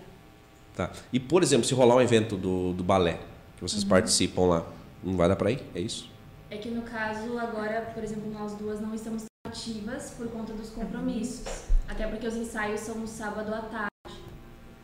Tá. 0.74 0.90
E, 1.12 1.20
por 1.20 1.42
exemplo, 1.42 1.66
se 1.66 1.74
rolar 1.74 1.96
um 1.96 2.00
evento 2.00 2.36
do, 2.36 2.72
do 2.72 2.82
balé, 2.84 3.18
que 3.58 3.62
vocês 3.62 3.82
participam 3.82 4.42
lá, 4.46 4.66
não 5.02 5.16
vai 5.16 5.28
dar 5.28 5.34
pra 5.36 5.50
ir? 5.50 5.60
É 5.74 5.80
isso? 5.80 6.08
É 6.50 6.56
que 6.56 6.70
no 6.70 6.82
caso, 6.82 7.36
agora, 7.38 7.90
por 7.92 8.02
exemplo, 8.04 8.30
nós 8.32 8.54
duas 8.54 8.80
não 8.80 8.94
estamos 8.94 9.24
ativas 9.46 10.10
por 10.16 10.28
conta 10.28 10.52
dos 10.52 10.70
compromissos. 10.70 11.64
Até 11.88 12.06
porque 12.06 12.26
os 12.26 12.36
ensaios 12.36 12.80
são 12.80 12.94
no 12.94 13.06
sábado 13.06 13.52
à 13.52 13.62
tarde. 13.62 14.20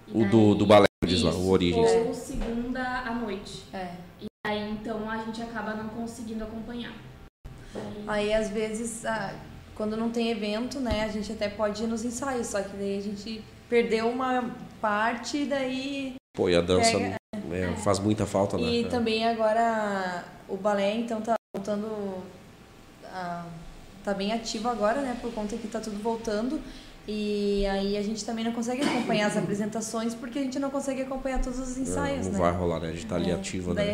E 0.08 0.22
O 0.22 0.28
do, 0.28 0.54
do 0.56 0.66
balé, 0.66 0.86
diz 1.06 1.22
lá, 1.22 1.30
o 1.32 1.48
Origens. 1.48 1.90
Ou 2.06 2.12
segunda 2.12 2.82
à 2.82 3.14
noite. 3.14 3.64
É. 3.72 3.94
Aí 4.46 4.70
então 4.72 5.08
a 5.08 5.18
gente 5.18 5.40
acaba 5.40 5.74
não 5.74 5.88
conseguindo 5.90 6.42
acompanhar. 6.44 6.92
Daí- 7.72 8.04
Aí 8.06 8.34
às 8.34 8.50
vezes, 8.50 9.02
quando 9.74 9.96
não 9.96 10.10
tem 10.10 10.30
evento, 10.30 10.80
né, 10.80 11.04
a 11.04 11.08
gente 11.08 11.30
até 11.32 11.48
pode 11.48 11.84
ir 11.84 11.86
nos 11.86 12.04
ensaios, 12.04 12.48
só 12.48 12.60
que 12.62 12.76
daí 12.76 12.98
a 12.98 13.02
gente 13.02 13.42
perdeu 13.68 14.08
uma 14.10 14.50
parte 14.80 15.38
e 15.38 15.46
daí 15.46 16.14
Pô, 16.34 16.48
e 16.48 16.56
a 16.56 16.60
dança 16.60 16.98
Pega- 16.98 17.16
é, 17.52 17.76
faz 17.76 18.00
muita 18.00 18.26
falta, 18.26 18.58
né? 18.58 18.64
E 18.64 18.84
É. 18.84 18.88
também 18.88 19.24
agora 19.24 20.24
o 20.48 20.56
balé 20.56 20.96
então 20.96 21.20
tá 21.20 21.36
voltando 21.56 21.86
a, 23.06 23.46
tá 24.04 24.12
bem 24.12 24.32
ativo 24.32 24.68
agora, 24.68 25.00
né? 25.00 25.16
Por 25.22 25.32
conta 25.32 25.56
que 25.56 25.68
tá 25.68 25.78
tudo 25.78 25.96
voltando. 26.02 26.60
E 27.06 27.64
aí 27.66 27.96
a 27.96 28.02
gente 28.02 28.24
também 28.24 28.44
não 28.44 28.50
consegue 28.52 28.82
acompanhar 28.82 29.28
as 29.28 29.36
apresentações 29.38 30.12
porque 30.12 30.40
a 30.40 30.42
gente 30.42 30.58
não 30.58 30.70
consegue 30.70 31.02
acompanhar 31.02 31.40
todos 31.40 31.60
os 31.60 31.78
ensaios, 31.78 32.26
não 32.26 32.32
né? 32.32 32.38
vai 32.40 32.52
rolar, 32.52 32.80
né? 32.80 32.88
A 32.88 32.92
gente 32.92 33.06
tá 33.06 33.14
ali 33.14 33.30
É, 33.30 33.34
ativa, 33.34 33.72
daí 33.72 33.86
né? 33.86 33.92